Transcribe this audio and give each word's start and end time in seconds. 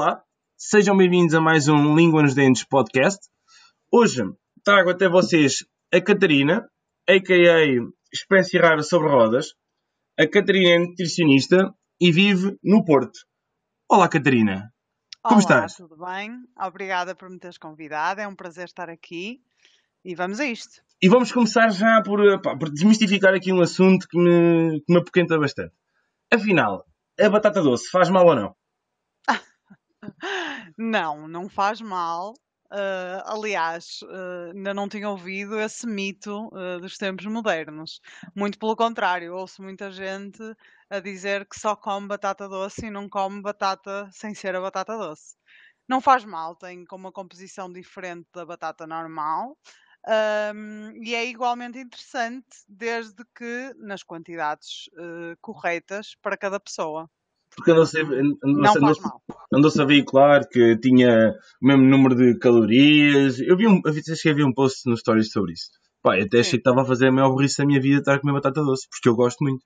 Olá, 0.00 0.22
sejam 0.56 0.96
bem-vindos 0.96 1.34
a 1.34 1.40
mais 1.40 1.66
um 1.66 1.96
Língua 1.96 2.22
nos 2.22 2.32
Dentes 2.32 2.62
podcast. 2.62 3.18
Hoje 3.90 4.22
trago 4.62 4.90
até 4.90 5.08
vocês 5.08 5.66
a 5.92 6.00
Catarina, 6.00 6.70
a.k.a. 7.08 7.64
Espécie 8.12 8.58
Rara 8.58 8.84
sobre 8.84 9.08
Rodas. 9.08 9.54
A 10.16 10.24
Catarina 10.24 10.70
é 10.70 10.78
nutricionista 10.78 11.74
e 12.00 12.12
vive 12.12 12.56
no 12.62 12.84
Porto. 12.84 13.18
Olá, 13.90 14.08
Catarina. 14.08 14.72
Como 15.20 15.34
Olá, 15.34 15.40
estás? 15.40 15.74
tudo 15.74 15.96
bem? 15.96 16.44
Obrigada 16.56 17.16
por 17.16 17.28
me 17.28 17.40
teres 17.40 17.58
convidado, 17.58 18.20
é 18.20 18.28
um 18.28 18.36
prazer 18.36 18.66
estar 18.66 18.88
aqui 18.88 19.40
e 20.04 20.14
vamos 20.14 20.38
a 20.38 20.44
isto. 20.44 20.80
E 21.02 21.08
vamos 21.08 21.32
começar 21.32 21.70
já 21.70 22.00
por, 22.04 22.40
pá, 22.40 22.56
por 22.56 22.70
desmistificar 22.70 23.34
aqui 23.34 23.52
um 23.52 23.60
assunto 23.60 24.06
que 24.06 24.16
me, 24.16 24.80
que 24.80 24.92
me 24.92 25.00
apoquenta 25.00 25.36
bastante. 25.36 25.74
Afinal, 26.32 26.84
a 27.18 27.28
batata 27.28 27.60
doce 27.60 27.90
faz 27.90 28.08
mal 28.08 28.24
ou 28.26 28.36
não? 28.36 28.58
Não, 30.76 31.28
não 31.28 31.48
faz 31.48 31.80
mal. 31.80 32.34
Ah, 32.70 33.22
aliás, 33.32 34.00
ah, 34.08 34.50
ainda 34.54 34.74
não 34.74 34.88
tinha 34.88 35.08
ouvido 35.08 35.58
esse 35.58 35.86
mito 35.86 36.50
ah, 36.54 36.78
dos 36.78 36.96
tempos 36.98 37.26
modernos. 37.26 38.00
Muito 38.36 38.58
pelo 38.58 38.76
contrário, 38.76 39.34
ouço 39.34 39.62
muita 39.62 39.90
gente 39.90 40.38
a 40.90 41.00
dizer 41.00 41.46
que 41.46 41.58
só 41.58 41.74
come 41.76 42.08
batata 42.08 42.48
doce 42.48 42.86
e 42.86 42.90
não 42.90 43.08
come 43.08 43.40
batata 43.42 44.08
sem 44.12 44.34
ser 44.34 44.54
a 44.56 44.60
batata 44.60 44.96
doce. 44.96 45.36
Não 45.88 46.00
faz 46.00 46.24
mal, 46.24 46.54
tem 46.56 46.84
com 46.84 46.96
uma 46.96 47.12
composição 47.12 47.72
diferente 47.72 48.28
da 48.34 48.44
batata 48.44 48.86
normal. 48.86 49.56
ahm, 50.06 50.92
e 51.02 51.14
é 51.14 51.24
igualmente 51.26 51.78
interessante, 51.78 52.46
desde 52.68 53.24
que 53.36 53.72
nas 53.78 54.02
quantidades 54.02 54.84
corretas 55.40 56.14
para 56.22 56.36
cada 56.36 56.60
pessoa. 56.60 57.10
Porque 57.58 57.72
andou-se 57.72 57.98
a- 57.98 58.02
andou-se- 58.02 58.38
Não 58.44 58.62
faz 58.64 58.76
andou-se- 58.76 59.02
mal. 59.02 59.22
andou-se 59.52 59.82
a 59.82 59.84
veicular 59.84 60.48
que 60.48 60.78
tinha 60.78 61.34
o 61.60 61.66
mesmo 61.66 61.82
número 61.82 62.14
de 62.14 62.38
calorias. 62.38 63.40
Eu 63.40 63.56
vi 63.56 63.66
um, 63.66 63.80
eu 63.84 63.92
vi- 63.92 64.02
cheguei 64.04 64.32
a 64.32 64.34
ver 64.36 64.44
um 64.44 64.54
post 64.54 64.88
no 64.88 64.96
Stories 64.96 65.30
sobre 65.32 65.52
isso. 65.52 65.68
Pá, 66.02 66.16
eu 66.16 66.24
até 66.26 66.38
achei 66.38 66.52
que 66.52 66.56
estava 66.58 66.82
a 66.82 66.84
fazer 66.84 67.08
a 67.08 67.12
maior 67.12 67.30
burrice 67.30 67.58
da 67.58 67.66
minha 67.66 67.80
vida 67.80 67.98
estar 67.98 68.14
a 68.14 68.20
comer 68.20 68.34
batata 68.34 68.62
doce, 68.62 68.86
porque 68.88 69.08
eu 69.08 69.16
gosto 69.16 69.42
muito. 69.42 69.60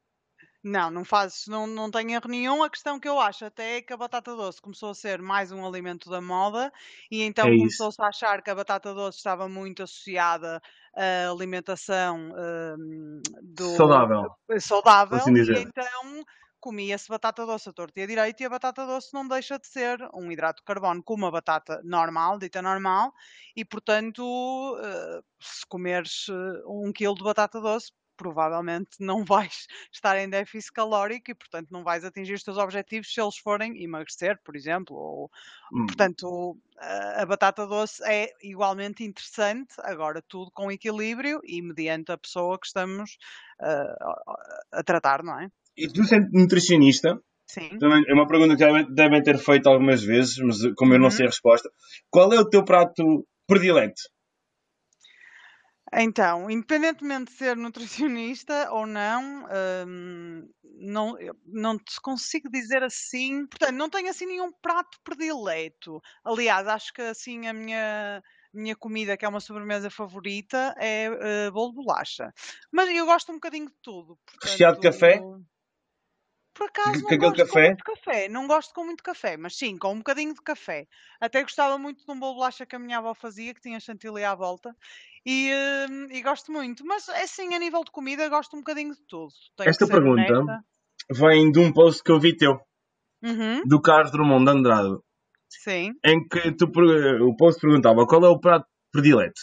Não, 0.65 0.93
não 0.93 1.05
fazes, 1.05 1.43
não, 1.49 1.67
não 1.67 1.91
tem 1.91 2.13
erro 2.15 2.29
nenhum. 2.29 2.63
A 2.63 2.71
questão 2.71 2.99
que 2.99 3.09
eu 3.09 3.19
acho 3.21 3.45
até 3.45 3.79
é 3.79 3.83
que 3.83 3.93
a 3.93 3.97
batata 3.97 4.35
doce 4.37 4.63
começou 4.63 4.91
a 4.91 4.95
ser 4.95 5.21
mais 5.21 5.51
um 5.51 5.67
alimento 5.67 6.09
da 6.09 6.21
moda 6.21 6.73
e 7.11 7.21
então 7.23 7.49
É 7.49 7.57
começou-se 7.59 8.01
a 8.01 8.07
achar 8.07 8.41
que 8.43 8.49
a 8.49 8.55
batata 8.55 8.95
doce 8.95 9.19
estava 9.19 9.49
muito 9.49 9.83
associada 9.83 10.63
à 10.97 11.29
alimentação 11.31 12.31
hum, 12.79 13.21
do 13.43 13.77
Saudável, 13.77 14.31
saudável 14.61 15.19
assim 15.19 15.35
e 15.35 15.59
então 15.59 16.25
comia-se 16.63 17.09
batata 17.09 17.45
doce 17.47 17.69
a 17.69 17.73
torta 17.73 18.01
e 18.01 18.05
a 18.05 18.07
direito 18.07 18.41
e 18.43 18.47
a 18.47 18.51
batata 18.51 18.87
doce 18.87 19.13
não 19.15 19.27
deixa 19.29 19.59
de 19.59 19.67
ser 19.67 19.99
um 20.15 20.31
hidrato 20.33 20.61
de 20.63 20.65
carbono 20.67 21.03
como 21.03 21.27
a 21.27 21.31
batata 21.31 21.81
normal, 21.85 22.39
dita 22.39 22.63
normal, 22.63 23.13
e 23.57 23.65
portanto, 23.65 24.23
eh, 24.83 25.21
se 25.41 25.67
comeres 25.69 26.27
eh, 26.31 26.63
um 26.67 26.93
quilo 26.93 27.15
de 27.17 27.25
batata 27.25 27.61
doce, 27.61 27.93
provavelmente 28.17 28.91
não 29.01 29.25
vais 29.27 29.67
estar 29.93 30.17
em 30.19 30.29
déficit 30.31 30.73
calórico 30.73 31.31
e 31.31 31.35
portanto 31.35 31.69
não 31.71 31.83
vais 31.85 32.05
atingir 32.05 32.35
os 32.35 32.43
teus 32.45 32.59
objetivos 32.59 33.13
se 33.13 33.21
eles 33.21 33.37
forem 33.39 33.83
emagrecer, 33.83 34.41
por 34.45 34.57
exemplo, 34.57 34.97
ou 34.97 35.31
Hum, 35.71 35.97
Portanto, 35.97 36.59
a 36.79 37.23
a 37.23 37.27
batata 37.27 37.67
doce 37.67 38.03
é 38.05 38.33
igualmente 38.43 39.05
interessante, 39.05 39.75
agora 39.81 40.23
tudo 40.23 40.51
com 40.53 40.71
equilíbrio 40.73 41.41
e 41.45 41.61
mediante 41.63 42.13
a 42.13 42.19
pessoa 42.19 42.59
que 42.59 42.67
estamos 42.67 43.17
a, 43.61 44.79
a 44.81 44.83
tratar, 44.85 45.23
não 45.23 45.39
é? 45.41 45.49
E 45.77 45.89
tu, 45.89 46.05
sendo 46.05 46.29
nutricionista, 46.33 47.19
Sim. 47.47 47.79
também 47.79 48.05
é 48.09 48.15
uma 48.15 48.27
pergunta 48.27 48.57
que 48.57 48.93
devem, 48.93 49.23
ter 49.23 49.39
feito 49.39 49.69
algumas 49.69 50.03
vezes, 50.03 50.37
mas 50.39 50.59
como 50.77 50.95
eu 50.95 50.99
não 50.99 51.07
Uhum. 51.07 51.11
sei 51.11 51.27
a 51.27 51.29
resposta, 51.29 51.71
qual 52.11 52.33
é 52.33 52.41
o 52.41 52.49
teu 52.49 52.65
prato 52.65 53.27
predileto? 53.47 54.03
Então, 55.95 56.51
independentemente 56.51 57.33
de 57.33 57.37
ser 57.39 57.57
nutricionista 57.57 58.71
ou 58.73 58.87
não, 58.87 59.47
hum, 59.87 60.49
não, 60.79 61.19
eu 61.21 61.35
não 61.47 61.77
te 61.77 62.01
consigo 62.01 62.51
dizer 62.51 62.83
assim. 62.83 63.47
Portanto, 63.47 63.73
não 63.73 63.91
tenho 63.91 64.09
assim 64.09 64.27
nenhum 64.27 64.51
prato 64.51 64.99
predileto. 65.05 66.01
Aliás, 66.25 66.67
acho 66.67 66.93
que 66.95 67.03
assim 67.03 67.47
a 67.47 67.53
minha, 67.53 68.23
minha 68.55 68.75
comida, 68.75 69.17
que 69.19 69.25
é 69.25 69.29
uma 69.29 69.41
sobremesa 69.41 69.91
favorita, 69.91 70.75
é 70.79 71.05
eh, 71.05 71.51
bolo 71.51 71.73
de 71.73 71.77
bolacha. 71.77 72.33
Mas 72.71 72.89
eu 72.89 73.05
gosto 73.05 73.31
um 73.31 73.37
bocadinho 73.37 73.67
de 73.67 73.77
tudo. 73.83 74.19
Recheado 74.43 74.81
de 74.81 74.89
café? 74.89 75.19
Portanto, 75.19 75.45
por 76.55 76.67
acaso 76.69 77.03
Com 77.09 77.09
não 77.11 77.19
gosto 77.19 77.47
com 77.49 77.55
café? 77.55 77.67
muito 77.67 77.85
café. 77.85 78.29
Não 78.29 78.47
gosto 78.47 78.75
com 78.75 78.85
muito 78.85 79.03
café, 79.03 79.37
mas 79.37 79.57
sim, 79.57 79.77
com 79.79 79.93
um 79.93 79.99
bocadinho 79.99 80.35
de 80.35 80.43
café. 80.43 80.87
Até 81.21 81.43
gostava 81.43 81.79
muito 81.79 82.05
de 82.05 82.11
um 82.13 82.19
bolo 82.19 82.33
de 82.33 82.37
bolacha 82.39 82.67
que 82.67 82.77
a 82.77 82.79
minha 82.79 82.99
avó 82.99 83.15
fazia, 83.15 83.55
que 83.55 83.61
tinha 83.61 83.81
chantilly 83.81 84.25
à 84.25 84.35
volta. 84.35 84.75
E, 85.25 85.51
hum, 85.91 86.07
e 86.11 86.23
gosto 86.23 86.51
muito. 86.53 86.85
Mas 86.85 87.09
assim, 87.09 87.55
a 87.55 87.59
nível 87.59 87.85
de 87.85 87.91
comida, 87.91 88.29
gosto 88.29 88.57
um 88.57 88.61
bocadinho 88.61 88.95
de 88.95 89.03
tudo. 89.07 89.33
Tenho 89.57 89.71
Esta 89.71 89.87
pergunta 89.87 90.35
honesta. 90.35 90.65
vem 91.11 91.51
de 91.51 91.59
um 91.61 91.73
post 91.73 92.03
que 92.03 92.13
eu 92.13 92.21
vi 92.21 92.37
teu, 92.37 92.59
Uhum, 93.23 93.63
do 93.65 93.81
Carlos 93.81 94.11
Drummond 94.11 94.45
de 94.45 94.51
Andrade, 94.51 94.97
sim, 95.49 95.93
em 96.05 96.27
que 96.29 96.53
tu, 96.57 96.67
o 96.67 97.37
post 97.37 97.61
perguntava 97.61 98.07
qual 98.07 98.25
é 98.25 98.29
o 98.29 98.41
prato 98.41 98.67
predileto. 98.93 99.41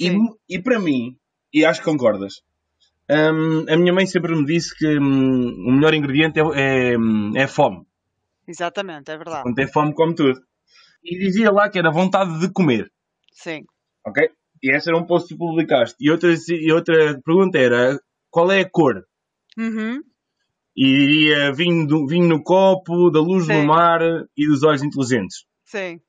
E, 0.00 0.10
sim. 0.10 0.16
mu- 0.18 0.38
e 0.48 0.60
para 0.62 0.78
mim, 0.80 1.16
e 1.52 1.64
acho 1.64 1.80
que 1.80 1.90
concordas, 1.90 2.34
hum, 3.10 3.66
a 3.68 3.76
minha 3.76 3.92
mãe 3.92 4.06
sempre 4.06 4.34
me 4.34 4.44
disse 4.44 4.74
que 4.76 4.86
hum, 4.98 5.68
o 5.68 5.72
melhor 5.72 5.94
ingrediente 5.94 6.38
é, 6.40 6.42
é, 6.42 6.94
é 7.36 7.46
fome. 7.46 7.84
Exatamente, 8.46 9.10
é 9.10 9.16
verdade. 9.16 9.42
Quando 9.42 9.54
tem 9.56 9.66
fome, 9.68 9.94
come 9.94 10.14
tudo. 10.14 10.40
E 11.04 11.18
dizia 11.18 11.50
lá 11.50 11.68
que 11.70 11.78
era 11.78 11.90
vontade 11.90 12.38
de 12.40 12.52
comer. 12.52 12.90
Sim. 13.32 13.64
Ok? 14.06 14.28
E 14.62 14.74
esse 14.76 14.88
era 14.90 14.98
um 14.98 15.06
post 15.06 15.28
que 15.28 15.36
publicaste. 15.38 15.96
E 16.00 16.10
outra, 16.10 16.34
e 16.48 16.72
outra 16.72 17.20
pergunta 17.24 17.58
era 17.58 17.98
qual 18.30 18.50
é 18.52 18.60
a 18.60 18.68
cor? 18.70 19.02
Uhum, 19.58 20.02
E 20.76 20.84
diria 20.84 21.52
vinho, 21.52 21.86
do- 21.86 22.06
vinho 22.06 22.28
no 22.28 22.42
copo, 22.42 23.10
da 23.10 23.20
luz 23.20 23.46
no 23.48 23.54
sim, 23.54 23.66
mar 23.66 24.00
e 24.36 24.46
dos 24.46 24.62
olhos 24.62 24.82
inteligentes. 24.82 25.44
sim. 25.64 26.00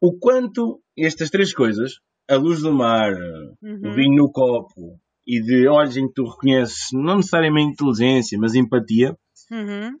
O 0.00 0.18
quanto 0.18 0.82
estas 0.96 1.30
três 1.30 1.52
coisas, 1.54 1.94
a 2.28 2.36
luz 2.36 2.60
do 2.60 2.72
mar, 2.72 3.12
o 3.14 3.56
Uhum, 3.62 3.94
vinho 3.94 4.16
no 4.16 4.30
copo 4.30 5.00
e 5.26 5.40
de 5.40 5.66
olhos 5.68 5.96
em 5.96 6.06
que 6.06 6.14
tu 6.14 6.24
reconheces 6.24 6.88
não 6.92 7.16
necessariamente 7.16 7.72
inteligência, 7.72 8.38
mas 8.38 8.54
empatia, 8.54 9.16
uhum. 9.50 9.98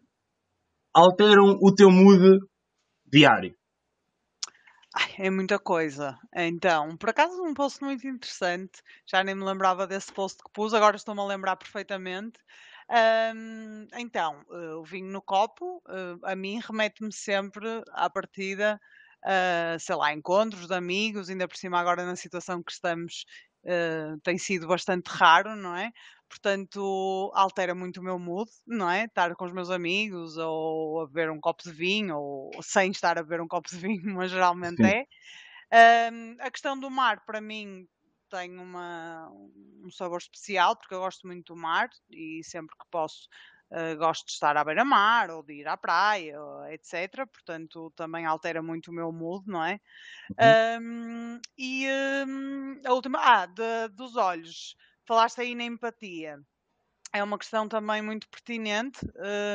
alteram 0.92 1.58
o 1.62 1.74
teu 1.74 1.90
mood 1.90 2.40
diário. 3.06 3.54
Ai, 4.96 5.26
é 5.26 5.30
muita 5.30 5.58
coisa. 5.58 6.16
Então, 6.32 6.96
por 6.96 7.10
acaso, 7.10 7.42
um 7.42 7.52
post 7.52 7.82
muito 7.82 8.06
interessante. 8.06 8.80
Já 9.06 9.24
nem 9.24 9.34
me 9.34 9.44
lembrava 9.44 9.88
desse 9.88 10.12
post 10.12 10.38
que 10.42 10.50
pus, 10.52 10.72
agora 10.72 10.94
estou-me 10.94 11.20
a 11.20 11.24
lembrar 11.24 11.56
perfeitamente. 11.56 12.38
Então, 13.96 14.44
eh, 14.52 14.74
o 14.74 14.84
vinho 14.84 15.10
no 15.10 15.20
copo, 15.20 15.82
eh, 15.88 16.16
a 16.22 16.36
mim 16.36 16.60
remete-me 16.60 17.12
sempre 17.12 17.82
à 17.90 18.08
partida, 18.08 18.80
a, 19.24 19.76
sei 19.80 19.96
lá, 19.96 20.12
encontros 20.12 20.68
de 20.68 20.74
amigos, 20.74 21.28
ainda 21.28 21.48
por 21.48 21.56
cima 21.56 21.80
agora 21.80 22.04
na 22.04 22.14
situação 22.14 22.62
que 22.62 22.70
estamos, 22.70 23.24
eh, 23.64 24.14
tem 24.22 24.38
sido 24.38 24.66
bastante 24.66 25.08
raro, 25.08 25.56
não 25.56 25.76
é? 25.76 25.90
Portanto, 26.28 27.30
altera 27.34 27.74
muito 27.74 28.00
o 28.00 28.02
meu 28.02 28.18
mood, 28.18 28.50
não 28.66 28.90
é? 28.90 29.04
Estar 29.04 29.34
com 29.36 29.44
os 29.44 29.52
meus 29.52 29.70
amigos 29.70 30.36
ou 30.36 31.00
a 31.02 31.06
beber 31.06 31.30
um 31.30 31.40
copo 31.40 31.62
de 31.62 31.72
vinho, 31.72 32.16
ou 32.18 32.62
sem 32.62 32.90
estar 32.90 33.18
a 33.18 33.22
beber 33.22 33.40
um 33.40 33.48
copo 33.48 33.68
de 33.70 33.76
vinho, 33.78 34.14
mas 34.14 34.30
geralmente 34.30 34.80
Sim. 34.80 34.86
é. 34.86 35.04
Ahm, 35.72 36.36
a 36.40 36.50
questão 36.50 36.78
do 36.78 36.90
mar, 36.90 37.24
para 37.24 37.40
mim, 37.40 37.86
tem 38.30 38.58
uma, 38.58 39.30
um 39.84 39.90
sabor 39.90 40.18
especial, 40.18 40.76
porque 40.76 40.94
eu 40.94 41.00
gosto 41.00 41.26
muito 41.26 41.54
do 41.54 41.60
mar 41.60 41.88
e 42.10 42.42
sempre 42.44 42.74
que 42.76 42.86
posso 42.90 43.28
eh, 43.74 43.96
gosto 43.96 44.26
de 44.26 44.32
estar 44.32 44.56
à 44.56 44.64
beira-mar 44.64 45.30
ou 45.30 45.42
de 45.42 45.54
ir 45.54 45.68
à 45.68 45.76
praia, 45.76 46.38
etc. 46.70 47.26
Portanto, 47.26 47.92
também 47.96 48.26
altera 48.26 48.62
muito 48.62 48.90
o 48.90 48.94
meu 48.94 49.12
mood, 49.12 49.46
não 49.48 49.64
é? 49.64 49.80
Uhum. 50.30 50.36
Ahm, 50.38 51.40
e 51.58 51.86
ahm, 51.88 52.80
a 52.86 52.92
última, 52.92 53.18
ah, 53.20 53.46
de- 53.46 53.88
dos 53.94 54.16
olhos, 54.16 54.76
falaste 55.06 55.40
aí 55.40 55.54
na 55.54 55.64
empatia 55.64 56.38
é 57.12 57.22
uma 57.22 57.38
questão 57.38 57.68
também 57.68 58.02
muito 58.02 58.28
pertinente, 58.28 59.00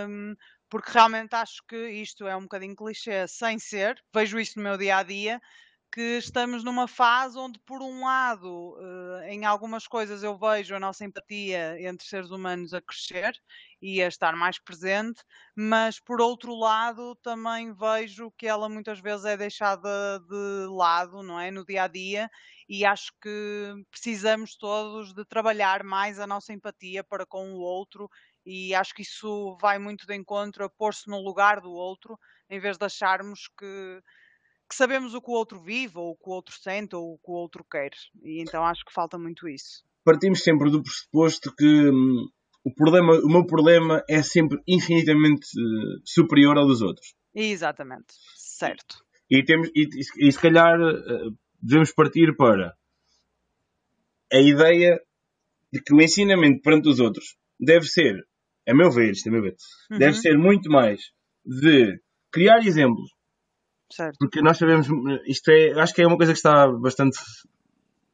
hum, 0.08 0.36
porque 0.70 0.92
realmente 0.92 1.36
acho 1.36 1.62
que 1.68 1.90
isto 1.90 2.28
é 2.28 2.36
um 2.36 2.44
bocadinho 2.44 2.76
clichê, 2.76 3.28
sem 3.28 3.60
ser, 3.60 4.02
vejo 4.14 4.40
isso 4.40 4.58
no 4.58 4.64
meu 4.64 4.78
dia 4.78 4.98
a 4.98 5.04
dia, 5.04 5.42
que 5.92 6.18
estamos 6.18 6.64
numa 6.64 6.88
fase 6.88 7.38
onde, 7.38 7.60
por 7.66 7.82
um 7.82 8.04
lado, 8.06 8.78
eh, 9.24 9.34
em 9.34 9.46
algumas 9.46 9.88
coisas 9.88 10.24
eu 10.24 10.38
vejo 10.38 10.76
a 10.76 10.80
nossa 10.80 11.04
empatia 11.06 11.76
entre 11.82 12.06
seres 12.08 12.30
humanos 12.32 12.74
a 12.74 12.82
crescer 12.82 13.34
e 13.82 14.02
a 14.02 14.08
estar 14.08 14.36
mais 14.36 14.60
presente, 14.60 15.22
mas 15.56 16.00
por 16.00 16.22
outro 16.22 16.54
lado 16.56 17.16
também 17.24 17.74
vejo 17.74 18.32
que 18.38 18.48
ela 18.48 18.70
muitas 18.70 19.00
vezes 19.00 19.26
é 19.26 19.38
deixada 19.38 20.20
de 20.20 20.68
lado, 20.70 21.24
não 21.24 21.40
é? 21.40 21.50
No 21.52 21.66
dia 21.66 21.84
a 21.84 21.88
dia, 21.88 22.30
e 22.68 22.86
acho 22.86 23.12
que 23.22 23.74
precisamos 23.90 24.56
todos 24.56 25.14
de 25.14 25.26
trabalhar 25.26 25.84
mais 25.84 26.20
a 26.20 26.28
nossa 26.28 26.54
empatia 26.54 27.04
para 27.04 27.26
com 27.26 27.54
o 27.54 27.60
outro 27.60 28.10
E 28.46 28.74
acho 28.74 28.94
que 28.94 29.02
isso 29.04 29.58
vai 29.62 29.78
muito 29.80 30.06
de 30.08 30.16
encontro 30.16 30.64
a 30.66 30.70
pôr-se 30.70 31.08
no 31.10 31.20
lugar 31.22 31.60
do 31.62 31.72
outro, 31.72 32.18
em 32.50 32.60
vez 32.60 32.78
de 32.78 32.86
acharmos 32.86 33.48
que, 33.58 34.02
que 34.70 34.76
sabemos 34.76 35.16
o 35.16 35.22
que 35.22 35.32
o 35.32 35.34
outro 35.34 35.60
vive, 35.60 35.98
ou 35.98 36.12
o 36.12 36.16
que 36.16 36.30
o 36.30 36.34
outro 36.34 36.56
sente, 36.56 36.96
ou 36.96 37.14
o 37.14 37.18
que 37.18 37.32
o 37.32 37.34
outro 37.34 37.66
quer. 37.70 37.90
E 38.24 38.42
então 38.42 38.64
acho 38.64 38.86
que 38.86 38.94
falta 38.94 39.18
muito 39.18 39.50
isso. 39.50 39.84
Partimos 40.06 40.44
sempre 40.44 40.70
do 40.70 40.84
pressuposto 40.84 41.54
que 41.56 41.90
hum, 41.90 42.30
o, 42.64 42.74
problema, 42.74 43.14
o 43.14 43.28
meu 43.28 43.46
problema 43.46 44.04
é 44.08 44.22
sempre 44.22 44.60
infinitamente 44.68 45.48
uh, 45.58 46.02
superior 46.06 46.58
ao 46.58 46.68
dos 46.68 46.82
outros. 46.82 47.16
Exatamente, 47.34 48.14
certo. 48.36 49.04
E, 49.30 49.44
temos, 49.44 49.70
e, 49.76 49.88
e 50.18 50.32
se 50.32 50.40
calhar 50.40 50.80
uh, 50.80 51.36
devemos 51.62 51.92
partir 51.92 52.36
para 52.36 52.76
a 54.32 54.40
ideia 54.40 55.00
de 55.72 55.82
que 55.82 55.94
o 55.94 56.02
ensinamento 56.02 56.62
perante 56.62 56.90
os 56.90 57.00
outros 57.00 57.36
deve 57.60 57.86
ser, 57.86 58.24
a 58.68 58.74
meu 58.74 58.92
ver, 58.92 59.12
isto 59.12 59.30
a 59.30 59.32
meu 59.32 59.42
ver, 59.42 59.56
uhum. 59.92 59.98
deve 59.98 60.18
ser 60.18 60.38
muito 60.38 60.70
mais 60.70 61.02
de 61.46 62.00
criar 62.32 62.60
exemplos. 62.60 63.10
Certo. 63.92 64.18
Porque 64.20 64.42
nós 64.42 64.58
sabemos, 64.58 64.88
isto 65.26 65.50
é, 65.50 65.72
acho 65.80 65.94
que 65.94 66.02
é 66.02 66.08
uma 66.08 66.18
coisa 66.18 66.32
que 66.32 66.38
está 66.38 66.68
bastante 66.68 67.18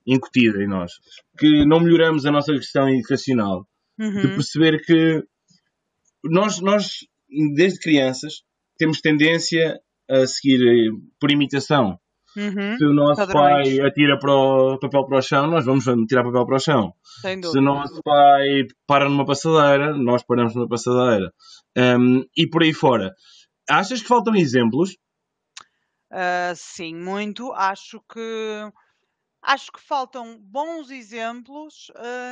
incutida 0.07 0.63
em 0.63 0.67
nós, 0.67 0.93
que 1.37 1.65
não 1.65 1.79
melhoramos 1.79 2.25
a 2.25 2.31
nossa 2.31 2.53
questão 2.53 2.87
educacional, 2.89 3.67
uhum. 3.99 4.21
de 4.21 4.27
perceber 4.29 4.81
que 4.85 5.23
nós, 6.23 6.61
nós, 6.61 6.99
desde 7.55 7.79
crianças, 7.79 8.43
temos 8.77 9.01
tendência 9.01 9.79
a 10.09 10.25
seguir 10.27 10.61
eh, 10.61 10.91
por 11.19 11.31
imitação. 11.31 11.99
Uhum. 12.37 12.77
Se 12.77 12.85
o 12.85 12.93
nosso 12.93 13.25
Padrões. 13.25 13.77
pai 13.77 13.87
atira 13.87 14.19
para 14.19 14.33
o 14.33 14.77
papel 14.77 15.05
para 15.05 15.17
o 15.17 15.21
chão, 15.21 15.47
nós 15.47 15.65
vamos 15.65 15.85
tirar 16.07 16.23
papel 16.23 16.45
para 16.45 16.55
o 16.55 16.59
chão. 16.59 16.93
Se 17.21 17.57
o 17.57 17.61
nosso 17.61 18.01
pai 18.03 18.67
para 18.85 19.09
numa 19.09 19.25
passadeira, 19.25 19.95
nós 19.95 20.21
paramos 20.23 20.53
numa 20.53 20.67
passadeira. 20.67 21.31
Um, 21.77 22.25
e 22.35 22.47
por 22.49 22.63
aí 22.63 22.73
fora. 22.73 23.13
Achas 23.69 24.01
que 24.01 24.07
faltam 24.07 24.35
exemplos? 24.35 24.97
Uh, 26.11 26.55
sim, 26.55 26.95
muito. 26.95 27.51
Acho 27.53 28.01
que 28.01 28.71
acho 29.41 29.71
que 29.71 29.79
faltam 29.79 30.39
bons 30.39 30.89
exemplos 30.89 31.91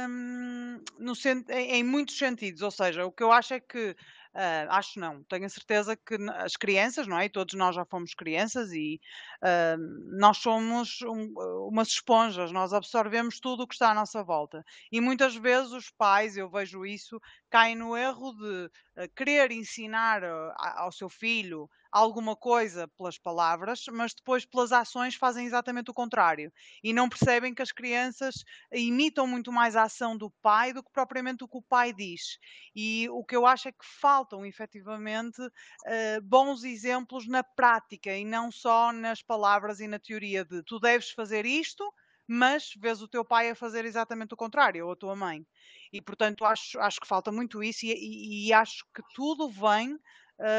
um, 0.09 0.83
no, 0.97 1.13
em, 1.49 1.75
em, 1.75 1.83
muitos 1.83 2.17
sentidos. 2.17 2.61
Ou 2.61 2.71
seja, 2.71 3.05
o 3.05 3.11
que 3.11 3.21
eu 3.23 3.31
acho 3.31 3.53
é 3.53 3.59
que 3.59 3.95
Uh, 4.33 4.65
acho 4.69 4.99
não, 4.99 5.23
tenho 5.25 5.45
a 5.45 5.49
certeza 5.49 5.95
que 5.95 6.15
as 6.37 6.53
crianças, 6.53 7.05
não 7.05 7.19
é? 7.19 7.29
todos 7.29 7.53
nós 7.53 7.75
já 7.75 7.85
fomos 7.85 8.15
crianças 8.15 8.71
e 8.71 8.99
uh, 9.43 10.17
nós 10.17 10.39
somos 10.39 11.03
um, 11.03 11.31
umas 11.69 11.89
esponjas, 11.89 12.51
nós 12.51 12.73
absorvemos 12.73 13.39
tudo 13.39 13.61
o 13.61 13.67
que 13.67 13.75
está 13.75 13.91
à 13.91 13.93
nossa 13.93 14.23
volta. 14.23 14.65
E 14.91 14.99
muitas 14.99 15.35
vezes 15.35 15.71
os 15.71 15.91
pais, 15.91 16.35
eu 16.35 16.49
vejo 16.49 16.83
isso, 16.83 17.21
caem 17.47 17.75
no 17.75 17.95
erro 17.95 18.33
de 18.33 18.71
querer 19.15 19.51
ensinar 19.51 20.23
ao 20.55 20.91
seu 20.91 21.09
filho 21.09 21.69
alguma 21.91 22.35
coisa 22.35 22.87
pelas 22.87 23.19
palavras, 23.19 23.85
mas 23.91 24.13
depois 24.15 24.45
pelas 24.45 24.71
ações 24.71 25.13
fazem 25.13 25.45
exatamente 25.45 25.91
o 25.91 25.93
contrário. 25.93 26.51
E 26.83 26.91
não 26.91 27.07
percebem 27.07 27.53
que 27.53 27.61
as 27.61 27.71
crianças 27.71 28.43
imitam 28.71 29.27
muito 29.27 29.51
mais 29.51 29.75
a 29.75 29.83
ação 29.83 30.17
do 30.17 30.31
pai 30.41 30.73
do 30.73 30.83
que 30.83 30.91
propriamente 30.91 31.43
o 31.43 31.47
que 31.47 31.57
o 31.57 31.61
pai 31.61 31.93
diz. 31.93 32.39
E 32.75 33.07
o 33.09 33.23
que 33.23 33.35
eu 33.35 33.45
acho 33.45 33.67
é 33.67 33.71
que 33.71 33.85
faltam 34.01 34.43
efetivamente 34.43 35.39
uh, 35.41 36.21
bons 36.23 36.63
exemplos 36.63 37.27
na 37.27 37.43
prática 37.43 38.15
e 38.15 38.25
não 38.25 38.51
só 38.51 38.91
nas 38.91 39.21
palavras 39.21 39.79
e 39.79 39.87
na 39.87 39.99
teoria 39.99 40.43
de 40.43 40.63
tu 40.63 40.79
deves 40.79 41.11
fazer 41.11 41.45
isto, 41.45 41.83
mas 42.27 42.71
vês 42.77 43.01
o 43.01 43.07
teu 43.07 43.23
pai 43.23 43.49
a 43.49 43.55
fazer 43.55 43.85
exatamente 43.85 44.33
o 44.33 44.37
contrário, 44.37 44.85
ou 44.85 44.93
a 44.93 44.95
tua 44.95 45.15
mãe. 45.15 45.45
E 45.93 46.01
portanto 46.01 46.43
acho, 46.43 46.79
acho 46.79 46.99
que 46.99 47.07
falta 47.07 47.31
muito 47.31 47.63
isso 47.63 47.85
e, 47.85 47.93
e, 47.93 48.47
e 48.47 48.53
acho 48.53 48.83
que 48.93 49.03
tudo 49.13 49.47
vem 49.47 49.97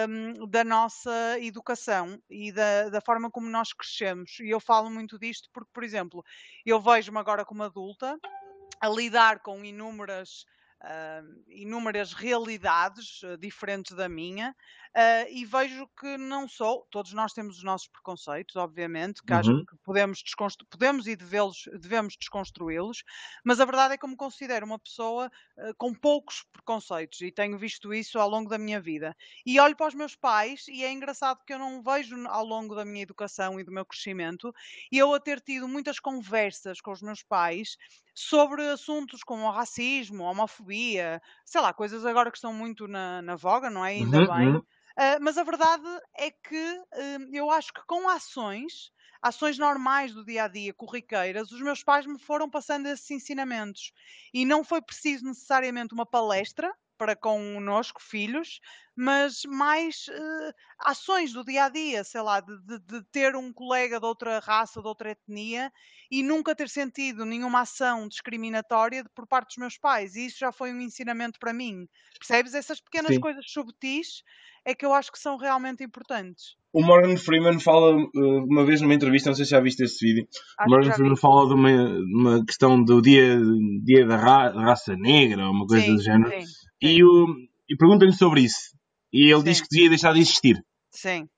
um, 0.08 0.46
da 0.46 0.62
nossa 0.62 1.38
educação 1.40 2.22
e 2.31 2.52
da, 2.52 2.88
da, 2.88 3.00
forma 3.00 3.28
como 3.31 3.48
nós 3.48 3.72
crescemos. 3.72 4.38
E 4.38 4.48
eu 4.50 4.60
falo 4.60 4.88
muito 4.88 5.19
disto 5.19 5.50
porque, 5.52 5.70
por 5.72 5.82
exemplo, 5.82 6.25
eu 6.64 6.81
vejo-me 6.81 7.19
agora 7.19 7.44
como 7.44 7.64
adulta 7.64 8.16
a 8.81 8.88
lidar 8.88 9.40
com 9.40 9.64
inúmeras 9.64 10.46
uh, 10.82 11.44
inúmeras 11.48 12.12
realidades 12.12 13.22
uh, 13.22 13.36
diferentes 13.36 13.96
da 13.96 14.08
minha 14.08 14.54
uh, 14.96 15.29
e 15.31 15.44
vejo 15.44 15.88
que 15.99 16.17
não 16.17 16.49
sou, 16.49 16.87
todos 16.91 17.12
nós 17.12 17.32
temos 17.32 17.58
os 17.58 17.64
nossos 17.64 17.88
preconceitos, 17.88 18.56
obviamente, 18.56 19.23
que 19.23 19.32
uhum. 19.32 19.38
acho 19.38 19.67
que 19.67 19.76
podemos, 19.85 20.23
podemos 20.70 21.06
e 21.06 21.17
devemos, 21.17 21.69
devemos 21.81 22.17
desconstruí-los, 22.17 23.05
mas 23.44 23.61
a 23.61 23.64
verdade 23.64 23.94
é 23.94 23.99
que 23.99 24.05
eu 24.05 24.08
me 24.08 24.17
considero 24.17 24.67
uma 24.67 24.79
pessoa 24.79 25.31
com 25.79 25.94
poucos 25.94 26.44
preconceitos 26.52 27.20
e 27.20 27.31
tenho 27.31 27.56
visto 27.58 27.93
isso 27.93 28.19
ao 28.19 28.29
longo 28.29 28.49
da 28.49 28.58
minha 28.58 28.81
vida. 28.81 29.17
E 29.44 29.61
olho 29.61 29.76
para 29.76 29.88
os 29.88 29.94
meus 29.94 30.17
pais 30.17 30.67
e 30.69 30.85
é 30.85 30.91
engraçado 30.91 31.44
que 31.44 31.52
eu 31.52 31.58
não 31.58 31.82
vejo 31.82 32.17
ao 32.29 32.44
longo 32.44 32.75
da 32.75 32.85
minha 32.85 33.02
educação 33.02 33.58
e 33.61 33.64
do 33.64 33.73
meu 33.73 33.85
crescimento 33.85 34.52
e 34.91 34.99
eu 34.99 35.12
a 35.14 35.20
ter 35.20 35.41
tido 35.41 35.69
muitas 35.69 35.99
conversas 36.00 36.81
com 36.81 36.93
os 36.93 37.02
meus 37.02 37.23
pais 37.23 37.76
sobre 38.14 38.62
assuntos 38.69 39.23
como 39.23 39.44
o 39.44 39.50
racismo, 39.50 40.25
a 40.25 40.31
homofobia, 40.31 41.20
sei 41.44 41.61
lá, 41.61 41.73
coisas 41.73 42.06
agora 42.06 42.31
que 42.31 42.38
estão 42.38 42.52
muito 42.52 42.87
na, 42.87 43.20
na 43.23 43.37
voga, 43.37 43.69
não 43.69 43.85
é? 43.85 43.91
Ainda 43.91 44.20
uhum, 44.20 44.26
bem. 44.26 44.62
Uh, 44.96 45.19
mas 45.20 45.37
a 45.37 45.43
verdade 45.43 45.85
é 46.17 46.31
que 46.31 46.79
uh, 46.79 47.29
eu 47.32 47.50
acho 47.50 47.73
que 47.73 47.81
com 47.87 48.08
ações, 48.08 48.93
ações 49.20 49.58
normais 49.58 50.12
do 50.12 50.25
dia 50.25 50.44
a 50.44 50.49
dia, 50.49 50.73
corriqueiras, 50.73 51.50
os 51.50 51.61
meus 51.61 51.82
pais 51.82 52.06
me 52.06 52.19
foram 52.19 52.49
passando 52.49 52.87
esses 52.87 53.11
ensinamentos. 53.11 53.93
E 54.32 54.44
não 54.44 54.62
foi 54.62 54.81
preciso 54.81 55.25
necessariamente 55.25 55.94
uma 55.94 56.06
palestra, 56.06 56.73
para 56.96 57.17
connosco, 57.17 58.00
filhos, 58.00 58.61
mas 58.96 59.43
mais 59.46 60.06
uh, 60.08 60.55
ações 60.79 61.32
do 61.32 61.44
dia 61.44 61.64
a 61.64 61.69
dia, 61.69 62.05
sei 62.05 62.20
lá, 62.20 62.41
de, 62.41 62.56
de, 62.62 62.79
de, 62.79 63.02
ter 63.11 63.35
um 63.35 63.52
colega 63.52 63.99
de 63.99 64.06
outra 64.06 64.38
raça, 64.38 64.81
de 64.81 64.87
outra 64.87 65.11
etnia 65.11 65.73
e 66.11 66.23
nunca 66.23 66.55
ter 66.55 66.69
sentido 66.69 67.25
nenhuma 67.25 67.62
ação 67.62 68.06
discriminatória 68.08 69.05
por 69.14 69.26
parte 69.26 69.49
dos 69.49 69.56
meus 69.56 69.76
pais. 69.76 70.14
E 70.14 70.26
isso 70.26 70.38
já 70.38 70.52
foi 70.52 70.73
um 70.73 70.81
ensinamento 70.81 71.38
para 71.38 71.52
mim. 71.52 71.88
Percebes? 72.19 72.55
Essas 72.55 72.81
pequenas 72.81 73.14
Sim. 73.14 73.20
coisas 73.20 73.44
subtis 73.49 74.23
é 74.64 74.75
que 74.75 74.84
eu 74.84 74.93
acho 74.94 75.12
que 75.12 75.19
são 75.19 75.37
realmente 75.37 75.84
importantes. 75.84 76.56
O 76.72 76.82
Morgan 76.82 77.17
Freeman 77.17 77.60
fala 77.60 77.94
uh, 77.94 78.44
uma 78.48 78.65
vez 78.65 78.81
numa 78.81 78.94
entrevista, 78.94 79.31
não 79.31 79.36
sei 79.36 79.44
se 79.44 79.53
já 79.53 79.60
viste 79.60 79.84
esse 79.84 80.05
vídeo. 80.05 80.27
Acho 80.58 80.70
Morgan 80.70 80.93
Freeman 80.93 81.17
fala 81.17 81.48
de 81.48 81.55
uma, 81.55 81.70
uma, 81.70 82.44
questão 82.44 82.82
do 82.82 83.00
dia, 83.00 83.39
dia 83.84 84.06
da 84.06 84.17
ra 84.17 84.50
raça 84.50 84.96
negra, 84.96 85.48
uma 85.48 85.67
coisa 85.67 85.84
sim, 85.84 85.94
do 85.94 86.03
género. 86.03 86.31
Sim, 86.31 86.46
sim. 86.46 86.56
E, 86.82 86.98
e 87.70 87.77
pergunta-lhe 87.77 88.12
sobre 88.12 88.41
isso. 88.41 88.74
E 89.12 89.32
ele 89.32 89.44
diz 89.44 89.60
que 89.60 89.69
devia 89.70 89.89
deixar 89.89 90.12
de 90.12 90.20
existir. 90.20 90.56
Sim. 90.91 91.29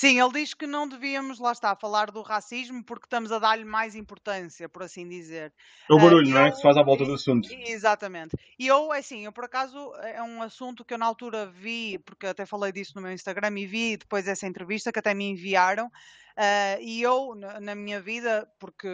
Sim, 0.00 0.20
ele 0.20 0.32
diz 0.32 0.54
que 0.54 0.64
não 0.64 0.86
devíamos, 0.86 1.40
lá 1.40 1.50
está, 1.50 1.74
falar 1.74 2.12
do 2.12 2.22
racismo 2.22 2.84
porque 2.84 3.06
estamos 3.06 3.32
a 3.32 3.40
dar-lhe 3.40 3.64
mais 3.64 3.96
importância, 3.96 4.68
por 4.68 4.84
assim 4.84 5.08
dizer. 5.08 5.52
É 5.90 5.92
o 5.92 5.98
barulho, 5.98 6.28
uh, 6.28 6.34
não 6.34 6.40
é? 6.42 6.50
que 6.52 6.56
se 6.58 6.62
faz 6.62 6.76
à 6.76 6.84
volta 6.84 7.04
do 7.04 7.14
assunto. 7.14 7.48
Exatamente. 7.52 8.36
E 8.56 8.68
eu, 8.68 8.94
é 8.94 9.00
assim, 9.00 9.24
eu 9.24 9.32
por 9.32 9.42
acaso, 9.42 9.92
é 9.96 10.22
um 10.22 10.40
assunto 10.40 10.84
que 10.84 10.94
eu 10.94 10.98
na 10.98 11.04
altura 11.04 11.46
vi, 11.46 11.98
porque 11.98 12.28
até 12.28 12.46
falei 12.46 12.70
disso 12.70 12.92
no 12.94 13.02
meu 13.02 13.10
Instagram 13.10 13.58
e 13.58 13.66
vi 13.66 13.96
depois 13.96 14.28
essa 14.28 14.46
entrevista 14.46 14.92
que 14.92 15.00
até 15.00 15.12
me 15.12 15.30
enviaram. 15.30 15.86
Uh, 15.88 16.80
e 16.80 17.02
eu, 17.02 17.34
na, 17.34 17.58
na 17.58 17.74
minha 17.74 18.00
vida, 18.00 18.48
porque 18.60 18.86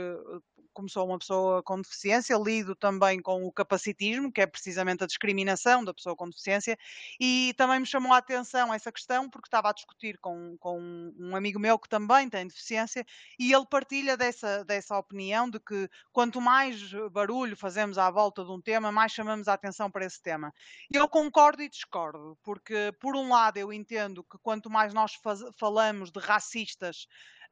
como 0.75 0.91
sou 0.91 1.07
uma 1.07 1.19
pessoa 1.19 1.63
com 1.63 1.81
deficiência, 1.81 2.37
lido 2.37 2.75
também 2.75 3.23
com 3.23 3.45
o 3.45 3.53
capacitismo, 3.53 4.31
que 4.31 4.41
é 4.41 4.47
precisamente 4.47 5.05
a 5.05 5.07
discriminação 5.07 5.85
da 5.85 5.95
pessoa 5.95 6.17
com 6.17 6.29
deficiência, 6.29 6.77
e 7.19 7.55
também 7.57 7.81
me 7.81 7.87
chamou 7.87 8.13
a 8.13 8.19
atenção 8.19 8.75
essa 8.75 8.93
questão, 8.93 9.31
porque 9.31 9.47
estava 9.47 9.71
a 9.71 9.73
discutir 9.73 10.19
com, 10.19 10.57
com 10.59 10.79
um 11.19 11.37
amigo 11.37 11.59
meu 11.59 11.79
que 11.79 11.89
também 11.89 12.29
tem 12.29 12.47
deficiência, 12.47 13.07
e 13.39 13.53
ele 13.53 13.67
partilha 13.67 14.17
dessa, 14.17 14.65
dessa 14.65 14.99
opinião 14.99 15.49
de 15.49 15.61
que 15.61 15.89
quanto 16.13 16.41
mais 16.41 16.93
barulho 17.13 17.57
fazemos 17.57 17.97
à 17.97 18.11
volta 18.11 18.45
de 18.45 18.51
um 18.51 18.61
tema, 18.61 18.91
mais 18.91 19.13
chamamos 19.13 19.49
a 19.49 19.55
atenção 19.55 19.91
para 19.91 20.05
esse 20.05 20.21
tema. 20.21 20.53
Eu 20.93 21.09
concordo 21.09 21.63
e 21.63 21.69
discordo, 21.69 22.37
porque, 22.43 22.93
por 23.01 23.17
um 23.17 23.29
lado, 23.29 23.57
eu 23.57 23.73
entendo 23.73 24.25
que 24.25 24.37
quanto 24.39 24.69
mais 24.69 24.93
nós 24.93 25.15
faz, 25.15 25.41
falamos 25.57 26.11
de 26.11 26.19
racistas, 26.19 27.07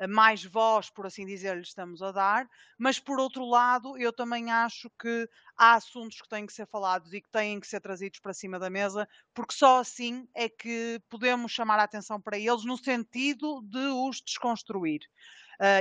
mais 0.08 0.44
voz, 0.44 0.90
por 0.90 1.06
assim 1.06 1.24
dizer, 1.26 1.54
lhe 1.56 1.62
estamos 1.62 2.02
a 2.02 2.12
dar, 2.12 2.48
mas 2.78 2.98
por 2.98 3.20
outro 3.20 3.44
lado, 3.44 3.96
eu 3.98 4.12
também 4.12 4.50
acho 4.50 4.90
que 5.00 5.28
há 5.56 5.74
assuntos 5.74 6.20
que 6.20 6.28
têm 6.28 6.46
que 6.46 6.52
ser 6.52 6.66
falados 6.66 7.12
e 7.12 7.20
que 7.20 7.30
têm 7.30 7.60
que 7.60 7.66
ser 7.66 7.80
trazidos 7.80 8.18
para 8.20 8.34
cima 8.34 8.58
da 8.58 8.70
mesa, 8.70 9.08
porque 9.34 9.54
só 9.54 9.80
assim 9.80 10.26
é 10.34 10.48
que 10.48 11.00
podemos 11.08 11.52
chamar 11.52 11.78
a 11.78 11.84
atenção 11.84 12.20
para 12.20 12.38
eles 12.38 12.64
no 12.64 12.76
sentido 12.76 13.62
de 13.62 13.78
os 13.78 14.20
desconstruir. 14.20 15.00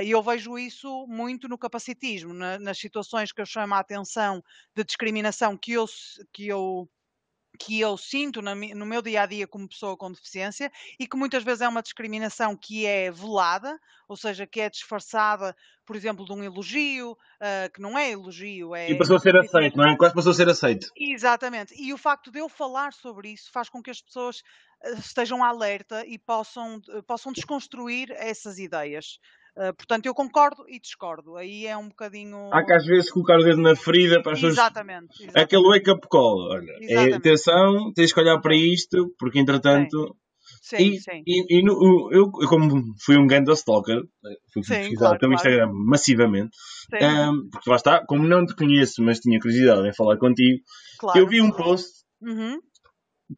E 0.02 0.14
uh, 0.14 0.18
eu 0.18 0.22
vejo 0.22 0.58
isso 0.58 1.06
muito 1.08 1.48
no 1.48 1.58
capacitismo, 1.58 2.32
na, 2.32 2.58
nas 2.58 2.78
situações 2.78 3.32
que 3.32 3.40
eu 3.40 3.46
chamo 3.46 3.74
a 3.74 3.80
atenção 3.80 4.42
de 4.76 4.84
discriminação 4.84 5.56
que 5.56 5.72
eu, 5.72 5.86
que 6.32 6.46
eu 6.46 6.88
que 7.58 7.80
eu 7.80 7.96
sinto 7.96 8.40
no 8.40 8.86
meu 8.86 9.02
dia 9.02 9.22
a 9.22 9.26
dia 9.26 9.46
como 9.46 9.68
pessoa 9.68 9.96
com 9.96 10.10
deficiência 10.10 10.70
e 10.98 11.06
que 11.06 11.16
muitas 11.16 11.44
vezes 11.44 11.60
é 11.60 11.68
uma 11.68 11.82
discriminação 11.82 12.56
que 12.56 12.86
é 12.86 13.10
velada, 13.10 13.78
ou 14.08 14.16
seja, 14.16 14.46
que 14.46 14.60
é 14.60 14.70
disfarçada, 14.70 15.54
por 15.84 15.96
exemplo, 15.96 16.24
de 16.24 16.32
um 16.32 16.42
elogio, 16.42 17.12
uh, 17.12 17.72
que 17.72 17.80
não 17.80 17.98
é 17.98 18.10
elogio, 18.10 18.74
é. 18.74 18.90
E 18.90 18.98
passou 18.98 19.16
a 19.16 19.20
ser 19.20 19.36
aceito, 19.36 19.76
não 19.76 19.88
é? 19.88 19.96
Quase 19.96 20.14
passou 20.14 20.32
a 20.32 20.34
ser 20.34 20.48
aceito. 20.48 20.88
Exatamente. 20.96 21.74
E 21.76 21.92
o 21.92 21.98
facto 21.98 22.30
de 22.30 22.38
eu 22.38 22.48
falar 22.48 22.92
sobre 22.92 23.30
isso 23.30 23.50
faz 23.52 23.68
com 23.68 23.82
que 23.82 23.90
as 23.90 24.00
pessoas 24.00 24.38
uh, 24.84 24.98
estejam 24.98 25.44
alerta 25.44 26.04
e 26.06 26.18
possam, 26.18 26.76
uh, 26.88 27.02
possam 27.02 27.32
desconstruir 27.32 28.10
essas 28.12 28.58
ideias. 28.58 29.18
Uh, 29.56 29.74
portanto, 29.74 30.06
eu 30.06 30.14
concordo 30.14 30.64
e 30.66 30.80
discordo. 30.80 31.36
Aí 31.36 31.66
é 31.66 31.76
um 31.76 31.88
bocadinho. 31.88 32.48
Há 32.52 32.64
que 32.64 32.72
às 32.72 32.86
vezes 32.86 33.10
colocar 33.10 33.38
o 33.38 33.44
dedo 33.44 33.60
na 33.60 33.76
ferida 33.76 34.22
para 34.22 34.32
as 34.32 34.38
pessoas. 34.38 34.54
Exatamente. 34.54 35.22
exatamente. 35.22 35.38
Aquele 35.38 35.68
wake-up 35.68 36.08
call. 36.08 36.50
Olha, 36.52 36.72
é, 36.80 37.14
atenção, 37.14 37.92
tens 37.94 38.12
que 38.12 38.20
olhar 38.20 38.40
para 38.40 38.56
isto, 38.56 39.14
porque 39.18 39.38
entretanto. 39.38 40.16
Sim, 40.62 40.76
e, 40.76 41.00
sim. 41.00 41.22
E, 41.26 41.58
e 41.58 41.62
no, 41.62 42.08
eu, 42.12 42.30
como 42.30 42.82
fui 43.04 43.16
um 43.16 43.26
grande 43.26 43.52
stalker, 43.52 44.00
fui 44.52 44.62
sim, 44.62 44.74
pesquisar 44.74 44.98
claro, 45.00 45.16
o 45.16 45.18
teu 45.18 45.28
claro. 45.28 45.34
Instagram 45.34 45.72
massivamente, 45.72 46.56
um, 46.94 47.48
porque 47.50 47.70
lá 47.70 47.76
está, 47.76 48.06
como 48.06 48.26
não 48.26 48.46
te 48.46 48.54
conheço, 48.54 49.02
mas 49.02 49.18
tinha 49.18 49.38
curiosidade 49.38 49.86
em 49.88 49.94
falar 49.94 50.16
contigo, 50.18 50.60
claro. 50.98 51.18
eu 51.18 51.26
vi 51.26 51.40
um 51.42 51.50
post 51.50 51.90
uhum. 52.20 52.58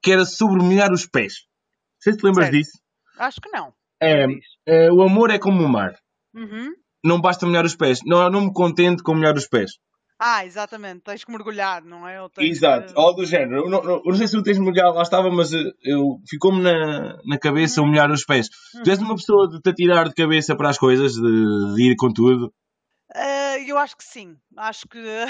que 0.02 0.12
era 0.12 0.25
sobre 0.25 0.62
molhar 0.62 0.92
os 0.92 1.06
pés. 1.06 1.35
Você 1.99 2.16
te 2.16 2.25
lembras 2.25 2.47
certo. 2.47 2.59
disso? 2.59 2.78
Acho 3.18 3.40
que 3.40 3.49
não. 3.49 3.73
É, 4.02 4.26
é, 4.66 4.92
o 4.92 5.02
amor 5.02 5.30
é 5.30 5.38
como 5.38 5.62
o 5.62 5.68
mar. 5.68 5.94
Uhum. 6.34 6.72
Não 7.04 7.20
basta 7.20 7.46
molhar 7.46 7.64
os 7.64 7.76
pés. 7.76 8.00
Não, 8.04 8.28
não 8.30 8.42
me 8.42 8.52
contente 8.52 9.02
com 9.02 9.14
molhar 9.14 9.36
os 9.36 9.46
pés. 9.46 9.72
Ah, 10.18 10.44
exatamente. 10.44 11.02
Tens 11.02 11.24
que 11.24 11.30
mergulhar, 11.30 11.84
não 11.84 12.06
é? 12.06 12.18
Exato. 12.38 12.94
Que... 12.94 13.00
Algo 13.00 13.20
do 13.20 13.26
género. 13.26 13.64
Eu 13.64 13.70
não, 13.70 13.82
não, 13.82 14.02
não, 14.04 14.14
sei 14.14 14.26
se 14.26 14.36
tu 14.36 14.42
tens 14.42 14.58
mergulhado, 14.58 14.94
lá 14.94 15.02
estava, 15.02 15.30
mas 15.30 15.52
eh, 15.52 15.62
eu, 15.82 16.18
ficou-me 16.28 16.62
na, 16.62 17.18
na 17.26 17.38
cabeça 17.38 17.80
uhum. 17.80 17.88
molhar 17.88 18.10
os 18.10 18.24
pés. 18.24 18.48
Uhum. 18.74 18.82
Tu 18.84 18.90
és 18.90 18.98
uma 19.00 19.16
pessoa 19.16 19.48
de 19.48 19.60
te 19.60 19.70
atirar 19.70 20.08
de 20.08 20.14
cabeça 20.14 20.56
para 20.56 20.70
as 20.70 20.78
coisas, 20.78 21.12
de, 21.12 21.74
de 21.74 21.90
ir 21.90 21.96
com 21.96 22.12
tudo? 22.12 22.52
Uh, 23.14 23.58
eu 23.66 23.76
acho 23.76 23.96
que 23.96 24.04
sim. 24.04 24.36
Acho 24.56 24.88
que 24.88 24.98
uh, 24.98 25.28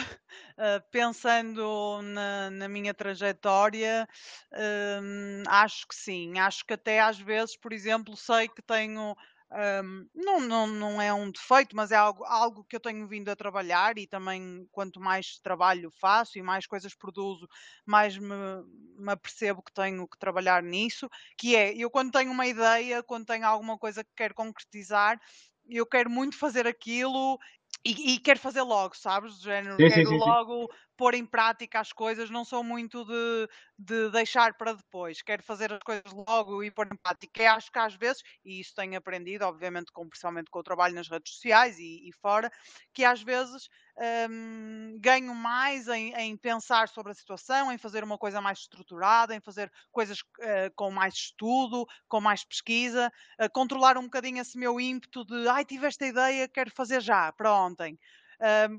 pensando 0.92 2.00
na, 2.02 2.50
na, 2.50 2.68
minha 2.68 2.94
trajetória, 2.94 4.06
uh, 4.52 5.42
acho 5.49 5.87
que 5.88 5.94
sim. 5.94 6.38
Acho 6.38 6.64
que 6.64 6.75
até 6.75 7.00
às 7.00 7.18
vezes, 7.18 7.58
por 7.58 7.73
exemplo, 7.73 8.16
sei 8.16 8.49
que 8.49 8.62
tenho 8.62 9.14
um, 9.54 10.08
não, 10.14 10.40
não, 10.40 10.66
não 10.66 11.00
é 11.02 11.12
um 11.14 11.30
defeito, 11.30 11.76
mas 11.76 11.92
é 11.92 11.96
algo, 11.96 12.25
algo 12.25 12.64
que 12.64 12.75
eu 12.76 12.80
tenho 12.80 13.06
vindo 13.06 13.28
a 13.28 13.37
trabalhar 13.37 13.96
e 13.99 14.06
também 14.06 14.66
quanto 14.73 15.00
mais 15.00 15.38
trabalho 15.38 15.90
faço 16.00 16.38
e 16.38 16.42
mais 16.42 16.66
coisas 16.66 16.94
produzo, 16.94 17.46
mais 17.87 18.18
me, 18.18 18.34
me 18.99 19.12
apercebo 19.12 19.62
que 19.62 19.73
tenho 19.73 20.08
que 20.08 20.18
trabalhar 20.18 20.62
nisso, 20.62 21.08
que 21.38 21.54
é, 21.54 21.73
eu 21.76 21.90
quando 21.90 22.11
tenho 22.12 22.32
uma 22.32 22.46
ideia, 22.46 23.02
quando 23.02 23.26
tenho 23.26 23.46
alguma 23.46 23.78
coisa 23.78 24.02
que 24.02 24.11
quero 24.16 24.34
concretizar, 24.34 25.20
eu 25.68 25.87
quero 25.87 26.11
muito 26.11 26.37
fazer 26.37 26.66
aquilo 26.66 27.38
e, 27.84 28.14
e 28.14 28.18
quero 28.18 28.38
fazer 28.40 28.62
logo, 28.62 28.96
sabes? 28.96 29.38
Do 29.38 29.44
género, 29.44 29.82
sim, 29.90 29.90
quero 29.90 30.04
sim, 30.06 30.20
sim, 30.20 30.20
logo 30.20 30.68
pôr 30.96 31.14
em 31.14 31.26
prática 31.26 31.80
as 31.80 31.92
coisas, 31.92 32.30
não 32.30 32.44
sou 32.44 32.62
muito 32.62 33.04
de, 33.04 33.48
de 33.78 34.10
deixar 34.10 34.54
para 34.54 34.72
depois, 34.72 35.22
quero 35.22 35.42
fazer 35.42 35.72
as 35.72 35.82
coisas 35.82 36.12
logo 36.12 36.62
e 36.62 36.70
pôr 36.70 36.86
em 36.86 36.96
prática. 36.96 37.42
E 37.42 37.46
acho 37.46 37.70
que 37.70 37.78
às 37.78 37.94
vezes, 37.94 38.22
e 38.44 38.60
isso 38.60 38.74
tenho 38.74 38.96
aprendido, 38.96 39.42
obviamente, 39.42 39.90
com, 39.92 40.08
principalmente 40.08 40.50
com 40.50 40.58
o 40.58 40.62
trabalho 40.62 40.94
nas 40.94 41.08
redes 41.08 41.34
sociais 41.34 41.78
e, 41.78 42.08
e 42.08 42.12
fora, 42.12 42.50
que 42.92 43.04
às 43.04 43.22
vezes 43.22 43.68
hum, 44.30 44.96
ganho 45.00 45.34
mais 45.34 45.88
em, 45.88 46.12
em, 46.14 46.36
pensar 46.36 46.88
sobre 46.88 47.12
a 47.12 47.14
situação, 47.14 47.70
em 47.72 47.78
fazer 47.78 48.04
uma 48.04 48.18
coisa 48.18 48.40
mais 48.40 48.60
estruturada, 48.60 49.34
em 49.34 49.40
fazer 49.40 49.70
coisas 49.90 50.20
uh, 50.20 50.72
com 50.76 50.90
mais 50.90 51.14
estudo, 51.14 51.86
com 52.08 52.20
mais 52.20 52.44
pesquisa, 52.44 53.12
uh, 53.40 53.50
controlar 53.52 53.96
um 53.98 54.04
bocadinho 54.04 54.40
esse 54.40 54.58
meu 54.58 54.80
ímpeto 54.80 55.24
de 55.24 55.48
ai, 55.48 55.64
tive 55.64 55.86
esta 55.86 56.06
ideia, 56.06 56.48
quero 56.48 56.70
fazer 56.70 57.00
já, 57.00 57.32
para 57.32 57.52
ontem 57.52 57.98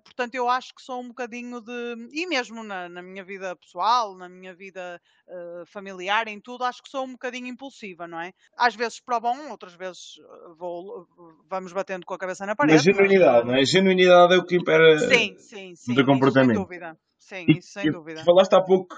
portanto, 0.04 0.36
eu 0.36 0.50
acho 0.50 0.74
que 0.74 0.82
sou 0.82 1.02
um 1.02 1.08
bocadinho 1.08 1.62
de. 1.62 2.10
E 2.12 2.28
mesmo 2.28 2.64
na, 2.64 2.90
na 2.90 3.02
minha 3.02 3.24
vida 3.24 3.56
pessoal, 3.56 4.16
na 4.16 4.30
minha 4.30 4.54
vida 4.54 5.02
uh, 5.28 5.66
familiar, 5.66 6.28
em 6.28 6.40
tudo, 6.40 6.64
acho 6.64 6.82
que 6.84 6.90
sou 6.90 7.06
um 7.06 7.14
bocadinho 7.14 7.48
impulsiva, 7.48 8.08
não 8.08 8.20
é? 8.20 8.34
Às 8.58 8.76
vezes 8.76 9.00
para 9.00 9.18
o 9.18 9.22
bom, 9.22 9.50
outras 9.50 9.74
vezes 9.74 10.20
ah, 10.20 10.54
vou, 10.58 11.08
vamos 11.50 11.72
batendo 11.74 12.06
com 12.06 12.14
a 12.14 12.18
cabeça 12.18 12.46
na 12.46 12.56
parede. 12.56 12.76
Mas 12.76 12.84
genuinidade, 12.84 13.46
mas... 13.46 13.48
não 13.48 13.56
é? 13.56 13.66
Genuinidade 13.66 14.34
é 14.34 14.38
o 14.38 14.46
que 14.46 14.56
impera 14.56 15.00
sim, 15.00 15.36
sim, 15.38 15.76
sim, 15.76 15.94
do 15.94 16.06
comportamento. 16.06 16.56
Sem 16.56 16.64
dúvida. 16.64 16.98
Sim, 17.26 17.46
isso 17.58 17.70
sem 17.70 17.88
e, 17.88 17.92
dúvida. 17.92 18.24
Falaste 18.24 18.54
há 18.54 18.62
pouco 18.62 18.96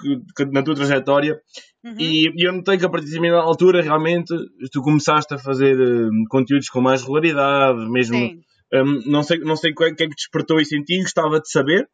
na 0.51 0.61
tua 0.61 0.75
trajetória 0.75 1.39
uhum. 1.81 1.95
e, 1.97 2.25
e 2.35 2.45
eu 2.45 2.51
notei 2.51 2.77
que 2.77 2.85
a 2.85 2.89
partir 2.89 3.05
de 3.05 3.11
determinada 3.11 3.41
altura 3.41 3.81
realmente 3.81 4.35
tu 4.69 4.81
começaste 4.81 5.33
a 5.33 5.37
fazer 5.37 5.79
uh, 5.79 6.09
conteúdos 6.29 6.67
com 6.67 6.81
mais 6.81 7.01
regularidade, 7.03 7.89
mesmo 7.89 8.17
Sim. 8.17 8.41
Um, 8.73 9.09
não 9.09 9.23
sei, 9.23 9.39
não 9.39 9.55
sei 9.55 9.71
o 9.71 9.75
que 9.75 9.83
é 9.85 9.93
que 9.93 10.07
despertou 10.07 10.59
isso 10.59 10.75
em 10.75 10.83
ti, 10.83 11.01
gostava 11.01 11.39
de 11.39 11.49
saber, 11.49 11.87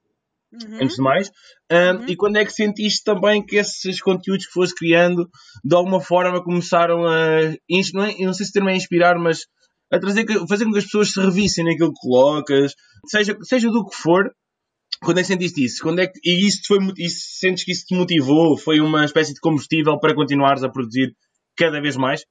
uhum. 0.53 0.79
antes 0.81 0.95
de 0.95 1.01
mais. 1.01 1.31
Um, 1.71 1.75
uhum. 1.75 2.05
E 2.07 2.15
quando 2.15 2.37
é 2.37 2.45
que 2.45 2.51
sentiste 2.51 3.03
também 3.03 3.45
que 3.45 3.57
esses 3.57 4.01
conteúdos 4.01 4.47
que 4.47 4.53
foste 4.53 4.75
criando, 4.75 5.29
de 5.63 5.75
alguma 5.75 6.01
forma, 6.01 6.43
começaram 6.43 7.05
a. 7.05 7.41
Não, 7.93 8.03
é, 8.03 8.15
não 8.19 8.33
sei 8.33 8.45
se 8.45 8.51
o 8.51 8.53
termo 8.53 8.69
é 8.69 8.75
inspirar, 8.75 9.17
mas 9.17 9.41
a 9.91 9.99
trazer, 9.99 10.25
fazer 10.47 10.65
com 10.65 10.71
que 10.71 10.79
as 10.79 10.85
pessoas 10.85 11.11
se 11.11 11.19
revissem 11.19 11.65
naquilo 11.65 11.93
que 11.93 11.99
colocas, 12.01 12.73
seja, 13.07 13.37
seja 13.43 13.69
do 13.69 13.85
que 13.85 13.95
for. 13.95 14.31
Quando 15.01 15.17
é 15.17 15.21
que 15.21 15.27
sentiste 15.27 15.63
isso? 15.63 15.83
Quando 15.83 15.99
é 15.99 16.07
que, 16.07 16.19
e 16.23 16.47
isso, 16.47 16.61
foi, 16.65 16.77
isso 16.97 17.37
sentes 17.39 17.63
que 17.63 17.71
isso 17.71 17.85
te 17.85 17.95
motivou? 17.95 18.57
Foi 18.57 18.79
uma 18.79 19.03
espécie 19.03 19.33
de 19.33 19.39
combustível 19.39 19.99
para 19.99 20.15
continuares 20.15 20.63
a 20.63 20.69
produzir 20.69 21.13
cada 21.57 21.81
vez 21.81 21.97
mais? 21.97 22.23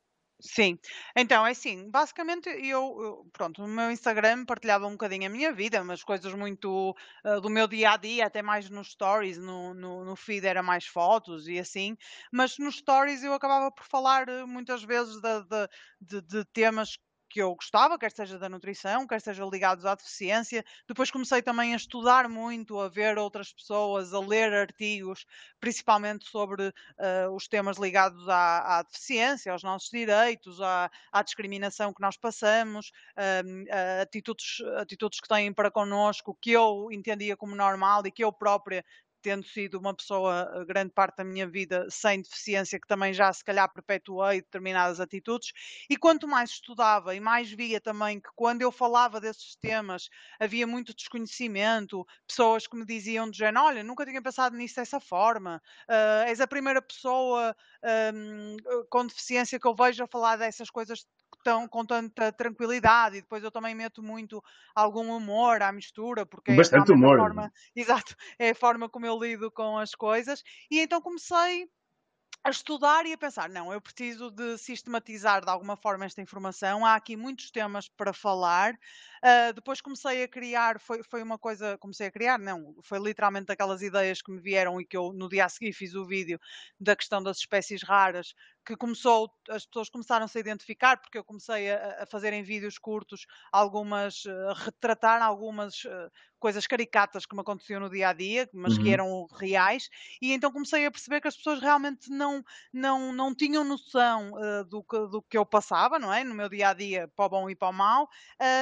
Sim, 0.44 0.76
então 1.16 1.46
é 1.46 1.52
assim, 1.52 1.88
basicamente 1.88 2.48
eu, 2.48 3.24
pronto, 3.32 3.60
no 3.62 3.68
meu 3.68 3.92
Instagram 3.92 4.44
partilhava 4.44 4.88
um 4.88 4.92
bocadinho 4.92 5.26
a 5.26 5.28
minha 5.28 5.52
vida, 5.52 5.84
mas 5.84 6.02
coisas 6.02 6.34
muito 6.34 6.96
uh, 7.24 7.40
do 7.40 7.48
meu 7.48 7.68
dia 7.68 7.92
a 7.92 7.96
dia, 7.96 8.26
até 8.26 8.42
mais 8.42 8.68
nos 8.68 8.90
stories, 8.90 9.38
no, 9.38 9.72
no, 9.72 10.04
no, 10.04 10.16
feed 10.16 10.44
era 10.44 10.60
mais 10.60 10.84
fotos 10.84 11.46
e 11.46 11.60
assim, 11.60 11.96
mas 12.32 12.58
nos 12.58 12.78
stories 12.78 13.22
eu 13.22 13.32
acabava 13.34 13.70
por 13.70 13.84
falar 13.86 14.28
uh, 14.28 14.44
muitas 14.48 14.82
vezes 14.82 15.20
de, 15.20 15.42
de, 15.44 15.68
de, 16.00 16.22
de 16.22 16.44
temas 16.46 16.98
que 17.32 17.40
eu 17.40 17.54
gostava, 17.54 17.98
quer 17.98 18.12
seja 18.12 18.38
da 18.38 18.46
nutrição, 18.46 19.06
quer 19.06 19.20
seja 19.20 19.42
ligados 19.46 19.86
à 19.86 19.94
deficiência. 19.94 20.62
Depois 20.86 21.10
comecei 21.10 21.40
também 21.40 21.72
a 21.72 21.76
estudar 21.76 22.28
muito, 22.28 22.78
a 22.78 22.90
ver 22.90 23.16
outras 23.16 23.50
pessoas, 23.50 24.12
a 24.12 24.20
ler 24.20 24.52
artigos, 24.52 25.24
principalmente 25.58 26.28
sobre 26.28 26.68
uh, 26.68 27.34
os 27.34 27.48
temas 27.48 27.78
ligados 27.78 28.28
à, 28.28 28.78
à, 28.78 28.82
deficiência, 28.82 29.50
aos 29.50 29.62
nossos 29.62 29.88
direitos, 29.90 30.60
à, 30.60 30.90
à 31.10 31.22
discriminação 31.22 31.94
que 31.94 32.02
nós 32.02 32.18
passamos, 32.18 32.92
uh, 33.16 34.02
atitudes, 34.02 34.60
atitudes 34.76 35.18
que 35.18 35.28
têm 35.28 35.54
para 35.54 35.70
connosco 35.70 36.36
que 36.38 36.50
eu 36.50 36.88
entendia 36.92 37.34
como 37.34 37.56
normal 37.56 38.06
e 38.06 38.10
que 38.10 38.22
eu 38.22 38.30
própria 38.30 38.84
tendo 39.22 39.44
sido 39.46 39.78
uma 39.78 39.94
pessoa 39.94 40.50
eh, 40.54 40.64
grande 40.64 40.92
parte 40.92 41.16
da 41.18 41.24
minha 41.24 41.48
vida 41.48 41.86
sem 41.90 42.20
deficiência, 42.20 42.78
que 42.80 42.86
também 42.86 43.14
já 43.14 43.32
se 43.32 43.44
calhar 43.44 43.72
perpetuei 43.72 44.40
determinadas 44.42 45.00
atitudes, 45.00 45.52
e 45.88 45.96
quanto 45.96 46.28
mais 46.28 46.50
estudava 46.50 47.14
e 47.14 47.20
mais 47.20 47.50
via 47.50 47.80
também 47.80 48.20
que 48.20 48.28
quando 48.34 48.62
eu 48.62 48.72
falava 48.72 49.20
desses 49.20 49.56
temas 49.56 50.08
havia 50.40 50.66
muito 50.66 50.94
desconhecimento, 50.94 52.04
pessoas 52.26 52.66
que 52.66 52.76
me 52.76 52.84
diziam 52.84 53.30
de 53.30 53.38
género, 53.38 53.64
olha, 53.66 53.84
nunca 53.84 54.04
tinha 54.04 54.22
pensado 54.22 54.56
nisso 54.56 54.76
dessa 54.76 55.00
forma, 55.00 55.62
uh, 55.88 56.28
és 56.28 56.40
a 56.40 56.46
primeira 56.46 56.82
pessoa 56.82 57.54
um, 58.14 58.56
com 58.90 59.06
deficiência 59.06 59.58
que 59.58 59.66
eu 59.66 59.74
vejo 59.74 60.02
a 60.04 60.08
falar 60.08 60.36
dessas 60.36 60.70
coisas 60.70 61.06
tão, 61.42 61.68
com 61.68 61.84
tanta 61.84 62.32
tranquilidade 62.32 63.18
e 63.18 63.22
depois 63.22 63.42
eu 63.42 63.50
também 63.50 63.74
meto 63.74 64.02
muito 64.02 64.42
algum 64.74 65.14
humor 65.14 65.62
à 65.62 65.72
mistura, 65.72 66.24
porque 66.24 66.54
Bastante 66.54 66.92
é 66.92 66.94
humor. 66.94 67.18
Forma, 67.18 67.52
exato, 67.74 68.16
é 68.38 68.50
a 68.50 68.54
forma 68.54 68.88
como 68.88 69.06
eu 69.06 69.18
lido 69.18 69.50
com 69.50 69.78
as 69.78 69.94
coisas. 69.94 70.42
E 70.70 70.80
então 70.80 71.00
comecei 71.00 71.68
a 72.44 72.50
estudar 72.50 73.06
e 73.06 73.12
a 73.12 73.18
pensar, 73.18 73.48
não, 73.48 73.72
eu 73.72 73.80
preciso 73.80 74.28
de 74.30 74.58
sistematizar 74.58 75.44
de 75.44 75.50
alguma 75.50 75.76
forma 75.76 76.04
esta 76.04 76.20
informação. 76.20 76.84
Há 76.84 76.96
aqui 76.96 77.16
muitos 77.16 77.52
temas 77.52 77.88
para 77.88 78.12
falar. 78.12 78.74
Uh, 78.74 79.52
depois 79.54 79.80
comecei 79.80 80.24
a 80.24 80.28
criar, 80.28 80.80
foi, 80.80 81.04
foi 81.04 81.22
uma 81.22 81.38
coisa, 81.38 81.78
comecei 81.78 82.08
a 82.08 82.10
criar, 82.10 82.40
não, 82.40 82.74
foi 82.82 82.98
literalmente 82.98 83.52
aquelas 83.52 83.80
ideias 83.80 84.20
que 84.20 84.32
me 84.32 84.40
vieram 84.40 84.80
e 84.80 84.84
que 84.84 84.96
eu 84.96 85.12
no 85.12 85.28
dia 85.28 85.44
a 85.44 85.48
seguir 85.48 85.72
fiz 85.72 85.94
o 85.94 86.04
vídeo 86.04 86.40
da 86.80 86.96
questão 86.96 87.22
das 87.22 87.38
espécies 87.38 87.84
raras, 87.84 88.34
que 88.64 88.76
começou, 88.76 89.30
as 89.50 89.66
pessoas 89.66 89.88
começaram 89.90 90.26
-se 90.28 90.38
a 90.38 90.40
identificar, 90.40 90.96
porque 91.00 91.18
eu 91.18 91.24
comecei 91.24 91.70
a, 91.70 92.02
a 92.02 92.06
fazer 92.06 92.32
em 92.32 92.42
vídeos 92.42 92.78
curtos 92.78 93.26
algumas, 93.52 94.24
a 94.50 94.54
retratar 94.54 95.22
algumas 95.22 95.84
uh, 95.84 96.10
coisas 96.38 96.66
caricatas 96.66 97.24
que 97.26 97.34
me 97.34 97.40
aconteciam 97.40 97.80
no 97.80 97.90
dia 97.90 98.08
a 98.08 98.12
dia, 98.12 98.48
mas 98.52 98.76
que 98.76 98.88
Uhum. 98.88 98.90
eram 98.90 99.26
reais, 99.32 99.88
e 100.20 100.32
então 100.32 100.50
comecei 100.52 100.84
a 100.86 100.90
perceber 100.90 101.20
que 101.20 101.28
as 101.28 101.36
pessoas 101.36 101.60
realmente 101.60 102.10
não, 102.10 102.42
não, 102.72 103.12
não 103.12 103.34
tinham 103.34 103.64
noção 103.64 104.32
uh, 104.32 104.64
do, 104.64 104.82
que, 104.82 104.98
do 105.08 105.22
que 105.22 105.38
eu 105.38 105.46
passava, 105.46 105.98
não 105.98 106.12
é? 106.12 106.24
No 106.24 106.34
meu 106.34 106.48
dia 106.48 106.70
a 106.70 106.74
dia, 106.74 107.08
para 107.14 107.26
o 107.26 107.28
bom 107.28 107.50
e 107.50 107.54
para 107.54 107.68
o 107.68 107.72
mau, 107.72 108.08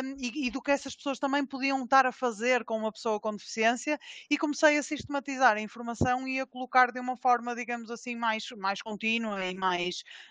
um, 0.05 0.17
e, 0.19 0.47
e 0.47 0.51
do 0.51 0.61
que 0.63 0.71
essas 0.71 0.95
pessoas 0.95 1.19
também 1.19 1.45
podiam 1.45 1.83
estar 1.85 2.07
a 2.07 2.13
fazer 2.13 2.65
com 2.65 2.77
uma 2.77 2.93
pessoa 2.93 3.21
com 3.21 3.35
deficiência, 3.35 3.99
e 4.31 4.37
comecei 4.39 4.77
a 4.79 4.83
sistematizar 4.83 5.57
a 5.57 5.61
informação 5.61 6.27
e 6.27 6.41
a 6.41 6.47
colocar 6.47 6.93
de 6.93 7.01
uma 7.01 7.17
forma, 7.17 7.55
digamos 7.55 7.91
assim, 7.91 8.15
mais, 8.17 8.45
mais 8.57 8.83
contínua 8.83 9.45
e 9.47 9.55
mais, 9.55 9.90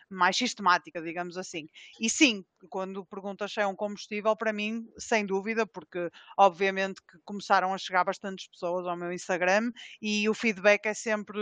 mais 0.10 0.38
sistemática, 0.38 1.02
digamos 1.02 1.38
assim. 1.38 1.68
E 2.00 2.10
sim, 2.10 2.44
quando 2.70 3.06
perguntas 3.06 3.52
se 3.54 3.62
é 3.62 3.68
um 3.68 3.76
combustível, 3.76 4.36
para 4.36 4.54
mim, 4.54 4.86
sem 4.98 5.26
dúvida, 5.26 5.66
porque 5.66 6.10
obviamente 6.38 7.02
que 7.02 7.18
começaram 7.26 7.74
a 7.74 7.78
chegar 7.78 8.04
bastantes 8.04 8.48
pessoas 8.48 8.86
ao 8.88 8.98
meu 8.98 9.12
Instagram 9.12 9.72
e 10.02 10.28
o 10.30 10.34
feedback 10.34 10.86
é 10.86 10.94
sempre 10.94 11.40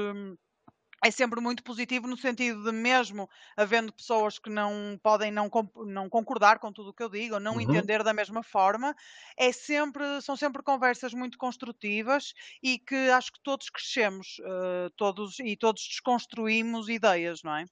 é 1.04 1.12
sempre 1.12 1.40
muito 1.40 1.64
positivo 1.64 2.08
no 2.08 2.18
sentido 2.18 2.64
de 2.64 2.72
mesmo 2.72 3.30
havendo 3.56 3.94
pessoas 3.94 4.40
que 4.40 4.50
não 4.50 5.00
podem 5.04 5.32
não, 5.32 5.50
não 5.86 6.10
concordar 6.10 6.60
com 6.60 6.72
tudo 6.72 6.90
o 6.90 6.94
que 6.94 7.04
eu 7.04 7.10
digo 7.10 7.36
ou 7.36 7.40
não 7.40 7.58
Uhum. 7.58 7.62
entender 7.62 8.04
da 8.04 8.14
mesma 8.14 8.44
forma, 8.44 8.96
é 9.38 9.52
sempre, 9.52 10.22
são 10.22 10.36
sempre 10.36 10.64
conversas 10.64 11.14
muito 11.14 11.38
construtivas 11.38 12.34
e 12.64 12.80
que 12.80 12.96
acho 13.10 13.32
que 13.32 13.42
todos 13.44 13.70
crescemos 13.70 14.40
uh, 14.40 14.90
todos, 14.96 15.40
e 15.40 15.56
todos 15.56 15.82
desconstruímos 15.88 16.90
ideias, 16.90 17.42
não 17.44 17.56
é? 17.56 17.66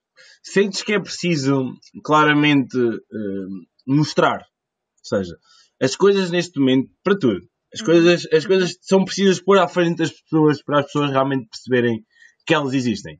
Sentes 0.43 0.81
que 0.81 0.93
é 0.93 0.99
preciso 0.99 1.73
claramente 2.03 2.77
uh, 2.77 3.65
mostrar, 3.87 4.39
ou 4.39 5.03
seja, 5.03 5.35
as 5.81 5.95
coisas 5.95 6.31
neste 6.31 6.59
momento, 6.59 6.89
para 7.03 7.17
tudo, 7.17 7.41
as, 7.73 7.79
uhum. 7.81 7.85
coisas, 7.85 8.27
as 8.31 8.45
coisas 8.45 8.77
são 8.81 9.03
precisas 9.03 9.41
pôr 9.41 9.57
à 9.57 9.67
frente 9.67 9.97
das 9.97 10.11
pessoas 10.11 10.63
para 10.63 10.79
as 10.79 10.85
pessoas 10.85 11.11
realmente 11.11 11.47
perceberem 11.49 12.05
que 12.45 12.53
elas 12.53 12.73
existem. 12.73 13.19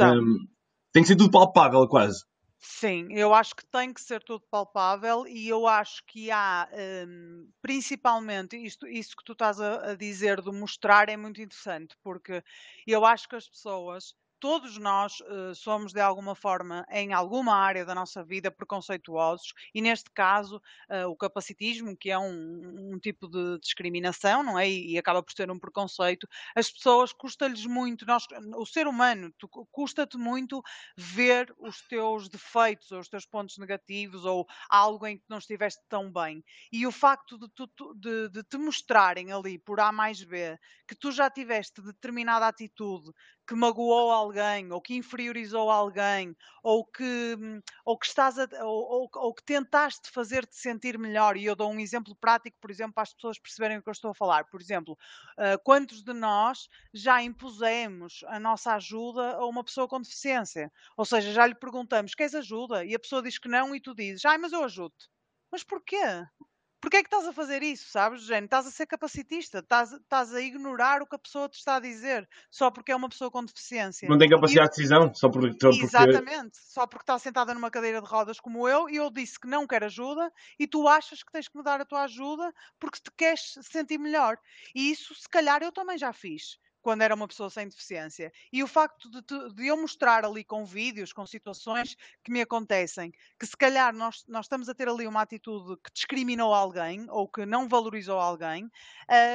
Um, 0.00 0.46
tem 0.92 1.02
que 1.02 1.08
ser 1.08 1.16
tudo 1.16 1.30
palpável, 1.30 1.86
quase. 1.88 2.24
Sim, 2.62 3.08
eu 3.10 3.32
acho 3.32 3.56
que 3.56 3.64
tem 3.66 3.92
que 3.92 4.02
ser 4.02 4.22
tudo 4.22 4.44
palpável 4.50 5.26
e 5.26 5.48
eu 5.48 5.66
acho 5.66 6.02
que 6.06 6.30
há, 6.30 6.68
um, 7.08 7.48
principalmente, 7.62 8.54
isto, 8.54 8.86
isso 8.86 9.16
que 9.16 9.24
tu 9.24 9.32
estás 9.32 9.58
a, 9.58 9.92
a 9.92 9.94
dizer 9.94 10.42
de 10.42 10.52
mostrar 10.52 11.08
é 11.08 11.16
muito 11.16 11.40
interessante, 11.40 11.96
porque 12.02 12.44
eu 12.86 13.06
acho 13.06 13.26
que 13.26 13.36
as 13.36 13.48
pessoas 13.48 14.14
todos 14.40 14.78
nós 14.78 15.20
uh, 15.20 15.54
somos 15.54 15.92
de 15.92 16.00
alguma 16.00 16.34
forma, 16.34 16.86
em 16.90 17.12
alguma 17.12 17.54
área 17.54 17.84
da 17.84 17.94
nossa 17.94 18.24
vida, 18.24 18.50
preconceituosos, 18.50 19.52
e 19.74 19.82
neste 19.82 20.10
caso, 20.10 20.56
uh, 20.88 21.06
o 21.08 21.16
capacitismo, 21.16 21.96
que 21.96 22.10
é 22.10 22.18
um, 22.18 22.94
um, 22.94 22.98
tipo 22.98 23.28
de 23.28 23.58
discriminação, 23.60 24.42
não 24.42 24.58
é? 24.58 24.68
E, 24.68 24.92
e, 24.92 24.98
acaba 24.98 25.22
por 25.22 25.32
ser 25.32 25.50
um 25.50 25.58
preconceito, 25.58 26.26
as 26.56 26.70
pessoas 26.70 27.12
custa-lhes 27.12 27.66
muito, 27.66 28.06
nós, 28.06 28.26
o 28.56 28.64
ser 28.64 28.86
humano, 28.86 29.32
custa-te 29.70 30.16
muito 30.16 30.62
ver 30.96 31.54
os 31.58 31.82
teus 31.82 32.28
defeitos, 32.28 32.90
ou 32.90 33.00
os 33.00 33.08
teus 33.08 33.26
pontos 33.26 33.58
negativos, 33.58 34.24
ou 34.24 34.46
algo 34.68 35.06
em 35.06 35.18
que 35.18 35.24
não 35.28 35.38
estiveste 35.38 35.82
tão 35.88 36.10
bem. 36.10 36.42
E 36.72 36.86
o 36.86 36.92
facto 36.92 37.38
de, 37.38 37.48
tu, 37.54 37.94
de, 37.94 38.28
de 38.30 38.42
te 38.42 38.56
mostrarem 38.56 39.32
ali, 39.32 39.58
por 39.58 39.80
A 39.80 39.92
mais 39.92 40.24
B, 40.24 40.58
que 40.88 40.94
tu 40.94 41.12
já 41.12 41.28
tiveste 41.28 41.82
determinada 41.82 42.48
atitude 42.48 43.12
que 43.50 43.56
magoou 43.56 44.12
alguém, 44.12 44.70
ou 44.70 44.80
que 44.80 44.94
inferiorizou 44.94 45.72
alguém, 45.72 46.36
ou 46.62 46.84
que, 46.84 47.36
ou 47.84 47.98
que 47.98 48.06
estás 48.06 48.38
a, 48.38 48.46
ou, 48.64 49.02
ou, 49.02 49.10
ou, 49.12 49.34
que 49.34 49.42
tentaste 49.42 50.08
fazer-te 50.08 50.54
sentir 50.54 50.96
melhor. 50.96 51.36
E 51.36 51.46
eu 51.46 51.56
dou 51.56 51.68
um 51.68 51.80
exemplo 51.80 52.14
prático, 52.14 52.56
por 52.60 52.70
exemplo, 52.70 52.92
para 52.92 53.02
as 53.02 53.12
pessoas 53.12 53.40
perceberem 53.40 53.78
o 53.78 53.82
que 53.82 53.88
eu 53.88 53.92
estou 53.92 54.12
a 54.12 54.14
falar. 54.14 54.44
Por 54.44 54.60
exemplo, 54.60 54.96
uh, 55.36 55.58
quantos 55.64 56.04
de 56.04 56.12
nós 56.12 56.68
já 56.94 57.20
impusemos 57.24 58.22
a 58.28 58.38
nossa 58.38 58.72
ajuda 58.76 59.32
a 59.32 59.44
uma 59.44 59.64
pessoa 59.64 59.88
com 59.88 60.00
deficiência? 60.00 60.70
Ou 60.96 61.04
seja, 61.04 61.32
já 61.32 61.44
lhe 61.44 61.56
perguntamos: 61.56 62.14
queres 62.14 62.36
ajuda? 62.36 62.84
E 62.84 62.94
a 62.94 63.00
pessoa 63.00 63.20
diz 63.20 63.36
que 63.36 63.48
não, 63.48 63.74
e 63.74 63.80
tu 63.80 63.96
dizes: 63.96 64.24
ai, 64.24 64.38
mas 64.38 64.52
eu 64.52 64.62
ajudo-te. 64.62 65.08
Mas 65.50 65.64
porquê? 65.64 66.24
Porquê 66.90 67.02
é 67.02 67.02
que 67.04 67.14
estás 67.14 67.28
a 67.28 67.32
fazer 67.32 67.62
isso, 67.62 67.88
sabes, 67.88 68.24
Jane? 68.24 68.46
Estás 68.46 68.66
a 68.66 68.70
ser 68.72 68.84
capacitista, 68.84 69.60
estás, 69.60 69.92
estás 69.92 70.34
a 70.34 70.40
ignorar 70.40 71.00
o 71.00 71.06
que 71.06 71.14
a 71.14 71.18
pessoa 71.20 71.48
te 71.48 71.56
está 71.56 71.76
a 71.76 71.80
dizer, 71.80 72.28
só 72.50 72.68
porque 72.68 72.90
é 72.90 72.96
uma 72.96 73.08
pessoa 73.08 73.30
com 73.30 73.44
deficiência. 73.44 74.08
Não 74.08 74.18
tem 74.18 74.28
capacidade 74.28 74.66
e... 74.66 74.70
de 74.70 74.76
decisão, 74.76 75.14
só 75.14 75.28
porque... 75.28 75.52
Só 75.52 75.70
porque... 75.70 75.84
Exatamente, 75.84 76.58
só 76.58 76.88
porque 76.88 77.04
está 77.04 77.16
sentada 77.20 77.54
numa 77.54 77.70
cadeira 77.70 78.02
de 78.02 78.08
rodas 78.08 78.40
como 78.40 78.68
eu, 78.68 78.90
e 78.90 78.96
eu 78.96 79.08
disse 79.08 79.38
que 79.38 79.46
não 79.46 79.68
quero 79.68 79.84
ajuda, 79.84 80.32
e 80.58 80.66
tu 80.66 80.88
achas 80.88 81.22
que 81.22 81.30
tens 81.30 81.46
que 81.46 81.56
me 81.56 81.62
dar 81.62 81.80
a 81.80 81.84
tua 81.84 82.02
ajuda 82.02 82.52
porque 82.80 82.98
te 82.98 83.12
queres 83.16 83.56
sentir 83.62 83.96
melhor. 83.96 84.36
E 84.74 84.90
isso, 84.90 85.14
se 85.14 85.28
calhar, 85.28 85.62
eu 85.62 85.70
também 85.70 85.96
já 85.96 86.12
fiz 86.12 86.58
quando 86.82 87.02
era 87.02 87.14
uma 87.14 87.28
pessoa 87.28 87.50
sem 87.50 87.68
deficiência. 87.68 88.32
E 88.52 88.62
o 88.62 88.66
facto 88.66 89.10
de, 89.10 89.54
de, 89.54 89.66
eu 89.66 89.76
mostrar 89.76 90.24
ali 90.24 90.44
com 90.44 90.64
vídeos, 90.64 91.12
com 91.12 91.26
situações 91.26 91.96
que 92.24 92.32
me 92.32 92.40
acontecem, 92.40 93.12
que 93.38 93.46
se 93.46 93.56
calhar 93.56 93.94
nós, 93.94 94.24
nós 94.28 94.46
estamos 94.46 94.68
a 94.68 94.74
ter 94.74 94.88
ali 94.88 95.06
uma 95.06 95.22
atitude 95.22 95.76
que 95.82 95.92
discriminou 95.92 96.54
alguém 96.54 97.06
ou 97.10 97.28
que 97.28 97.44
não 97.46 97.68
valorizou 97.68 98.18
alguém, 98.18 98.64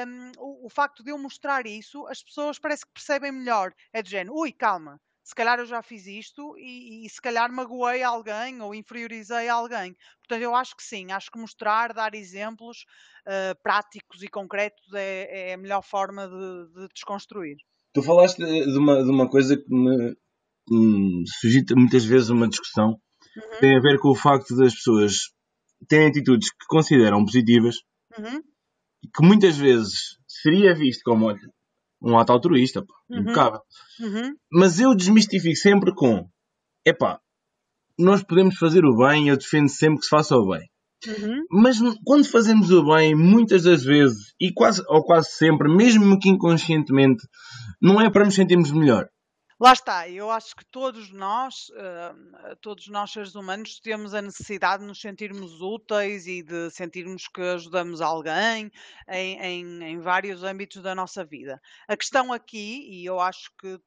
um, 0.08 0.32
o, 0.38 0.68
o, 0.68 0.70
facto 0.70 1.04
de 1.04 1.12
eu 1.12 1.18
mostrar 1.18 1.66
isso, 1.66 2.06
as 2.08 2.24
pessoas 2.24 2.60
parece 2.60 2.86
que 2.86 2.94
percebem 2.94 3.32
melhor. 3.32 3.74
É 3.94 4.02
de 4.02 4.10
género, 4.10 4.36
ui, 4.38 4.52
calma. 4.52 5.00
Se 5.26 5.34
calhar 5.34 5.58
eu 5.58 5.66
já 5.66 5.82
fiz 5.82 6.06
isto 6.06 6.56
e, 6.56 7.04
e 7.04 7.10
se 7.10 7.20
calhar 7.20 7.52
magoei 7.52 8.04
alguém 8.04 8.62
ou 8.62 8.76
inferiorizei 8.76 9.50
alguém. 9.50 9.96
Portanto, 10.20 10.44
eu 10.44 10.56
acho 10.56 10.76
que 10.78 10.84
sim, 10.84 11.12
acho 11.12 11.32
que 11.32 11.40
mostrar, 11.40 11.94
dar 11.94 12.14
exemplos 12.14 12.86
uh, 13.26 13.60
práticos 13.64 14.22
e 14.22 14.28
concretos 14.28 14.94
é, 14.94 15.50
é, 15.50 15.54
a 15.56 15.58
melhor 15.58 15.82
forma 15.82 16.28
de, 16.28 16.74
de, 16.80 16.88
desconstruir. 16.94 17.58
Tu 17.96 18.04
falaste 18.04 18.38
de 18.38 18.78
uma, 18.78 19.04
de 19.04 19.10
uma 19.10 19.28
coisa 19.28 19.58
que 19.58 19.68
me, 19.68 20.16
me 20.70 21.24
suscita 21.28 21.74
muitas 21.76 22.06
vezes 22.06 22.30
uma 22.30 22.48
discussão, 22.48 22.90
uhum. 22.90 23.60
tem 23.60 23.76
a 23.76 23.82
ver 23.82 23.98
com 24.00 24.10
o 24.10 24.16
facto 24.16 24.56
das 24.56 24.76
pessoas 24.76 25.14
terem 25.88 26.10
atitudes 26.10 26.52
que 26.52 26.68
consideram 26.68 27.26
positivas 27.26 27.78
uhum. 28.16 28.44
e 29.04 29.08
que 29.08 29.26
muitas 29.26 29.58
vezes 29.58 30.20
seria 30.28 30.76
visto 30.76 31.02
como 31.04 31.26
olha, 31.26 31.55
um 32.06 32.18
ato 32.18 32.32
altruísta, 32.32 32.86
pá, 32.86 32.94
uhum. 33.10 33.22
impecável. 33.22 33.60
Uhum. 34.00 34.36
Mas 34.52 34.80
eu 34.80 34.96
desmistifico 34.96 35.56
sempre 35.56 35.94
com: 35.94 36.28
epá, 36.86 37.20
nós 37.98 38.24
podemos 38.24 38.58
fazer 38.58 38.86
o 38.86 38.96
bem, 38.96 39.30
eu 39.30 39.38
defendo 39.38 39.70
sempre 39.70 40.00
que 40.00 40.04
se 40.04 40.10
faça 40.10 40.38
o 40.38 40.50
bem. 40.50 40.70
Uhum. 41.08 41.46
Mas 41.52 41.78
quando 42.04 42.26
fazemos 42.26 42.72
o 42.72 42.86
bem, 42.86 43.16
muitas 43.16 43.64
das 43.64 43.84
vezes, 43.84 44.34
e 44.40 44.52
quase, 44.54 44.82
ou 44.88 45.04
quase 45.04 45.30
sempre, 45.32 45.68
mesmo 45.74 46.20
que 46.20 46.30
inconscientemente, 46.30 47.28
não 47.82 48.00
é 48.00 48.10
para 48.10 48.26
nos 48.26 48.36
sentirmos 48.36 48.72
melhor. 48.72 49.08
Lá 49.58 49.72
está, 49.72 50.10
eu 50.10 50.30
acho 50.30 50.54
que 50.54 50.66
todos 50.66 51.14
nós, 51.14 51.70
uh, 51.70 52.56
todos 52.60 52.90
nós 52.90 53.12
seres 53.12 53.36
humanos, 53.36 53.80
temos 53.80 54.14
a 54.14 54.22
necessidade 54.22 54.82
de 54.82 54.88
nos 54.88 55.00
sentirmos 55.00 55.62
úteis 55.62 56.28
e 56.28 56.44
de 56.44 56.70
sentirmos 56.72 57.30
que 57.30 57.42
ajudamos 57.42 58.02
alguém 58.02 58.70
em, 59.08 59.40
em, 59.40 59.84
em 59.84 60.00
vários 60.02 60.44
âmbitos 60.44 60.82
da 60.84 60.94
nossa 60.94 61.24
vida. 61.24 61.62
A 61.88 61.96
questão 61.96 62.34
aqui, 62.34 62.86
e 62.90 63.06
eu 63.06 63.18
acho 63.22 63.50
que, 63.58 63.80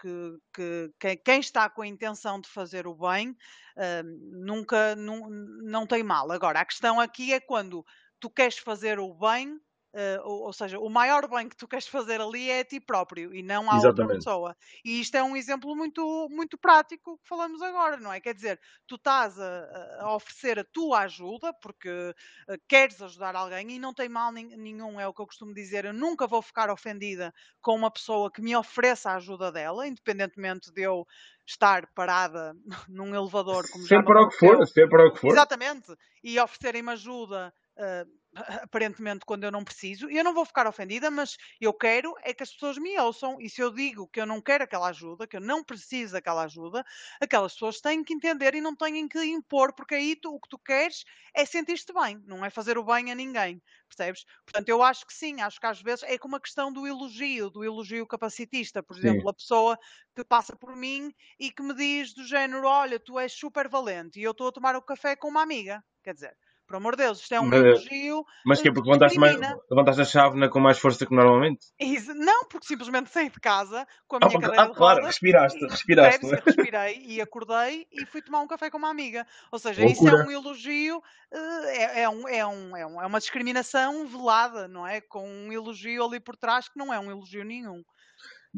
que, 0.00 0.92
que 0.98 1.16
quem 1.24 1.38
está 1.38 1.70
com 1.70 1.82
a 1.82 1.86
intenção 1.86 2.40
de 2.40 2.48
fazer 2.48 2.88
o 2.88 2.94
bem 2.96 3.30
uh, 3.30 4.44
nunca 4.44 4.96
não, 4.96 5.30
não 5.30 5.86
tem 5.86 6.02
mal. 6.02 6.32
Agora, 6.32 6.58
a 6.58 6.64
questão 6.64 6.98
aqui 6.98 7.32
é 7.32 7.38
quando 7.38 7.84
tu 8.18 8.28
queres 8.28 8.58
fazer 8.58 8.98
o 8.98 9.14
bem 9.14 9.56
Uh, 9.92 10.24
ou, 10.24 10.40
ou, 10.44 10.52
seja, 10.54 10.78
o 10.78 10.88
maior 10.88 11.28
bem 11.28 11.46
que 11.46 11.56
tu 11.56 11.68
queres 11.68 11.86
fazer 11.86 12.18
ali 12.18 12.48
é 12.48 12.60
a 12.60 12.64
ti 12.64 12.80
próprio 12.80 13.34
e 13.34 13.42
não 13.42 13.70
à 13.70 13.76
Exatamente. 13.76 14.00
outra 14.00 14.16
pessoa. 14.16 14.56
E 14.82 15.00
isto 15.00 15.14
é 15.14 15.22
um 15.22 15.36
exemplo 15.36 15.76
muito, 15.76 16.28
muito 16.30 16.56
prático 16.56 17.18
que 17.18 17.28
falamos 17.28 17.60
agora, 17.60 17.98
não 17.98 18.10
é? 18.10 18.18
Quer 18.18 18.34
dizer, 18.34 18.58
tu 18.86 18.94
estás 18.94 19.38
a, 19.38 19.98
a 20.00 20.14
oferecer 20.14 20.58
a 20.58 20.64
tua 20.64 21.00
ajuda 21.00 21.52
porque 21.60 21.90
uh, 21.90 22.58
queres 22.66 23.02
ajudar 23.02 23.36
alguém 23.36 23.70
e 23.72 23.78
não 23.78 23.92
tem 23.92 24.08
mal 24.08 24.32
nenhum, 24.32 24.98
é 24.98 25.06
o 25.06 25.12
que 25.12 25.20
eu 25.20 25.26
costumo 25.26 25.52
dizer. 25.52 25.84
Eu 25.84 25.92
nunca 25.92 26.26
vou 26.26 26.40
ficar 26.40 26.70
ofendida 26.70 27.30
com 27.60 27.74
uma 27.74 27.90
pessoa 27.90 28.30
que 28.32 28.40
me 28.40 28.56
ofereça 28.56 29.10
a 29.10 29.16
ajuda 29.16 29.52
dela, 29.52 29.86
independentemente 29.86 30.72
de 30.72 30.80
eu 30.80 31.06
estar 31.46 31.86
parada 31.94 32.56
num 32.88 33.14
elevador 33.14 33.68
como 33.70 33.84
sempre 33.84 34.06
para 34.06 34.22
o 34.22 34.28
que 34.30 34.36
for, 34.38 34.66
sempre 34.66 34.90
para 34.90 35.06
o 35.06 35.12
que 35.12 35.20
for. 35.20 35.32
Exatamente. 35.32 35.94
E 36.24 36.40
oferecerem-me 36.40 36.92
ajuda. 36.92 37.52
Uh, 37.76 38.21
aparentemente 38.66 39.24
quando 39.26 39.44
eu 39.44 39.50
não 39.50 39.64
preciso, 39.64 40.10
e 40.10 40.16
eu 40.16 40.24
não 40.24 40.34
vou 40.34 40.44
ficar 40.44 40.66
ofendida, 40.66 41.10
mas 41.10 41.36
eu 41.60 41.72
quero 41.74 42.14
é 42.22 42.32
que 42.34 42.42
as 42.42 42.52
pessoas 42.52 42.78
me 42.78 42.98
ouçam, 42.98 43.38
e 43.40 43.48
se 43.50 43.60
eu 43.60 43.70
digo 43.72 44.08
que 44.08 44.20
eu 44.20 44.26
não 44.26 44.40
quero 44.40 44.64
aquela 44.64 44.88
ajuda, 44.88 45.26
que 45.26 45.36
eu 45.36 45.40
não 45.40 45.62
preciso 45.64 46.12
daquela 46.14 46.44
ajuda, 46.44 46.84
aquelas 47.20 47.52
pessoas 47.52 47.80
têm 47.80 48.02
que 48.04 48.14
entender 48.14 48.54
e 48.54 48.60
não 48.60 48.74
têm 48.74 49.06
que 49.08 49.22
impor, 49.24 49.74
porque 49.74 49.94
aí 49.94 50.16
tu, 50.16 50.34
o 50.34 50.40
que 50.40 50.48
tu 50.48 50.58
queres 50.58 51.04
é 51.34 51.44
sentir-te 51.44 51.92
bem, 51.92 52.22
não 52.26 52.44
é 52.44 52.50
fazer 52.50 52.78
o 52.78 52.84
bem 52.84 53.10
a 53.10 53.14
ninguém, 53.14 53.62
percebes? 53.88 54.24
Portanto, 54.46 54.68
eu 54.68 54.82
acho 54.82 55.06
que 55.06 55.12
sim, 55.14 55.40
acho 55.40 55.60
que 55.60 55.66
às 55.66 55.80
vezes 55.82 56.02
é 56.04 56.18
como 56.18 56.36
a 56.36 56.40
questão 56.40 56.72
do 56.72 56.86
elogio, 56.86 57.50
do 57.50 57.64
elogio 57.64 58.06
capacitista, 58.06 58.82
por 58.82 58.96
exemplo, 58.96 59.28
sim. 59.28 59.28
a 59.28 59.34
pessoa 59.34 59.78
que 60.14 60.24
passa 60.24 60.56
por 60.56 60.76
mim 60.76 61.12
e 61.38 61.50
que 61.50 61.62
me 61.62 61.74
diz 61.74 62.14
do 62.14 62.24
género, 62.24 62.66
olha, 62.66 62.98
tu 63.00 63.18
és 63.18 63.32
super 63.32 63.68
valente, 63.68 64.18
e 64.20 64.22
eu 64.22 64.32
estou 64.32 64.48
a 64.48 64.52
tomar 64.52 64.76
o 64.76 64.82
café 64.82 65.16
com 65.16 65.28
uma 65.28 65.42
amiga, 65.42 65.82
quer 66.02 66.14
dizer, 66.14 66.36
por 66.72 66.76
amor 66.78 66.96
de 66.96 67.02
Deus, 67.04 67.20
isto 67.20 67.34
é 67.34 67.40
um 67.40 67.44
Mas- 67.48 67.60
elogio. 67.60 68.24
Mas 68.46 68.62
que 68.62 68.68
é 68.68 68.72
porque 68.72 68.88
levantaste, 68.88 69.18
mais, 69.18 69.36
levantaste 69.70 70.00
a 70.00 70.04
chávena 70.06 70.48
com 70.48 70.58
mais 70.58 70.78
força 70.78 71.04
que 71.04 71.14
normalmente? 71.14 71.66
Isso- 71.78 72.14
Não, 72.14 72.46
porque 72.48 72.66
simplesmente 72.66 73.10
saí 73.10 73.28
de 73.28 73.38
casa 73.38 73.86
com 74.08 74.16
a 74.16 74.20
Ah, 74.22 74.28
minha 74.28 74.40
porque- 74.40 74.46
cadeira 74.46 74.62
ah, 74.64 74.68
de 74.70 74.74
claro, 74.74 74.94
rodas. 75.00 75.06
respiraste, 75.10 75.58
e- 75.62 75.68
respiraste. 75.68 76.20
percebes? 76.20 76.30
não 76.30 76.38
é? 76.38 76.56
Respirei 76.56 77.02
e 77.06 77.20
acordei 77.20 77.86
e 77.92 78.06
fui 78.06 78.22
tomar 78.22 78.40
um 78.40 78.46
café 78.46 78.70
com 78.70 78.78
uma 78.78 78.88
amiga. 78.90 79.26
Ou 79.52 79.58
seja, 79.58 79.84
isso 79.84 80.02
Loucura. 80.02 80.22
é 80.22 80.26
um 80.26 80.30
elogio, 80.30 81.02
eh, 81.30 81.76
é, 82.00 82.02
é 82.04 82.08
um- 82.08 82.26
é 82.28 82.46
um- 82.46 82.76
é 82.76 82.86
um- 82.86 83.02
é 83.02 83.06
uma 83.06 83.18
discriminação 83.18 84.06
velada, 84.06 84.66
não 84.66 84.86
é? 84.86 85.02
Com 85.02 85.28
um 85.28 85.52
elogio 85.52 86.04
ali 86.06 86.18
por 86.20 86.36
trás 86.36 86.68
que 86.70 86.78
não 86.78 86.90
é 86.92 86.98
um 86.98 87.10
elogio 87.10 87.44
nenhum. 87.44 87.82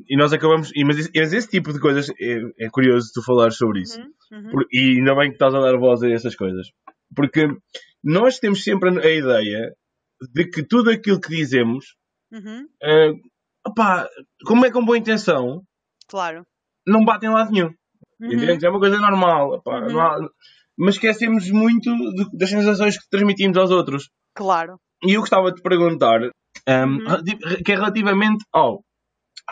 E 0.08 0.16
nós 0.16 0.32
acabamos. 0.32 0.70
e- 0.74 0.84
Mas 0.84 1.08
esse, 1.14 1.48
tipo 1.48 1.72
de 1.72 1.78
coisas 1.80 2.08
é, 2.20 2.64
é 2.66 2.68
curioso 2.70 3.10
tu 3.14 3.22
falares 3.24 3.56
sobre 3.56 3.80
isso. 3.82 4.00
Uhum, 4.00 4.38
uhum. 4.52 4.62
E 4.72 4.98
ainda 4.98 5.14
bem 5.14 5.28
que 5.30 5.34
estás 5.36 5.54
a 5.54 5.60
dar 5.60 5.76
voz 5.78 6.02
a 6.02 6.10
essas 6.10 6.34
coisas. 6.34 6.66
Porque 7.14 7.46
nós 8.04 8.38
temos 8.38 8.62
sempre 8.62 8.90
a 8.90 9.10
ideia 9.10 9.72
de 10.32 10.44
que 10.48 10.62
tudo 10.62 10.90
aquilo 10.90 11.20
que 11.20 11.28
dizemos, 11.34 11.86
Uhum, 12.32 12.66
eh, 12.82 13.12
opá, 13.66 14.08
como 14.46 14.64
é 14.66 14.70
com 14.70 14.84
boa 14.84 14.98
intenção, 14.98 15.62
Claro. 16.08 16.44
não 16.86 17.04
bate 17.04 17.26
em 17.26 17.30
lado 17.30 17.50
nenhum. 17.52 17.70
Uhum? 18.20 18.58
É 18.62 18.68
uma 18.70 18.78
coisa 18.78 18.98
normal. 18.98 19.54
opá, 19.54 19.80
Uhum. 19.80 20.00
há- 20.00 20.28
mas 20.78 20.94
esquecemos 20.96 21.50
muito 21.50 21.90
de- 22.14 22.36
das 22.38 22.50
sensações 22.50 22.98
que 22.98 23.08
transmitimos 23.08 23.56
aos 23.56 23.70
outros. 23.70 24.08
Claro. 24.34 24.78
E 25.04 25.12
eu 25.14 25.20
gostava 25.20 25.50
de 25.50 25.56
te 25.56 25.62
perguntar, 25.62 26.20
um, 26.22 26.28
Uhum. 26.68 27.62
que 27.64 27.72
é 27.72 27.74
relativamente 27.76 28.44
ao 28.52 28.82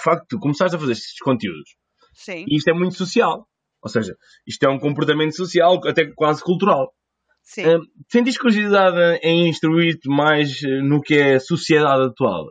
facto 0.02 0.22
de 0.22 0.28
tu 0.28 0.38
começares 0.38 0.74
a 0.74 0.78
fazer 0.78 0.92
estes 0.92 1.18
conteúdos. 1.18 1.70
Sim, 2.14 2.44
E 2.48 2.56
isto 2.56 2.68
é 2.68 2.72
muito 2.72 2.94
social. 2.96 3.46
Ou 3.82 3.88
seja, 3.90 4.14
isto 4.46 4.62
é 4.64 4.68
um 4.68 4.78
comportamento 4.78 5.34
social, 5.36 5.80
até 5.86 6.06
quase 6.14 6.42
cultural. 6.42 6.92
Sim. 7.42 7.66
Um, 7.66 7.82
sentiste 8.10 8.40
curiosidade 8.40 9.20
em 9.22 9.48
instruir-te 9.48 10.08
mais 10.08 10.62
eh, 10.62 10.80
no 10.82 11.00
que 11.00 11.14
é 11.14 11.34
a 11.34 11.40
sociedade 11.40 12.04
atual? 12.04 12.48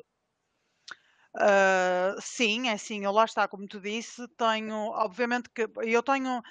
Ah, 1.34 2.16
sim, 2.20 2.68
é 2.68 2.74
assim, 2.74 3.06
eu 3.06 3.12
lá 3.12 3.24
está, 3.24 3.48
como 3.48 3.66
tu 3.66 3.80
disse, 3.80 4.28
tenho, 4.38 4.76
obviamente 4.76 5.50
que 5.50 5.66
eu 5.84 6.04
tenho, 6.04 6.42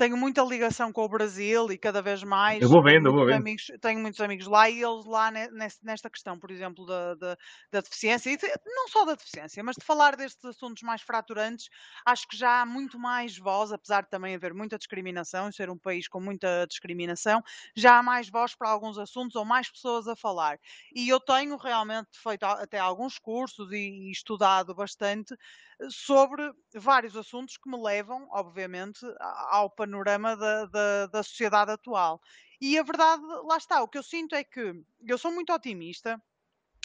tenho 0.00 0.16
muita 0.16 0.42
ligação 0.42 0.92
com 0.92 1.02
o 1.04 1.08
Brasil 1.08 1.70
e 1.70 1.78
cada 1.78 2.00
vez 2.00 2.22
mais 2.24 2.64
Eu 2.64 2.68
vou 2.68 2.82
tenho 2.82 2.88
vendo, 2.88 3.08
eu 3.08 3.12
vou 3.12 3.24
muitos 3.24 3.30
vendo. 3.30 3.44
amigos, 3.44 3.66
tenho 3.80 4.00
muitos 4.00 4.20
amigos 4.20 4.46
lá 4.46 4.68
e 4.70 4.82
eles 4.82 5.04
lá 5.04 5.30
nesta 5.82 6.08
questão, 6.08 6.38
por 6.38 6.50
exemplo, 6.50 6.86
da, 6.86 7.14
da, 7.14 7.36
da 7.70 7.80
deficiência, 7.80 8.30
e 8.30 8.36
de- 8.36 8.46
não 8.64 8.88
só 8.88 9.04
da 9.04 9.14
deficiência, 9.14 9.62
mas 9.62 9.76
de 9.76 9.84
falar 9.84 10.16
destes 10.16 10.44
assuntos 10.44 10.82
mais 10.82 11.02
fraturantes, 11.02 11.68
acho 12.06 12.26
que 12.28 12.36
já 12.36 12.62
há 12.62 12.66
muito 12.66 12.98
mais 12.98 13.36
voz, 13.38 13.72
apesar 13.72 14.02
de 14.02 14.10
também 14.10 14.34
haver 14.34 14.54
muita 14.54 14.78
discriminação, 14.78 15.48
e 15.48 15.52
ser 15.52 15.70
um 15.70 15.78
país 15.78 16.08
com 16.08 16.20
muita 16.20 16.66
discriminação, 16.68 17.42
já 17.76 17.98
há 17.98 18.02
mais 18.02 18.30
voz 18.30 18.54
para 18.56 18.70
alguns 18.70 18.98
assuntos 18.98 19.36
ou 19.36 19.44
mais 19.44 19.70
pessoas 19.70 20.08
a 20.08 20.16
falar. 20.16 20.58
E 20.94 21.08
eu 21.08 21.20
tenho 21.20 21.56
realmente 21.56 22.08
feito 22.22 22.44
até 22.44 22.78
alguns 22.78 23.18
cursos 23.18 23.70
e, 23.72 23.76
e 24.08 24.10
estudado 24.10 24.74
bastante 24.74 25.34
sobre 25.90 26.52
vários 26.74 27.16
assuntos 27.16 27.56
que 27.56 27.70
me 27.70 27.80
levam, 27.80 28.26
obviamente, 28.30 29.00
ao 29.50 29.70
panorama 29.70 29.89
da, 29.90 30.66
da, 30.66 31.06
da 31.06 31.22
sociedade 31.22 31.72
atual. 31.72 32.20
E 32.60 32.78
a 32.78 32.82
verdade, 32.82 33.22
lá 33.44 33.56
está, 33.56 33.82
o 33.82 33.88
que 33.88 33.98
eu 33.98 34.02
sinto 34.02 34.34
é 34.34 34.44
que 34.44 34.74
eu 35.06 35.18
sou 35.18 35.32
muito 35.32 35.52
otimista. 35.52 36.20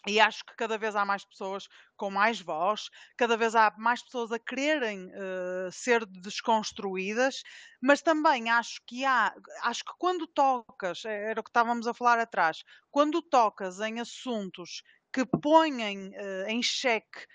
E 0.08 0.20
acho 0.20 0.46
que 0.46 0.56
cada 0.56 0.78
vez 0.78 0.96
há 0.96 1.04
mais 1.04 1.26
pessoas 1.26 1.68
com 1.98 2.12
mais 2.12 2.40
voz, 2.40 2.90
cada 3.18 3.36
vez 3.36 3.56
há 3.56 3.74
mais 3.78 4.04
pessoas 4.04 4.32
a 4.32 4.38
quererem 4.38 5.10
eh, 5.12 5.70
ser 5.72 6.06
desconstruídas, 6.06 7.42
mas 7.82 8.04
também 8.04 8.50
acho 8.52 8.82
que 8.86 9.04
há, 9.04 9.34
acho 9.64 9.84
que 9.84 9.94
quando 9.98 10.28
tocas, 10.28 11.06
eh, 11.06 11.32
era 11.32 11.40
o 11.40 11.44
que 11.44 11.50
estávamos 11.50 11.88
a 11.88 11.94
falar 11.94 12.20
atrás, 12.20 12.64
quando 12.92 13.20
tocas 13.22 13.80
em 13.80 14.00
assuntos 14.00 14.84
que 15.12 15.26
põem 15.26 16.14
eh, 16.14 16.46
em 16.50 16.62
xeque 16.62 17.26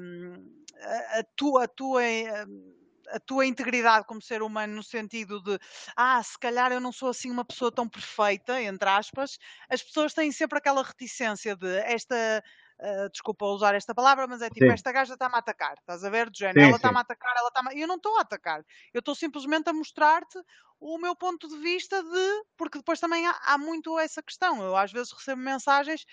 hum, 0.00 0.64
a, 1.18 1.24
tua, 1.34 1.64
a 1.64 1.68
tua, 1.68 2.02
a 3.10 3.20
tua 3.20 3.46
integridade 3.46 4.06
como 4.06 4.20
ser 4.22 4.42
humano 4.42 4.74
no 4.76 4.82
sentido 4.82 5.42
de 5.42 5.58
ah, 5.96 6.22
se 6.22 6.38
calhar 6.38 6.72
eu 6.72 6.80
não 6.80 6.92
sou 6.92 7.08
assim 7.10 7.30
uma 7.30 7.44
pessoa 7.44 7.72
tão 7.72 7.88
perfeita, 7.88 8.60
entre 8.62 8.88
aspas, 8.88 9.38
as 9.68 9.82
pessoas 9.82 10.14
têm 10.14 10.32
sempre 10.32 10.58
aquela 10.58 10.82
reticência 10.82 11.56
de 11.56 11.78
esta. 11.80 12.42
ah, 12.80 13.08
desculpa 13.12 13.46
usar 13.46 13.74
esta 13.74 13.94
palavra, 13.94 14.26
mas 14.26 14.42
é 14.42 14.50
tipo, 14.50 14.70
Sim. 14.70 14.72
esta 14.72 14.92
gaja 14.92 15.14
está-me 15.14 15.34
a 15.36 15.38
atacar, 15.38 15.74
estás 15.78 16.04
a 16.04 16.10
ver? 16.10 16.30
Sim, 16.56 16.60
ela 16.60 16.76
está-me 16.76 16.98
a 16.98 17.00
atacar, 17.00 17.34
ela 17.36 17.48
está-me. 17.48 17.80
Eu 17.80 17.86
não 17.88 17.96
estou 17.96 18.16
a 18.18 18.22
atacar, 18.22 18.62
eu 18.92 18.98
estou 19.00 19.14
simplesmente 19.14 19.68
a 19.68 19.72
mostrar-te 19.72 20.38
o 20.80 20.98
meu 20.98 21.16
ponto 21.16 21.48
de 21.48 21.56
vista 21.58 22.02
de. 22.02 22.44
Porque 22.56 22.78
depois 22.78 23.00
também 23.00 23.26
há, 23.26 23.38
há 23.46 23.58
muito 23.58 23.98
essa 23.98 24.22
questão. 24.22 24.62
Eu 24.62 24.76
às 24.76 24.92
vezes 24.92 25.12
recebo 25.12 25.40
mensagens 25.40 26.04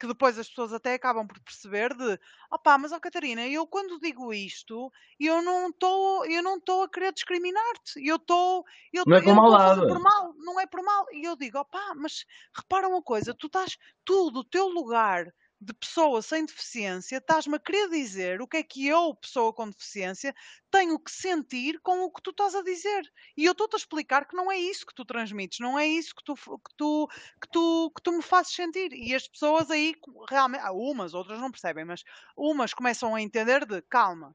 que 0.00 0.06
depois 0.06 0.38
as 0.38 0.48
pessoas 0.48 0.72
até 0.72 0.94
acabam 0.94 1.26
por 1.26 1.38
perceber 1.40 1.94
de 1.94 2.18
opá, 2.50 2.78
mas 2.78 2.90
ó 2.90 2.98
Catarina, 2.98 3.46
eu 3.46 3.66
quando 3.66 4.00
digo 4.00 4.32
isto, 4.32 4.90
eu 5.20 5.42
não 5.42 5.68
estou 5.68 6.24
eu 6.26 6.42
não 6.42 6.56
estou 6.56 6.82
a 6.84 6.88
querer 6.88 7.12
discriminar-te, 7.12 8.04
eu 8.04 8.16
estou 8.16 8.64
eu, 8.92 9.04
Não 9.06 9.16
é 9.16 9.20
eu 9.20 9.24
com 9.24 9.34
não 9.34 9.86
por 9.86 10.00
mal, 10.00 10.34
não 10.38 10.58
é 10.58 10.66
por 10.66 10.82
mal. 10.82 11.06
E 11.12 11.24
eu 11.24 11.36
digo, 11.36 11.58
opá, 11.58 11.94
mas 11.94 12.24
repara 12.56 12.88
uma 12.88 13.02
coisa, 13.02 13.34
tu 13.34 13.46
estás 13.46 13.76
tu 14.04 14.30
do 14.30 14.42
teu 14.42 14.68
lugar 14.68 15.26
de 15.60 15.74
pessoa 15.74 16.22
sem 16.22 16.46
deficiência, 16.46 17.18
estás-me 17.18 17.56
a 17.56 17.58
querer 17.58 17.90
dizer 17.90 18.40
o 18.40 18.48
que 18.48 18.56
é 18.56 18.62
que 18.62 18.86
eu, 18.86 19.14
pessoa 19.14 19.52
com 19.52 19.68
deficiência, 19.68 20.34
tenho 20.70 20.98
que 20.98 21.10
sentir 21.10 21.78
com 21.80 22.00
o 22.00 22.10
que 22.10 22.22
tu 22.22 22.30
estás 22.30 22.54
a 22.54 22.62
dizer. 22.62 23.02
E 23.36 23.44
eu 23.44 23.52
estou-te 23.52 23.74
a 23.74 23.76
explicar 23.76 24.26
que 24.26 24.34
não 24.34 24.50
é 24.50 24.56
isso 24.58 24.86
que 24.86 24.94
tu 24.94 25.04
transmites, 25.04 25.58
não 25.60 25.78
é 25.78 25.86
isso 25.86 26.14
que 26.14 26.24
tu, 26.24 26.34
que 26.34 26.74
tu, 26.76 27.08
que 27.40 27.48
tu, 27.50 27.92
que 27.94 28.02
tu 28.02 28.12
me 28.12 28.22
fazes 28.22 28.54
sentir. 28.54 28.92
E 28.92 29.14
as 29.14 29.28
pessoas 29.28 29.70
aí, 29.70 29.94
realmente, 30.28 30.64
há 30.64 30.72
umas, 30.72 31.12
outras 31.12 31.38
não 31.38 31.50
percebem, 31.50 31.84
mas 31.84 32.02
umas 32.36 32.72
começam 32.72 33.14
a 33.14 33.20
entender 33.20 33.66
de 33.66 33.82
calma. 33.82 34.34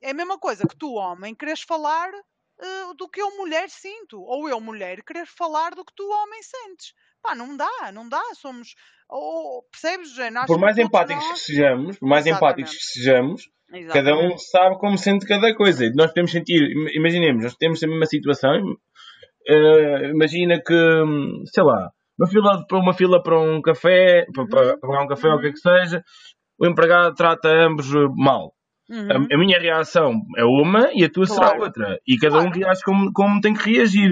é 0.00 0.10
a 0.10 0.14
mesma 0.14 0.38
coisa 0.38 0.66
que 0.66 0.76
tu, 0.76 0.94
homem, 0.94 1.34
queres 1.36 1.62
falar 1.62 2.10
eh, 2.60 2.94
do 2.96 3.08
que 3.08 3.22
eu, 3.22 3.36
mulher, 3.36 3.70
sinto. 3.70 4.20
Ou 4.20 4.48
eu, 4.48 4.60
mulher, 4.60 5.04
querer 5.04 5.26
falar 5.26 5.74
do 5.74 5.84
que 5.84 5.94
tu, 5.94 6.08
homem, 6.10 6.42
sentes. 6.42 6.94
Pá, 7.22 7.34
não 7.34 7.56
dá, 7.56 7.92
não 7.92 8.08
dá. 8.08 8.20
Somos. 8.34 8.74
Ou, 9.08 9.62
percebes? 9.70 10.18
Acho 10.18 10.46
Por 10.46 10.58
mais 10.60 10.76
empáticos 10.78 11.24
nós- 11.24 11.32
que 11.40 11.44
sejamos, 11.46 11.98
por 11.98 12.08
mais 12.08 12.26
empáticos 12.26 12.72
que 12.72 12.82
sejamos, 12.84 13.42
cada 13.92 14.14
um 14.14 14.18
Exatamente. 14.20 14.42
sabe 14.50 14.78
como 14.78 14.98
sente 14.98 15.26
cada 15.26 15.54
coisa. 15.54 15.84
E 15.86 15.92
nós 15.94 16.08
podemos 16.08 16.30
sentir, 16.30 16.62
im- 16.62 16.96
imaginemos, 16.98 17.42
nós 17.44 17.54
temos 17.56 17.82
a 17.82 17.86
mesma 17.86 18.06
situação. 18.06 18.52
eh, 19.50 20.10
imagina 20.10 20.60
que, 20.60 20.74
hum, 20.74 21.42
sei 21.46 21.64
lá, 21.64 21.90
uma 22.18 22.28
fila 22.28 22.66
para 22.66 22.78
uma 22.78 22.92
fila 22.92 23.22
para 23.22 23.40
um 23.40 23.62
café, 23.62 24.26
para, 24.34 24.76
para 24.76 24.90
Uhum. 24.90 25.04
um 25.04 25.06
café 25.06 25.28
ou 25.28 25.36
o 25.36 25.40
que 25.40 25.46
é 25.46 25.52
que 25.52 25.58
seja, 25.58 26.02
o 26.60 26.66
empregado 26.66 27.14
trata 27.14 27.48
ambos 27.48 27.86
eh, 27.94 28.08
mal. 28.14 28.52
Uhum. 28.90 29.08
A, 29.10 29.34
a 29.34 29.38
minha 29.38 29.58
reação 29.58 30.12
é 30.36 30.44
uma 30.44 30.90
e 30.92 31.02
a 31.04 31.08
tua 31.10 31.24
será 31.26 31.46
Claro. 31.48 31.62
outra. 31.62 31.98
E 32.06 32.18
cada 32.18 32.38
um 32.40 32.50
Claro. 32.50 32.58
reage 32.58 32.82
como, 32.84 33.10
como 33.12 33.40
tem 33.40 33.54
que 33.54 33.72
reagir. 33.72 34.10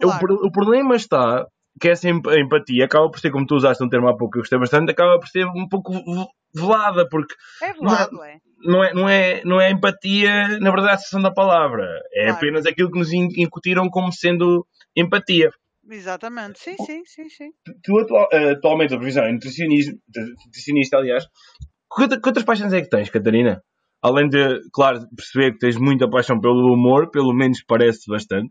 O, 0.00 0.06
Claro. 0.06 0.20
pro- 0.20 0.46
o 0.46 0.52
problema 0.52 0.94
está 0.94 1.44
que 1.80 1.88
essa 1.88 2.08
emp- 2.08 2.26
empatia 2.28 2.84
acaba 2.84 3.10
por 3.10 3.18
ser, 3.20 3.30
como 3.30 3.46
tu 3.46 3.54
usaste 3.56 3.82
um 3.84 3.88
termo 3.88 4.08
há 4.08 4.16
pouco 4.16 4.32
que 4.32 4.38
eu 4.38 4.42
gostei 4.42 4.58
bastante, 4.58 4.90
acaba 4.90 5.18
por 5.18 5.28
ser 5.28 5.44
um 5.46 5.68
pouco 5.68 5.92
ve- 5.92 6.26
velada, 6.54 7.08
porque 7.08 7.34
É 7.62 7.72
velado, 7.72 8.22
é. 8.22 8.38
não 8.64 8.82
é, 8.84 8.94
não 8.94 9.08
é, 9.08 9.42
não 9.44 9.60
é 9.60 9.70
empatia, 9.70 10.58
na 10.58 10.70
verdade, 10.70 10.94
a 10.94 10.98
sensação 10.98 11.20
da 11.22 11.30
palavra. 11.32 11.84
É 12.14 12.24
Claro. 12.24 12.36
apenas 12.36 12.66
aquilo 12.66 12.90
que 12.90 12.98
nos 12.98 13.12
in- 13.12 13.28
incutiram 13.36 13.88
como 13.90 14.10
sendo 14.12 14.66
empatia. 14.96 15.50
Exatamente. 15.88 16.58
Sim, 16.58 16.76
sim, 16.78 17.02
sim, 17.04 17.28
sim. 17.28 17.50
Tu 17.84 17.98
atual- 17.98 18.28
eh, 18.32 18.50
atualmente, 18.52 18.94
a 18.94 18.96
profissão 18.96 19.24
é 19.24 19.32
nutricionismo, 19.32 19.98
nutricionista, 20.46 20.96
aliás. 20.96 21.24
Que, 21.94 22.02
outra- 22.02 22.20
que 22.20 22.28
outras 22.28 22.44
paixões 22.44 22.72
é 22.72 22.80
que 22.82 22.88
tens, 22.88 23.08
Catarina? 23.10 23.62
Além 24.02 24.28
de, 24.28 24.60
claro, 24.72 25.06
perceber 25.16 25.52
que 25.52 25.58
tens 25.58 25.76
muita 25.76 26.08
paixão 26.10 26.40
pelo 26.40 26.72
humor, 26.74 27.10
pelo 27.10 27.32
menos 27.32 27.62
parece 27.66 28.10
bastante. 28.10 28.50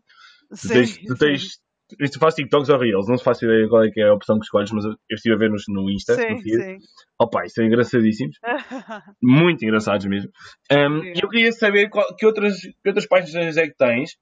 Tu 0.49 0.55
Sim, 0.57 0.73
tens, 0.73 0.97
tu 1.05 1.15
tens 1.17 1.57
isto 1.99 2.19
faz 2.19 2.33
TikToks 2.35 2.69
ou 2.69 2.79
Reels, 2.79 3.07
não 3.07 3.17
se 3.17 3.23
faz 3.23 3.41
ideia 3.41 3.67
qual 3.67 3.83
é, 3.83 3.89
que 3.91 4.01
é 4.01 4.07
a 4.07 4.13
opção 4.13 4.37
que 4.39 4.45
escolhes, 4.45 4.71
mas 4.71 4.85
eu 4.85 4.95
estive 5.11 5.35
a 5.35 5.37
ver 5.37 5.49
nos, 5.49 5.63
no 5.67 5.89
Insta, 5.89 6.13
no 6.15 6.37
sim, 6.37 6.41
feed. 6.41 6.63
sim. 6.63 6.77
Opa, 7.19 7.45
isto 7.45 7.61
é 7.61 7.65
engraçadíssimos, 7.65 8.37
muito 9.21 9.63
engraçados 9.63 10.05
mesmo. 10.05 10.31
Um, 10.71 11.03
e 11.03 11.19
eu 11.21 11.29
queria 11.29 11.51
saber 11.51 11.89
qual- 11.89 12.15
que, 12.15 12.25
outras, 12.25 12.59
que 12.59 12.87
outras 12.87 13.05
paixões 13.07 13.57
é 13.57 13.67
que 13.67 13.75
tens 13.75 14.17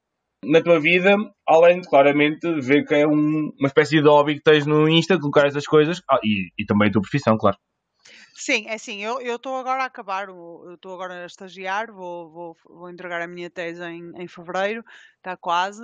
na 0.45 0.61
tua 0.61 0.79
vida, 0.79 1.15
além 1.47 1.79
de 1.79 1.87
claramente 1.89 2.51
ver 2.59 2.85
que 2.85 2.95
é 2.95 3.07
um- 3.07 3.51
uma 3.57 3.67
espécie 3.67 4.01
de 4.01 4.07
hobby 4.09 4.35
que 4.35 4.43
tens 4.43 4.65
no 4.65 4.89
Insta, 4.89 5.17
colocar 5.17 5.47
essas 5.47 5.65
coisas, 5.65 6.01
ah, 6.09 6.19
e, 6.23 6.49
e 6.57 6.65
também 6.65 6.89
a 6.89 6.91
tua 6.91 7.01
profissão, 7.01 7.37
claro. 7.37 7.57
Sim, 8.35 8.65
é 8.67 8.73
assim, 8.73 9.01
eu 9.03 9.35
estou 9.35 9.55
agora 9.55 9.83
a 9.83 9.85
acabar, 9.85 10.27
estou 10.73 10.93
agora 10.93 11.23
a 11.23 11.25
estagiar, 11.25 11.91
vou, 11.91 12.29
vou, 12.29 12.57
vou 12.65 12.89
entregar 12.89 13.21
a 13.21 13.27
minha 13.27 13.49
tese 13.49 13.81
em, 13.83 14.11
em 14.17 14.27
fevereiro, 14.27 14.83
está 15.23 15.37
quase. 15.37 15.81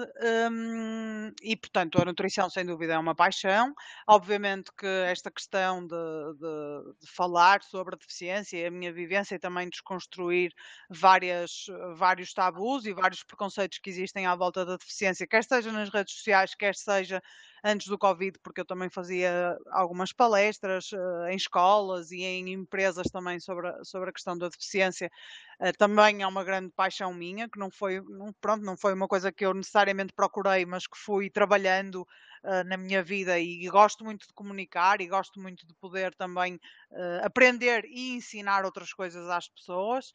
Hum, 0.52 1.32
e, 1.41 1.56
portanto, 1.56 2.02
a 2.02 2.06
nutrição, 2.06 2.49
sem 2.49 2.65
dúvida, 2.65 2.93
é 2.93 2.97
uma 2.97 3.15
paixão. 3.15 3.73
Obviamente 4.08 4.71
que 4.78 4.86
esta 4.86 5.32
questão 5.32 5.82
de, 5.88 5.95
de, 5.95 6.93
de 7.02 7.12
falar 7.12 7.63
sobre 7.63 7.95
a 7.95 7.97
deficiência 7.97 8.58
e 8.58 8.65
a 8.65 8.71
minha 8.71 8.91
vivência 8.91 9.36
e 9.36 9.39
também 9.39 9.69
desconstruir 9.69 10.52
várias, 10.89 11.65
vários 11.95 12.34
tabus 12.34 12.86
e 12.86 12.93
vários 12.93 13.23
preconceitos 13.23 13.80
que 13.80 13.89
existem 13.89 14.25
à 14.25 14.36
volta 14.36 14.65
da 14.65 14.75
deficiência, 14.75 15.25
quer 15.25 15.43
seja 15.43 15.71
nas 15.71 15.89
redes 15.89 16.13
sociais, 16.15 16.54
quer 16.54 16.75
seja 16.75 17.21
antes 17.63 17.88
do 17.88 17.97
Covid, 17.97 18.39
porque 18.39 18.62
eu 18.62 18.65
também 18.65 18.89
fazia 18.89 19.58
algumas 19.71 20.13
palestras 20.13 20.91
uh, 20.91 21.28
em 21.30 21.36
escolas 21.36 22.12
e 22.12 22.23
em 22.23 22.54
empresas 22.54 23.08
também 23.12 23.39
sobre 23.39 23.67
a, 23.67 23.84
sobre 23.84 24.10
a 24.10 24.13
questão 24.13 24.38
da 24.38 24.47
deficiência. 24.47 25.12
Uh, 25.60 25.71
também 25.78 26.21
é 26.21 26.28
uma 26.28 26.43
grande 26.43 26.71
paixão 26.75 27.13
minha, 27.13 27.49
que 27.49 27.60
não 27.60 27.69
foi, 27.69 28.02
não, 28.02 28.34
pronto, 28.39 28.63
não 28.63 28.78
foi 28.78 28.93
uma 28.93 29.08
coisa 29.08 29.29
que 29.32 29.46
eu 29.46 29.54
necessariamente 29.54 30.13
procurei, 30.13 30.65
mas 30.65 30.88
que 30.88 30.98
fui 30.98 31.30
trabalhando 31.30 32.02
uh, 32.44 32.63
na 32.65 32.78
minha 32.78 33.04
vida 33.04 33.39
e, 33.39 33.68
gosto 33.70 34.04
muito 34.04 34.28
de 34.28 34.34
comunicar 34.34 35.02
e 35.02 35.08
gosto 35.08 35.39
muito 35.39 35.65
de 35.65 35.74
poder 35.76 36.13
também 36.15 36.60
aprender 37.24 37.86
e 37.86 38.15
ensinar 38.15 38.65
outras 38.65 38.92
coisas 38.94 39.30
às 39.30 39.48
pessoas 39.48 40.12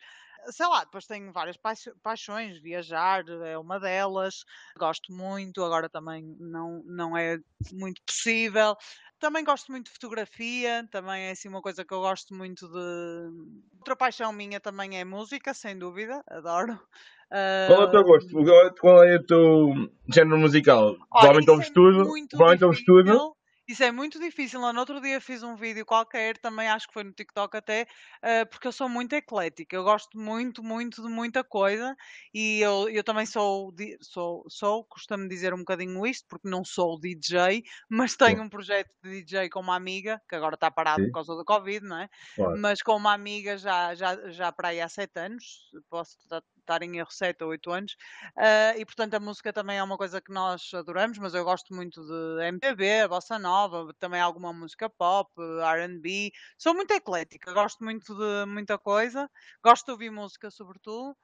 sei 0.51 0.67
lá, 0.67 0.85
depois 0.85 1.07
tenho 1.07 1.33
várias 1.33 1.57
paixões, 2.03 2.61
viajar 2.61 3.25
é 3.29 3.57
uma 3.59 3.79
delas, 3.79 4.45
gosto 4.79 5.13
muito, 5.13 5.63
agora 5.63 5.89
também 5.89 6.37
não, 6.39 6.83
não 6.85 7.17
é 7.17 7.39
muito 7.73 8.03
possível. 8.05 8.77
Também 9.19 9.45
gosto 9.45 9.71
muito 9.71 9.87
de 9.87 9.93
fotografia, 9.93 10.87
também 10.91 11.29
é 11.29 11.31
assim 11.31 11.49
uma 11.49 11.63
coisa 11.63 11.85
que 11.85 11.95
eu 11.95 12.01
gosto 12.01 12.35
muito 12.35 12.69
de. 12.69 13.65
Outra 13.79 13.97
paixão 13.97 14.33
minha 14.33 14.61
também 14.61 14.99
é 14.99 15.05
música, 15.05 15.55
sem 15.55 15.79
dúvida, 15.79 16.23
adoro. 16.29 16.79
Qual 17.67 17.83
é 17.83 17.85
o 17.85 17.91
teu 17.91 18.05
gosto? 18.05 18.75
Qual 18.81 19.05
é 19.05 19.17
o 19.17 19.25
teu 19.25 19.91
género 20.13 20.39
musical? 20.39 20.97
Provavelmente 21.11 21.51
ouves 21.51 21.69
é 21.69 21.73
tudo. 21.73 22.09
Provavelmente 22.31 22.65
ouves 22.65 22.85
tudo. 22.85 23.35
Isso 23.67 23.83
é 23.83 23.91
muito 23.91 24.21
difícil. 24.21 24.61
no 24.61 24.79
outro 24.79 25.01
dia 25.01 25.21
fiz 25.23 25.43
um 25.43 25.57
vídeo 25.57 25.87
qualquer, 25.87 26.37
também 26.37 26.69
acho 26.69 26.87
que 26.87 26.93
foi 26.93 27.03
no 27.03 27.13
TikTok 27.13 27.57
até, 27.57 27.87
uh, 28.23 28.47
porque 28.51 28.69
eu 28.69 28.73
sou 28.73 28.91
muito 28.91 29.15
eclética. 29.15 29.75
Eu 29.75 29.83
gosto 29.83 30.19
muito, 30.19 30.63
muito 30.63 31.03
de 31.03 31.09
muita 31.09 31.43
coisa 31.43 31.97
e 32.33 32.61
eu, 32.61 32.91
eu 32.91 33.03
também 33.03 33.25
sou, 33.25 33.73
sou, 34.03 34.45
sou, 34.49 34.85
costumo 34.85 35.27
dizer 35.29 35.55
um 35.55 35.59
bocadinho 35.59 36.07
isto, 36.07 36.27
porque 36.29 36.49
não 36.49 36.63
sou 36.63 37.01
DJ, 37.01 37.63
mas 37.89 38.15
tenho 38.17 38.43
um 38.43 38.51
projeto 38.51 38.91
de 39.03 39.23
DJ 39.23 39.49
com 39.49 39.61
uma 39.61 39.77
amiga, 39.77 40.21
que 40.29 40.37
agora 40.37 40.57
está 40.57 40.71
parado 40.71 41.01
Sim. 41.01 41.07
por 41.07 41.15
causa 41.15 41.35
do 41.35 41.45
Covid, 41.45 41.87
não 41.87 41.99
é? 41.99 42.09
Claro. 42.37 42.61
Mas 42.61 42.83
com 42.83 42.97
uma 42.97 43.15
amiga 43.15 43.57
já, 43.57 43.95
já, 43.95 44.31
já 44.31 44.53
para 44.53 44.69
aí 44.69 44.81
há 44.81 44.89
sete 44.91 45.19
anos, 45.19 45.71
posso 45.89 46.19
estar 46.65 46.83
em 46.83 46.99
erro 46.99 47.11
7 47.11 47.45
ou 47.45 47.51
8 47.51 47.71
anos, 47.71 47.93
uh, 48.37 48.79
e 48.79 48.85
portanto 48.85 49.15
a 49.15 49.21
música 49.21 49.53
também 49.53 49.79
é 49.79 49.83
uma 49.83 49.97
coisa 49.97 50.21
que 50.21 50.33
nós 50.33 50.73
adoramos, 50.75 51.19
mas 51.19 51.35
eu 51.35 51.45
gosto 51.45 51.75
muito 51.75 52.03
de 52.05 52.45
MPB, 52.49 53.09
bossa 53.09 53.39
nova, 53.39 53.95
também 53.99 54.21
alguma 54.21 54.53
música 54.53 54.89
pop, 54.91 55.31
R&B, 55.41 56.33
sou 56.59 56.75
muito 56.75 56.93
eclética, 56.93 57.53
gosto 57.53 57.85
muito 57.85 58.15
de 58.15 58.47
muita 58.47 58.79
coisa, 58.79 59.31
gosto 59.63 59.87
de 59.87 59.93
ouvir 59.93 60.11
música 60.11 60.51
sobretudo, 60.51 61.17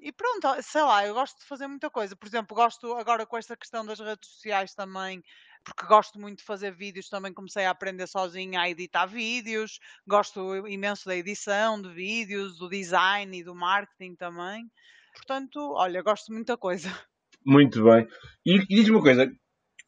e 0.00 0.12
pronto, 0.12 0.46
sei 0.62 0.82
lá, 0.82 1.04
eu 1.06 1.14
gosto 1.14 1.38
de 1.40 1.44
fazer 1.44 1.66
muita 1.66 1.90
coisa. 1.90 2.14
Por 2.14 2.26
exemplo, 2.26 2.54
gosto 2.54 2.94
agora 2.94 3.26
com 3.26 3.36
esta 3.36 3.56
questão 3.56 3.84
das 3.84 3.98
redes 3.98 4.30
sociais 4.30 4.74
também, 4.74 5.22
porque 5.74 5.86
gosto 5.86 6.18
muito 6.18 6.38
de 6.38 6.44
fazer 6.44 6.72
vídeos, 6.72 7.08
também 7.08 7.32
comecei 7.32 7.64
a 7.64 7.70
aprender 7.70 8.06
sozinha 8.06 8.60
a 8.60 8.70
editar 8.70 9.06
vídeos, 9.06 9.78
gosto 10.06 10.66
imenso 10.66 11.06
da 11.06 11.16
edição 11.16 11.80
de 11.80 11.88
vídeos, 11.90 12.58
do 12.58 12.68
design 12.68 13.38
e 13.38 13.44
do 13.44 13.54
marketing 13.54 14.14
também. 14.14 14.64
Portanto, 15.14 15.58
olha, 15.76 16.02
gosto 16.02 16.26
de 16.26 16.34
muita 16.34 16.56
coisa. 16.56 16.88
Muito 17.44 17.82
bem. 17.84 18.06
E, 18.44 18.56
e 18.56 18.66
diz-me 18.68 18.96
uma 18.96 19.02
coisa, 19.02 19.30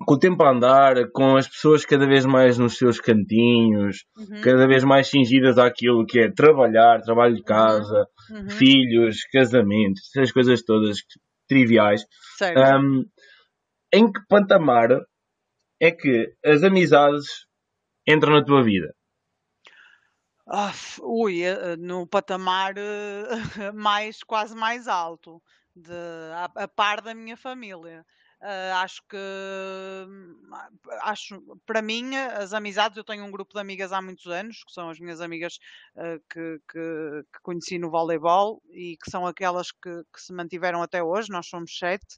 com 0.06 0.14
o 0.14 0.18
tempo 0.18 0.42
a 0.42 0.50
andar, 0.50 1.10
com 1.12 1.36
as 1.36 1.46
pessoas 1.46 1.84
cada 1.84 2.06
vez 2.06 2.24
mais 2.24 2.58
nos 2.58 2.76
seus 2.76 3.00
cantinhos, 3.00 4.04
uhum. 4.16 4.40
cada 4.42 4.66
vez 4.66 4.82
mais 4.82 5.08
cingidas 5.08 5.58
àquilo 5.58 6.06
que 6.06 6.20
é 6.20 6.30
trabalhar, 6.30 7.02
trabalho 7.02 7.34
de 7.34 7.42
casa, 7.42 8.06
uhum. 8.30 8.40
uhum. 8.40 8.50
filhos, 8.50 9.24
casamentos, 9.32 10.02
essas 10.16 10.32
coisas 10.32 10.62
todas 10.62 10.98
triviais. 11.48 12.04
Um, 12.56 13.04
em 13.92 14.10
que 14.10 14.20
patamar 14.28 14.88
é 15.80 15.90
que 15.90 16.34
as 16.44 16.62
amizades 16.62 17.46
entram 18.06 18.34
na 18.34 18.44
tua 18.44 18.62
vida? 18.62 18.94
Ah, 20.46 20.72
ui, 21.00 21.42
eh, 21.42 21.76
no 21.76 22.06
patamar 22.06 22.74
eh, 22.76 23.26
mais, 23.72 24.22
quase 24.22 24.54
mais 24.54 24.88
alto, 24.88 25.40
de, 25.74 25.92
a, 26.34 26.64
a 26.64 26.68
par 26.68 27.00
da 27.00 27.14
minha 27.14 27.36
família. 27.36 28.04
Uh, 28.42 28.72
acho 28.76 29.02
que 29.06 29.18
acho 31.02 31.42
para 31.66 31.82
mim 31.82 32.16
as 32.16 32.54
amizades 32.54 32.96
eu 32.96 33.04
tenho 33.04 33.22
um 33.22 33.30
grupo 33.30 33.52
de 33.52 33.60
amigas 33.60 33.92
há 33.92 34.00
muitos 34.00 34.26
anos 34.28 34.64
que 34.64 34.72
são 34.72 34.88
as 34.88 34.98
minhas 34.98 35.20
amigas 35.20 35.58
uh, 35.94 36.18
que, 36.26 36.58
que, 36.66 37.22
que, 37.34 37.40
conheci 37.42 37.78
no 37.78 37.90
voleibol 37.90 38.62
e 38.70 38.96
que 38.96 39.10
são 39.10 39.26
aquelas 39.26 39.70
que, 39.70 39.90
que 40.10 40.22
se 40.22 40.32
mantiveram 40.32 40.82
até 40.82 41.02
hoje 41.02 41.28
nós 41.28 41.48
somos 41.48 41.76
sete 41.78 42.16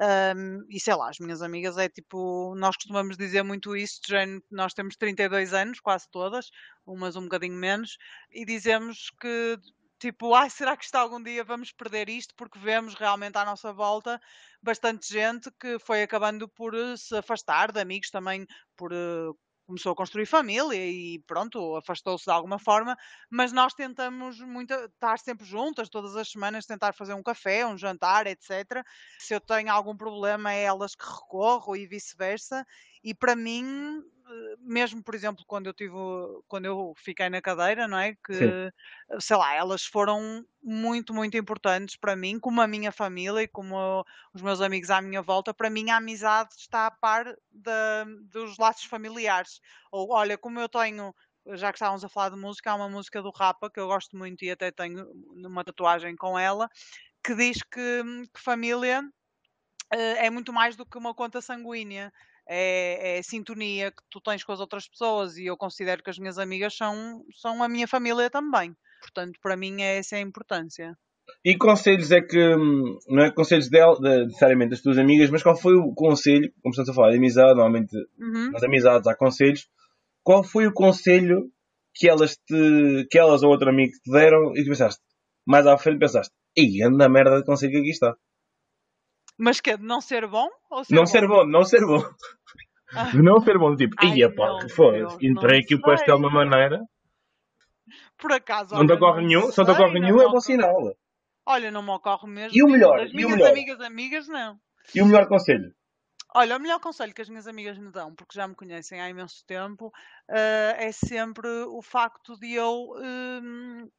um, 0.00 0.64
e 0.68 0.80
sei 0.80 0.94
lá, 0.94 1.10
as 1.10 1.18
minhas 1.18 1.42
amigas 1.42 1.76
é 1.76 1.88
tipo, 1.88 2.54
nós 2.56 2.76
costumamos 2.76 3.16
dizer 3.18 3.42
muito 3.42 3.76
isso, 3.76 4.00
de 4.02 4.42
nós 4.50 4.72
temos 4.72 4.96
32 4.96 5.52
anos, 5.52 5.78
quase 5.80 6.08
todas, 6.10 6.50
umas 6.86 7.16
um 7.16 7.22
bocadinho 7.22 7.54
menos, 7.56 7.98
e 8.30 8.44
dizemos 8.46 9.10
que 9.20 9.58
tipo, 9.98 10.34
ai, 10.34 10.48
será 10.48 10.76
que 10.76 10.84
está 10.84 11.00
algum 11.00 11.22
dia 11.22 11.44
vamos 11.44 11.72
perder 11.72 12.08
isto? 12.08 12.34
Porque 12.34 12.58
vemos 12.58 12.94
realmente 12.94 13.36
à 13.36 13.44
nossa 13.44 13.72
volta 13.72 14.18
bastante 14.62 15.12
gente 15.12 15.50
que 15.60 15.78
foi 15.78 16.02
acabando 16.02 16.48
por 16.48 16.74
eh, 16.74 16.96
se 16.96 17.16
afastar 17.16 17.70
de 17.70 17.80
amigos 17.80 18.10
também 18.10 18.46
por 18.76 18.92
uh, 18.92 19.38
começou 19.70 19.92
a 19.92 19.96
construir 19.96 20.26
família 20.26 20.74
e 20.74 21.20
pronto, 21.26 21.76
afastou-se 21.76 22.24
de 22.24 22.30
alguma 22.32 22.58
forma, 22.58 22.96
mas 23.30 23.52
nós 23.52 23.72
tentamos 23.72 24.40
muito 24.40 24.74
estar 24.74 25.16
sempre 25.20 25.46
juntas, 25.46 25.88
todas 25.88 26.16
as 26.16 26.28
semanas, 26.28 26.66
tentar 26.66 26.92
fazer 26.92 27.14
um 27.14 27.22
café, 27.22 27.64
um 27.64 27.78
jantar, 27.78 28.26
etc. 28.26 28.84
Se 29.16 29.32
eu 29.32 29.40
tenho 29.40 29.70
algum 29.70 29.96
problema, 29.96 30.52
é 30.52 30.64
elas 30.64 30.96
que 30.96 31.04
recorro 31.04 31.76
e 31.76 31.86
vice-versa. 31.86 32.66
E 33.02 33.14
para 33.14 33.34
mim, 33.34 34.02
mesmo 34.58 35.02
por 35.02 35.14
exemplo 35.14 35.44
quando 35.46 35.66
eu 35.66 35.74
tive 35.74 35.94
quando 36.46 36.66
eu 36.66 36.92
fiquei 36.96 37.28
na 37.28 37.40
cadeira 37.40 37.88
não 37.88 37.98
é? 37.98 38.14
Que 38.14 38.32
Sim. 38.32 38.54
sei 39.20 39.36
lá 39.36 39.54
elas 39.54 39.84
foram 39.84 40.44
muito 40.62 41.14
muito 41.14 41.36
importantes 41.36 41.96
para 41.96 42.14
mim 42.16 42.38
como 42.38 42.60
a 42.60 42.66
minha 42.66 42.92
família 42.92 43.42
e 43.42 43.48
como 43.48 44.04
os 44.34 44.42
meus 44.42 44.60
amigos 44.60 44.90
à 44.90 45.00
minha 45.00 45.22
volta 45.22 45.52
para 45.54 45.70
mim 45.70 45.90
a 45.90 45.96
amizade 45.96 46.54
está 46.56 46.86
a 46.86 46.90
par 46.90 47.24
de, 47.50 47.70
dos 48.30 48.56
laços 48.58 48.84
familiares. 48.84 49.60
Ou 49.90 50.12
olha 50.12 50.38
como 50.38 50.60
eu 50.60 50.68
tenho 50.68 51.14
já 51.54 51.72
que 51.72 51.76
estávamos 51.78 52.04
a 52.04 52.08
falar 52.08 52.30
de 52.30 52.36
música 52.36 52.70
há 52.70 52.74
uma 52.74 52.88
música 52.88 53.22
do 53.22 53.30
Rapa 53.30 53.70
que 53.70 53.80
eu 53.80 53.86
gosto 53.86 54.16
muito 54.16 54.44
e 54.44 54.50
até 54.50 54.70
tenho 54.70 55.10
uma 55.34 55.64
tatuagem 55.64 56.14
com 56.14 56.38
ela 56.38 56.68
que 57.24 57.34
diz 57.34 57.62
que, 57.62 58.02
que 58.34 58.40
família 58.40 59.02
eh, 59.92 60.26
é 60.26 60.30
muito 60.30 60.52
mais 60.52 60.76
do 60.76 60.86
que 60.86 60.98
uma 60.98 61.14
conta 61.14 61.40
sanguínea 61.40 62.12
é, 62.52 63.18
é 63.18 63.22
sintonia 63.22 63.92
que 63.92 64.02
tu 64.10 64.20
tens 64.20 64.42
com 64.42 64.52
as 64.52 64.58
outras 64.58 64.88
pessoas 64.88 65.36
e 65.36 65.46
eu 65.46 65.56
considero 65.56 66.02
que 66.02 66.10
as 66.10 66.18
minhas 66.18 66.36
amigas 66.36 66.76
são, 66.76 67.24
são 67.32 67.62
a 67.62 67.68
minha 67.68 67.86
família 67.86 68.28
também. 68.28 68.74
Portanto, 69.00 69.38
para 69.40 69.56
mim 69.56 69.80
é 69.80 69.98
essa 69.98 70.16
a 70.16 70.20
importância. 70.20 70.98
E 71.44 71.56
conselhos 71.56 72.10
é 72.10 72.20
que, 72.20 72.38
hum, 72.56 72.98
não 73.08 73.22
é 73.22 73.30
conselhos 73.30 73.70
dela, 73.70 73.94
de, 74.00 74.26
necessariamente 74.26 74.70
das 74.70 74.82
tuas 74.82 74.98
amigas, 74.98 75.30
mas 75.30 75.44
qual 75.44 75.56
foi 75.56 75.74
o 75.76 75.94
conselho, 75.94 76.52
como 76.60 76.72
estamos 76.72 76.90
a 76.90 76.92
falar 76.92 77.10
de 77.12 77.18
amizade, 77.18 77.54
normalmente 77.54 77.96
uhum. 78.18 78.50
nas 78.50 78.64
amizades 78.64 79.06
há 79.06 79.14
conselhos, 79.14 79.68
qual 80.24 80.42
foi 80.42 80.66
o 80.66 80.72
conselho 80.72 81.48
que 81.94 82.08
elas 82.08 82.36
te, 82.36 83.06
que 83.08 83.16
elas 83.16 83.44
ou 83.44 83.50
outro 83.50 83.70
amigo 83.70 83.92
te 83.92 84.10
deram 84.10 84.52
e 84.56 84.64
tu 84.64 84.70
pensaste, 84.70 85.00
mais 85.46 85.66
à 85.68 85.78
frente 85.78 86.00
pensaste, 86.00 86.34
ei, 86.56 86.82
anda 86.82 87.06
a 87.06 87.08
merda 87.08 87.38
de 87.38 87.44
conselho 87.44 87.72
que 87.72 87.78
aqui 87.78 87.90
está. 87.90 88.14
Mas 89.40 89.58
que 89.58 89.70
é 89.70 89.76
de 89.78 89.84
não 89.84 90.02
ser 90.02 90.26
bom? 90.26 90.48
Ou 90.70 90.84
ser 90.84 90.94
não 90.94 91.02
bom? 91.02 91.06
ser 91.06 91.26
bom, 91.26 91.46
não 91.46 91.64
ser 91.64 91.80
bom. 91.80 92.02
Ah. 92.94 93.10
não 93.14 93.40
ser 93.40 93.56
bom, 93.56 93.74
tipo, 93.74 94.04
ia 94.04 94.34
pá, 94.34 94.58
que 94.58 94.68
foda 94.68 95.16
entrei 95.22 95.60
aqui 95.60 95.76
o 95.76 95.80
pastel 95.80 96.16
de 96.16 96.26
uma 96.26 96.30
maneira. 96.30 96.80
Por 98.18 98.32
acaso, 98.32 98.74
não 98.74 98.86
te 98.86 98.92
ocorre 98.92 99.24
nenhum, 99.24 99.50
se 99.50 99.56
não 99.58 99.64
te 99.64 99.70
ocorre 99.70 99.98
nenhum, 99.98 100.20
é 100.20 100.28
bom 100.28 100.40
sinal. 100.40 100.94
Olha, 101.46 101.70
não 101.70 101.82
me 101.82 101.90
ocorre 101.90 102.28
mesmo. 102.28 102.56
E 102.56 102.62
o 102.62 102.68
melhor? 102.68 103.00
As 103.00 103.12
minhas 103.12 103.30
melhor? 103.30 103.50
amigas, 103.50 103.80
amigas, 103.80 104.28
não. 104.28 104.58
E 104.94 105.00
o 105.00 105.06
melhor 105.06 105.26
conselho? 105.26 105.72
Olha, 106.34 106.56
o 106.56 106.60
melhor 106.60 106.78
conselho 106.78 107.14
que 107.14 107.22
as 107.22 107.28
minhas 107.28 107.46
amigas 107.46 107.78
me 107.78 107.90
dão, 107.90 108.14
porque 108.14 108.36
já 108.36 108.46
me 108.46 108.54
conhecem 108.54 109.00
há 109.00 109.08
imenso 109.08 109.44
tempo, 109.46 109.86
uh, 109.86 110.74
é 110.76 110.92
sempre 110.92 111.48
o 111.68 111.80
facto 111.80 112.38
de 112.38 112.52
eu 112.52 112.90
uh, 112.90 113.92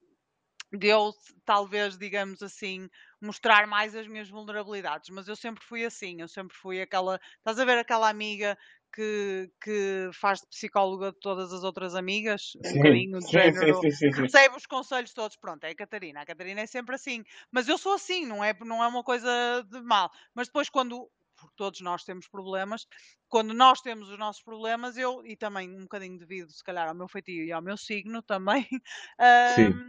de 0.71 0.87
eu, 0.87 1.11
talvez, 1.45 1.97
digamos 1.97 2.41
assim, 2.41 2.87
mostrar 3.21 3.67
mais 3.67 3.95
as 3.95 4.07
minhas 4.07 4.29
vulnerabilidades. 4.29 5.09
Mas 5.09 5.27
eu 5.27 5.35
sempre 5.35 5.63
fui 5.65 5.85
assim, 5.85 6.21
eu 6.21 6.27
sempre 6.27 6.55
fui 6.57 6.81
aquela. 6.81 7.19
Estás 7.37 7.59
a 7.59 7.65
ver 7.65 7.77
aquela 7.77 8.09
amiga 8.09 8.57
que, 8.93 9.49
que 9.61 10.09
faz 10.13 10.39
de 10.41 10.47
psicóloga 10.47 11.11
de 11.11 11.19
todas 11.19 11.53
as 11.53 11.63
outras 11.63 11.95
amigas, 11.95 12.53
um 12.61 12.71
Sim, 12.71 12.71
bocadinho 12.73 13.21
de 13.21 13.31
sim, 13.31 13.51
género, 13.53 13.75
sim, 13.79 13.91
sim, 13.91 14.11
sim, 14.11 14.11
recebe 14.21 14.55
os 14.57 14.65
conselhos 14.65 15.13
todos. 15.13 15.37
Pronto, 15.37 15.63
é 15.63 15.69
a 15.71 15.75
Catarina. 15.75 16.21
A 16.21 16.25
Catarina 16.25 16.61
é 16.61 16.67
sempre 16.67 16.95
assim. 16.95 17.23
Mas 17.51 17.67
eu 17.67 17.77
sou 17.77 17.93
assim, 17.93 18.25
não 18.25 18.43
é, 18.43 18.53
não 18.61 18.83
é 18.83 18.87
uma 18.87 19.03
coisa 19.03 19.29
de 19.69 19.81
mal. 19.81 20.09
Mas 20.33 20.47
depois, 20.47 20.69
quando. 20.69 21.09
Porque 21.35 21.55
todos 21.55 21.81
nós 21.81 22.03
temos 22.03 22.27
problemas, 22.27 22.85
quando 23.27 23.51
nós 23.51 23.81
temos 23.81 24.09
os 24.09 24.19
nossos 24.19 24.43
problemas, 24.43 24.95
eu, 24.95 25.25
e 25.25 25.35
também 25.35 25.71
um 25.75 25.81
bocadinho 25.83 26.15
devido, 26.19 26.51
se 26.51 26.63
calhar, 26.63 26.87
ao 26.87 26.93
meu 26.93 27.07
feitio 27.07 27.43
e 27.43 27.51
ao 27.51 27.63
meu 27.63 27.75
signo 27.77 28.21
também, 28.21 28.67
Sim. 29.43 29.81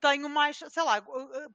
Tenho 0.00 0.28
mais, 0.28 0.58
sei 0.68 0.82
lá, 0.82 1.02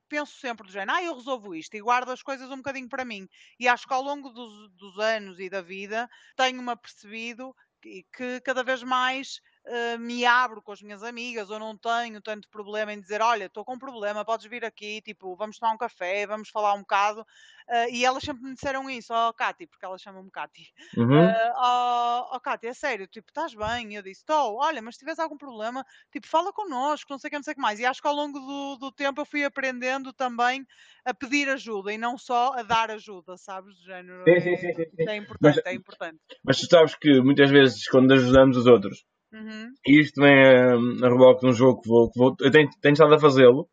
penso 0.08 0.34
sempre 0.40 0.68
do 0.68 0.72
género, 0.72 0.98
ah, 0.98 1.04
eu 1.04 1.16
resolvo 1.16 1.56
isto 1.56 1.76
e 1.76 1.82
guardo 1.82 2.10
as 2.10 2.22
coisas 2.22 2.50
um 2.50 2.58
bocadinho 2.58 2.88
para 2.88 3.06
mim. 3.06 3.28
E 3.60 3.68
acho 3.68 3.88
que 3.88 3.94
ao 3.94 4.02
longo 4.02 4.30
dos, 4.30 4.70
dos 4.74 5.00
anos 5.00 5.40
e 5.40 5.50
da 5.50 5.62
vida 5.62 6.08
tenho-me 6.36 6.72
apercebido 6.72 7.56
que 7.82 8.42
cada 8.42 8.64
vez 8.64 8.82
mais 8.84 9.40
uh, 9.66 10.00
me 10.00 10.26
abro 10.26 10.62
com 10.62 10.72
as 10.72 10.82
minhas 10.82 11.04
amigas 11.04 11.50
ou 11.50 11.60
não 11.60 11.78
tenho 11.78 12.22
tanto 12.22 12.50
problema 12.50 12.94
em 12.94 13.00
dizer, 13.00 13.22
olha, 13.22 13.46
estou 13.46 13.66
com 13.66 13.74
um 13.74 13.80
problema, 13.80 14.26
podes 14.26 14.46
vir 14.46 14.64
aqui, 14.64 15.02
tipo, 15.02 15.36
vamos 15.36 15.58
tomar 15.58 15.74
um 15.74 15.78
café, 15.78 16.26
vamos 16.26 16.50
falar 16.50 16.74
um 16.74 16.80
bocado. 16.80 17.22
Uh, 17.22 17.90
e 17.92 18.06
elas 18.06 18.24
sempre 18.24 18.44
me 18.44 18.54
disseram 18.54 18.88
isso, 18.90 19.12
ó 19.12 19.30
oh, 19.30 19.34
Cati, 19.34 19.66
porque 19.66 19.84
elas 19.84 20.02
chamam-me 20.02 20.30
Cati. 20.30 20.72
Uhum. 20.96 21.26
Uh, 21.26 21.54
oh, 21.58 22.36
oh 22.36 22.40
Cati, 22.40 22.68
é 22.68 22.74
sério, 22.74 23.08
tipo, 23.08 23.30
estás 23.30 23.56
bem? 23.56 23.96
Eu 23.96 24.04
disse, 24.04 24.22
estou, 24.22 24.58
olha, 24.58 24.82
mas 24.82 24.96
se 24.96 25.00
tiveres 25.00 25.20
algum 25.20 25.38
problema, 25.38 25.84
tipo, 26.12 26.28
fala 26.28 26.54
connosco, 26.54 27.12
não 27.12 27.18
sei 27.18 27.28
o 27.28 27.32
que, 27.32 27.38
não 27.38 27.44
sei 27.44 27.54
o 27.54 27.56
que 27.56 27.62
mais. 27.62 27.80
E 27.80 27.86
acho 27.86 28.02
que 28.02 28.08
ao 28.08 28.14
longo 28.14 28.40
do, 28.40 28.78
do 28.78 28.92
tempo 28.92 29.20
eu 29.22 29.26
fui 29.26 29.44
aprendendo 29.44 30.14
também 30.14 30.66
a 31.04 31.14
pedir 31.14 31.50
ajuda 31.50 31.92
e 31.92 31.98
não 31.98 32.18
só 32.18 32.54
a 32.54 32.62
dar 32.62 32.92
ajuda, 32.92 33.36
sabes? 33.38 33.76
Do 33.76 33.84
género. 33.84 34.24
Sim, 34.26 34.40
sim, 34.40 34.58
sim, 34.58 34.74
sim, 34.74 34.84
sim. 34.96 35.10
É 35.10 35.16
importante, 35.16 35.62
é 35.66 35.74
importante. 35.74 36.20
Mas 36.44 36.60
tu 36.60 36.68
sabes 36.68 36.96
que 36.96 37.20
muitas 37.22 37.50
vezes 37.50 37.88
quando 37.90 38.12
ajudamos 38.14 38.58
os 38.58 38.68
outros, 38.68 39.04
Uhum, 39.36 39.72
e 39.86 40.00
isto 40.00 40.22
vem 40.22 40.34
a, 40.34 40.74
a 40.74 41.10
reboque 41.10 41.42
de 41.42 41.48
um 41.48 41.54
jogo 41.54 41.82
que 41.82 41.90
vou, 41.90 42.10
que 42.10 42.18
vou 42.18 42.36
eu 42.40 42.52
tenho, 42.52 42.70
tenho 42.82 42.94
estado 42.94 43.14
a 43.14 43.20
fazê-lo, 43.20 43.68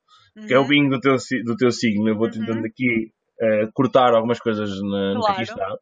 que 0.47 0.55
é 0.55 0.59
o 0.59 0.63
uhum, 0.63 0.69
bingo 0.69 0.91
do 0.91 1.01
teu, 1.01 1.17
do 1.45 1.57
teu 1.57 1.71
signo. 1.71 2.09
Eu 2.09 2.17
vou 2.17 2.29
tentando 2.29 2.59
Uhum. 2.59 2.67
aqui 2.67 3.13
eh, 3.41 3.69
cortar 3.73 4.13
algumas 4.15 4.39
coisas 4.41 4.71
na, 4.83 5.15
no 5.15 5.25
que 5.25 5.33
aqui 5.33 5.43
Claro. 5.43 5.45
está. 5.45 5.77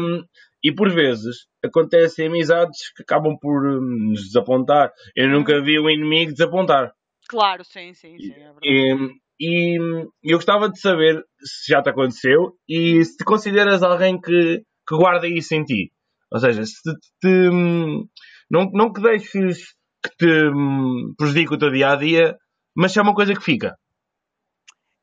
Um, 0.00 0.24
e 0.64 0.74
por 0.74 0.90
vezes 0.90 1.46
acontecem 1.64 2.26
amizades 2.26 2.92
que 2.96 3.02
acabam 3.02 3.36
por 3.40 3.64
hum, 3.66 4.10
nos 4.10 4.22
desapontar. 4.24 4.90
Eu 5.14 5.28
nunca 5.28 5.56
Uhum. 5.56 5.64
vi 5.64 5.78
um 5.78 5.88
inimigo 5.90 6.32
desapontar. 6.32 6.92
Claro, 7.28 7.64
sim, 7.64 7.92
sim, 7.92 8.18
sim, 8.18 8.32
é 8.32 8.52
verdade. 8.52 8.60
E, 8.64 8.96
e 9.40 9.78
eu 10.24 10.38
gostava 10.38 10.68
de 10.68 10.80
saber 10.80 11.22
se 11.40 11.72
já 11.72 11.82
te 11.82 11.90
aconteceu 11.90 12.56
e 12.68 13.04
se 13.04 13.16
te 13.16 13.24
consideras 13.24 13.82
alguém 13.82 14.20
que, 14.20 14.62
que 14.88 14.96
guarda 14.96 15.28
isso 15.28 15.54
em 15.54 15.64
ti. 15.64 15.92
Ou 16.32 16.40
seja, 16.40 16.64
se 16.64 16.74
te, 16.82 16.92
te, 17.20 17.48
hum, 17.50 18.06
não, 18.50 18.70
não 18.72 18.92
que 18.92 19.00
deixes 19.02 19.74
que 20.02 20.10
te 20.18 20.48
hum, 20.50 21.14
prejudique 21.16 21.54
o 21.54 21.58
teu 21.58 21.70
dia 21.70 21.90
a 21.92 21.96
dia, 21.96 22.36
mas 22.76 22.96
é 22.96 23.02
uma 23.02 23.14
coisa 23.14 23.34
que 23.34 23.42
fica. 23.42 23.74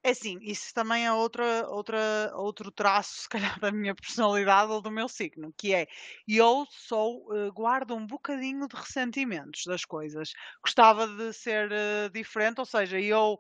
É 0.06 0.10
assim, 0.10 0.38
isso 0.42 0.74
também 0.74 1.06
é 1.06 1.14
outra, 1.14 1.66
outra, 1.70 1.98
outro 2.36 2.70
traço, 2.70 3.22
se 3.22 3.30
calhar, 3.30 3.58
da 3.62 3.72
minha 3.72 3.96
personalidade 3.96 4.70
ou 4.72 4.82
do 4.82 4.92
meu 4.92 5.08
signo, 5.08 5.54
que 5.58 5.74
é 5.74 5.88
eu 6.28 6.66
sou, 6.70 7.26
eh, 7.34 7.50
guardo 7.52 7.96
um 7.96 8.06
bocadinho 8.06 8.68
de 8.68 8.76
ressentimentos 8.76 9.64
das 9.66 9.86
coisas. 9.86 10.34
Gostava 10.62 11.08
de 11.08 11.32
ser 11.32 11.72
eh, 11.72 12.10
diferente, 12.10 12.60
ou 12.60 12.66
seja, 12.66 13.00
eu 13.00 13.40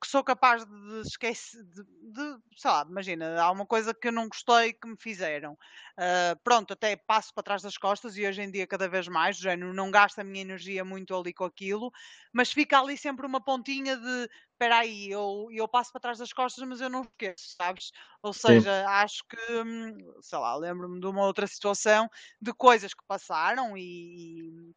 que 0.00 0.06
sou 0.08 0.22
capaz 0.24 0.64
de 0.64 1.00
esquecer, 1.02 1.62
de, 1.64 1.82
de, 1.84 2.38
sei 2.56 2.70
lá, 2.70 2.86
imagina, 2.88 3.40
há 3.42 3.50
uma 3.50 3.66
coisa 3.66 3.92
que 3.94 4.08
eu 4.08 4.12
não 4.12 4.28
gostei 4.28 4.72
que 4.72 4.86
me 4.88 4.96
fizeram. 4.98 5.56
Ah, 5.96 6.36
pronto, 6.44 6.72
até 6.72 6.96
passo 6.96 7.32
para 7.34 7.42
trás 7.42 7.62
das 7.62 7.76
costas 7.76 8.16
e 8.16 8.26
hoje 8.26 8.42
em 8.42 8.50
dia 8.50 8.66
cada 8.66 8.88
vez 8.88 9.08
mais, 9.08 9.36
do 9.38 9.42
género, 9.42 9.74
não 9.74 9.90
gasto 9.90 10.18
a 10.20 10.24
minha 10.24 10.42
energia 10.42 10.84
muito 10.84 11.14
ali 11.16 11.32
com 11.34 11.44
aquilo, 11.44 11.90
mas 12.32 12.52
fica 12.52 12.78
ali 12.80 12.96
sempre 12.96 13.26
uma 13.26 13.42
pontinha 13.42 13.96
de 13.96 14.28
espera 14.52 14.78
aí, 14.78 15.08
eu, 15.10 15.46
eu 15.52 15.68
passo 15.68 15.92
para 15.92 16.00
trás 16.00 16.18
das 16.18 16.32
costas, 16.32 16.66
mas 16.66 16.80
eu 16.80 16.90
não 16.90 17.02
esqueço, 17.02 17.54
sabes? 17.56 17.90
Ou 18.22 18.32
Sim. 18.36 18.64
seja, 18.64 18.84
acho 18.88 19.22
que, 19.28 19.36
hum, 19.64 19.96
sei 20.20 20.38
lá, 20.38 20.56
lembro-me 20.56 21.00
de 21.00 21.06
uma 21.06 21.24
outra 21.24 21.46
situação 21.46 22.08
de 22.40 22.52
coisas 22.52 22.92
que 22.94 23.04
passaram 23.06 23.76
e, 23.76 24.38
e 24.70 24.74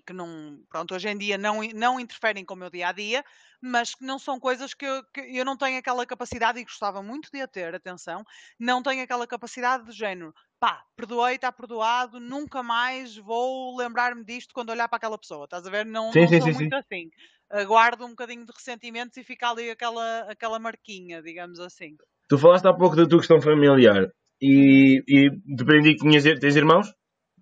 que 0.00 0.12
não, 0.12 0.58
pronto, 0.68 0.94
hoje 0.94 1.08
em 1.08 1.16
dia 1.16 1.36
não, 1.38 1.60
não 1.74 2.00
interferem 2.00 2.44
com 2.44 2.54
o 2.54 2.56
meu 2.56 2.70
dia 2.70 2.88
a 2.88 2.92
dia, 2.92 3.24
mas 3.60 3.94
que 3.94 4.04
não 4.04 4.18
são 4.18 4.38
coisas 4.38 4.74
que 4.74 4.84
eu, 4.84 5.02
que 5.12 5.20
eu 5.20 5.44
não 5.44 5.56
tenho 5.56 5.78
aquela 5.78 6.06
capacidade 6.06 6.58
e 6.58 6.64
gostava 6.64 7.02
muito 7.02 7.30
de 7.32 7.40
a 7.40 7.46
ter, 7.48 7.74
atenção, 7.74 8.24
não 8.58 8.82
tenho 8.82 9.02
aquela 9.02 9.26
capacidade 9.26 9.84
de 9.84 9.92
género, 9.92 10.32
pá, 10.58 10.82
perdoei, 10.96 11.36
está 11.36 11.52
perdoado, 11.52 12.20
nunca 12.20 12.62
mais 12.62 13.16
vou 13.16 13.76
lembrar-me 13.76 14.24
disto 14.24 14.52
quando 14.54 14.70
olhar 14.70 14.88
para 14.88 14.96
aquela 14.96 15.18
pessoa, 15.18 15.44
estás 15.44 15.66
a 15.66 15.70
ver? 15.70 15.84
Não, 15.86 16.12
Sim, 16.12 16.20
não 16.20 16.28
sim, 16.28 16.38
sou 16.40 16.48
sim, 16.48 16.54
muito 16.54 16.74
assim. 16.74 17.10
Aguardo 17.50 18.04
um 18.04 18.10
bocadinho 18.10 18.44
de 18.44 18.52
ressentimentos 18.52 19.16
e 19.16 19.22
fica 19.22 19.48
ali 19.48 19.70
aquela, 19.70 20.20
aquela 20.30 20.58
marquinha, 20.58 21.22
digamos 21.22 21.60
assim. 21.60 21.96
Tu 22.28 22.36
falaste 22.36 22.66
há 22.66 22.74
pouco 22.74 22.96
da 22.96 23.06
tua 23.06 23.18
questão 23.18 23.40
familiar 23.40 24.10
e, 24.40 25.02
e 25.06 25.30
deprendi 25.54 25.94
que 25.94 26.00
tinhas, 26.00 26.24
tens 26.24 26.56
irmãos? 26.56 26.92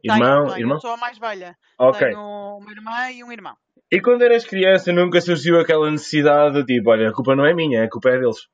Tenho, 0.02 0.16
Irmão, 0.16 0.46
tenho, 0.48 0.58
irmão? 0.58 0.76
eu 0.76 0.80
sou 0.80 0.90
a 0.90 0.96
mais 0.98 1.18
velha. 1.18 1.56
Ok. 1.78 2.06
Tenho 2.06 2.18
uma 2.58 2.70
irmã 2.70 3.10
e 3.10 3.22
um 3.24 3.32
irmão. 3.32 3.56
E 3.92 4.00
quando 4.00 4.22
eras 4.22 4.44
criança 4.44 4.92
nunca 4.92 5.20
surgiu 5.20 5.58
aquela 5.60 5.90
necessidade 5.90 6.64
de 6.64 6.64
tipo, 6.74 6.90
olha, 6.90 7.08
a 7.08 7.12
culpa 7.12 7.34
não 7.36 7.44
é 7.46 7.54
minha, 7.54 7.84
a 7.84 7.88
culpa 7.90 8.10
é 8.10 8.18
deles. 8.18 8.48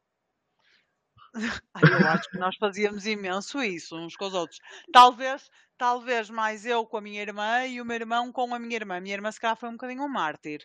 Ai, 1.75 1.85
eu 1.85 2.07
acho 2.09 2.29
que 2.29 2.39
nós 2.39 2.57
fazíamos 2.57 3.07
imenso 3.07 3.63
isso 3.63 3.97
uns 3.97 4.17
com 4.17 4.27
os 4.27 4.35
outros. 4.35 4.59
Talvez, 4.93 5.49
talvez 5.79 6.29
mais 6.29 6.67
eu 6.67 6.85
com 6.85 6.97
a 6.97 7.01
minha 7.01 7.23
irmã 7.23 7.65
e 7.67 7.81
o 7.81 7.85
meu 7.85 7.95
irmão 7.97 8.33
com 8.33 8.53
a 8.55 8.59
minha 8.59 8.75
irmã. 8.77 8.97
A 8.97 9.01
minha 9.01 9.15
irmã 9.15 9.31
se 9.31 9.41
calhar 9.41 9.57
foi 9.57 9.69
um 9.69 9.73
bocadinho 9.73 10.03
um 10.03 10.09
mártir, 10.09 10.61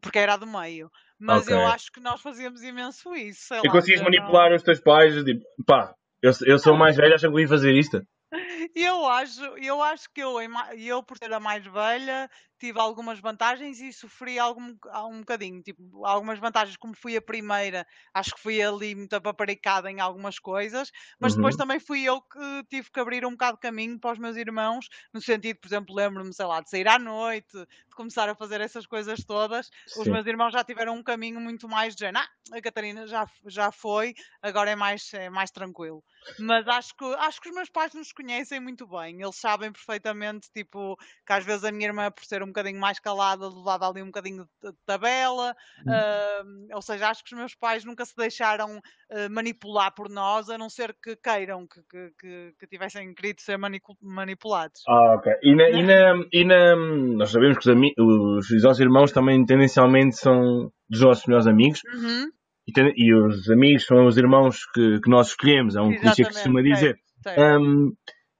porque 0.00 0.18
era 0.18 0.36
do 0.36 0.46
meio. 0.46 0.90
Mas 1.18 1.44
Ok. 1.44 1.54
eu 1.54 1.66
acho 1.66 1.92
que 1.92 2.00
nós 2.00 2.20
fazíamos 2.22 2.62
imenso 2.62 3.14
isso, 3.14 3.54
E 3.54 3.66
lá. 3.66 3.72
conseguias 3.72 4.00
eu 4.00 4.04
não- 4.04 4.10
manipular 4.10 4.52
os 4.54 4.62
teus 4.62 4.80
pais, 4.80 5.14
tipo, 5.22 5.44
pá, 5.66 5.94
eu, 6.22 6.32
eu 6.46 6.58
sou 6.58 6.76
mais 6.76 6.96
velho, 6.96 7.14
acham 7.14 7.30
que 7.30 7.36
eu 7.36 7.40
ia 7.40 7.48
fazer 7.48 7.72
isto? 7.74 8.00
Eu 8.74 9.06
acho, 9.06 9.40
eu 9.58 9.80
acho 9.80 10.10
que 10.12 10.20
eu, 10.20 10.34
eu, 10.76 11.00
por 11.02 11.16
ser 11.16 11.32
a 11.32 11.38
mais 11.38 11.64
velha, 11.64 12.28
tive 12.58 12.78
algumas 12.80 13.18
vantagens 13.20 13.80
e 13.80 13.92
sofri 13.92 14.38
algum, 14.38 14.74
um 15.10 15.20
bocadinho. 15.20 15.62
Tipo, 15.62 16.04
algumas 16.06 16.38
vantagens, 16.38 16.76
como 16.76 16.94
fui 16.96 17.16
a 17.16 17.22
primeira, 17.22 17.86
acho 18.14 18.34
que 18.34 18.40
fui 18.40 18.62
ali 18.62 18.94
muito 18.94 19.20
paparicada 19.20 19.90
em 19.90 20.00
algumas 20.00 20.38
coisas, 20.38 20.90
mas 21.20 21.34
depois 21.34 21.54
Uhum. 21.54 21.56
também 21.56 21.78
fui 21.80 22.02
eu 22.04 22.20
que 22.22 22.64
tive 22.70 22.90
que 22.90 23.00
abrir 23.00 23.24
um 23.26 23.30
bocado 23.32 23.56
de 23.56 23.60
caminho 23.62 23.98
para 24.00 24.12
os 24.12 24.18
meus 24.18 24.36
irmãos, 24.36 24.86
no 25.12 25.20
sentido, 25.20 25.58
por 25.60 25.68
exemplo, 25.68 25.94
lembro-me, 25.94 26.32
sei 26.34 26.46
lá, 26.46 26.60
de 26.60 26.70
sair 26.70 26.88
à 26.88 26.98
noite, 26.98 27.56
de 27.56 27.94
começar 27.96 28.28
a 28.28 28.34
fazer 28.34 28.60
essas 28.60 28.86
coisas 28.86 29.24
todas. 29.24 29.68
Os 29.94 30.08
Sim. 30.08 30.08
meus 30.08 30.26
irmãos 30.26 30.52
já 30.52 30.64
tiveram 30.64 30.94
um 30.94 31.02
caminho 31.02 31.40
muito 31.40 31.68
mais 31.68 31.94
de 31.94 32.00
género, 32.00 32.24
ah, 32.52 32.56
a 32.56 32.62
Catarina 32.62 33.06
já, 33.06 33.26
já 33.46 33.72
foi, 33.72 34.14
agora 34.42 34.70
é 34.70 34.76
mais, 34.76 35.12
é 35.14 35.28
mais 35.30 35.50
tranquilo. 35.50 36.02
Mas 36.38 36.68
acho 36.68 36.94
que, 36.96 37.04
acho 37.04 37.40
que 37.40 37.48
os 37.48 37.54
meus 37.54 37.70
pais 37.70 37.94
nos 37.94 38.12
conhecem 38.12 38.60
muito 38.60 38.86
bem. 38.86 39.20
Eles 39.22 39.36
sabem 39.36 39.72
perfeitamente, 39.72 40.48
tipo, 40.54 40.96
que 41.26 41.32
às 41.32 41.44
vezes 41.44 41.64
a 41.64 41.72
minha 41.72 41.88
irmã, 41.88 42.10
por 42.10 42.24
ser 42.24 42.42
um 42.46 42.52
bocadinho 42.52 42.80
mais 42.80 42.98
calada, 42.98 43.48
levava 43.48 43.88
ali 43.88 44.02
um 44.02 44.06
bocadinho 44.06 44.44
de 44.62 44.72
tabela. 44.86 45.54
Hum. 45.86 45.92
ahm, 45.92 46.66
ou 46.74 46.80
seja, 46.82 47.08
acho 47.10 47.22
que 47.22 47.32
os 47.34 47.38
meus 47.38 47.54
pais 47.54 47.84
nunca 47.84 48.04
se 48.04 48.14
deixaram 48.16 48.80
ah, 49.10 49.28
manipular 49.30 49.94
por 49.94 50.08
nós, 50.08 50.48
a 50.48 50.56
não 50.56 50.70
ser 50.70 50.96
que 51.02 51.16
queiram 51.16 51.66
que, 51.66 51.80
que, 51.90 52.10
que, 52.18 52.52
que 52.58 52.66
tivessem 52.66 53.12
querido 53.14 53.40
ser 53.42 53.58
manipulados. 54.00 54.80
Ah, 54.88 55.14
ok. 55.16 55.32
E 55.42 55.54
na, 55.54 55.68
e 55.68 55.82
na, 55.82 56.24
e 56.32 56.44
na- 56.44 56.76
nós 57.16 57.30
sabemos 57.30 57.58
que 57.58 57.68
os, 57.70 57.76
os, 57.98 58.50
os 58.50 58.62
nossos 58.62 58.80
irmãos 58.80 59.12
também 59.12 59.44
tendencialmente 59.44 60.16
são 60.16 60.70
dos 60.88 61.00
nossos 61.00 61.26
melhores 61.26 61.46
amigos 61.46 61.80
Uhum, 61.92 62.30
e, 62.68 62.72
ten- 62.72 62.92
e 62.96 63.14
os 63.14 63.50
amigos 63.50 63.84
são 63.84 64.06
os 64.06 64.16
irmãos 64.16 64.64
que, 64.72 65.00
que 65.00 65.10
nós 65.10 65.28
escolhemos, 65.28 65.76
é 65.76 65.80
um 65.80 65.88
clichê 65.90 66.24
que 66.24 66.32
se 66.32 66.32
costuma 66.32 66.62
dizer. 66.62 66.96
certo. 67.22 67.40
Um, 67.60 67.92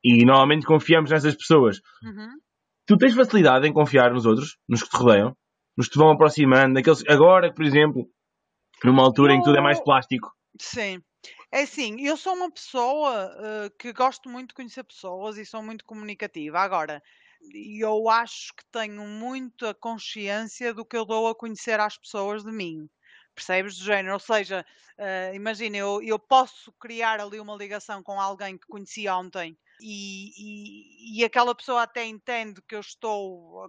e 0.05 0.25
normalmente 0.25 0.65
confiamos 0.67 1.11
nessas 1.11 1.35
pessoas. 1.35 1.81
Uhum. 2.05 2.29
Tu 2.87 2.97
tens 2.97 3.15
facilidade 3.15 3.67
em 3.67 3.73
confiar 3.73 4.13
nos 4.13 4.27
outros, 4.27 4.57
nos 4.69 4.83
que 4.83 4.91
te 4.91 4.97
rodeiam, 4.97 5.37
nos 5.77 5.89
que 5.89 5.95
te 5.95 5.99
vão 5.99 6.11
aproximando, 6.11 6.75
naqueles, 6.75 7.03
agora, 7.09 7.53
por 7.53 7.65
exemplo, 7.65 8.09
numa 8.85 9.03
altura 9.03 9.35
em 9.35 9.39
que 9.39 9.45
tudo 9.45 9.59
é 9.59 9.61
mais 9.61 9.81
plástico. 9.81 10.33
Sim. 10.61 11.03
É 11.53 11.63
assim, 11.63 12.01
eu 12.01 12.17
sou 12.17 12.35
uma 12.35 12.51
pessoa 12.51 13.35
eh, 13.41 13.71
que 13.79 13.93
gosto 13.93 14.29
muito 14.29 14.49
de 14.49 14.55
conhecer 14.55 14.85
pessoas 14.85 15.37
e 15.37 15.45
sou 15.45 15.63
muito 15.63 15.85
comunicativa. 15.85 16.61
Agora, 16.61 17.03
eu 17.53 18.09
acho 18.09 18.55
que 18.55 18.65
tenho 18.71 19.03
muita 19.03 19.75
consciência 19.75 20.73
do 20.73 20.85
que 20.85 20.97
eu 20.97 21.05
dou 21.05 21.29
a 21.29 21.35
conhecer 21.35 21.81
às 21.81 21.99
pessoas 21.99 22.45
de 22.45 22.53
mim. 22.53 22.89
Percebes? 23.35 23.79
Do 23.79 23.85
género, 23.85 24.15
ou 24.15 24.21
seja, 24.21 24.65
eh, 24.97 25.33
imagina, 25.35 25.77
eu, 25.77 26.01
eu 26.03 26.19
posso 26.19 26.73
criar 26.81 27.21
ali 27.21 27.41
uma 27.41 27.57
ligação 27.57 28.03
com 28.03 28.21
alguém 28.21 28.57
que 28.57 28.67
conheci 28.69 29.09
ontem 29.09 29.59
e, 29.81 31.21
e, 31.21 31.25
aquela 31.25 31.55
pessoa 31.55 31.83
até 31.83 32.05
entende 32.05 32.61
que 32.63 32.75
eu 32.75 32.81
estou, 32.81 33.69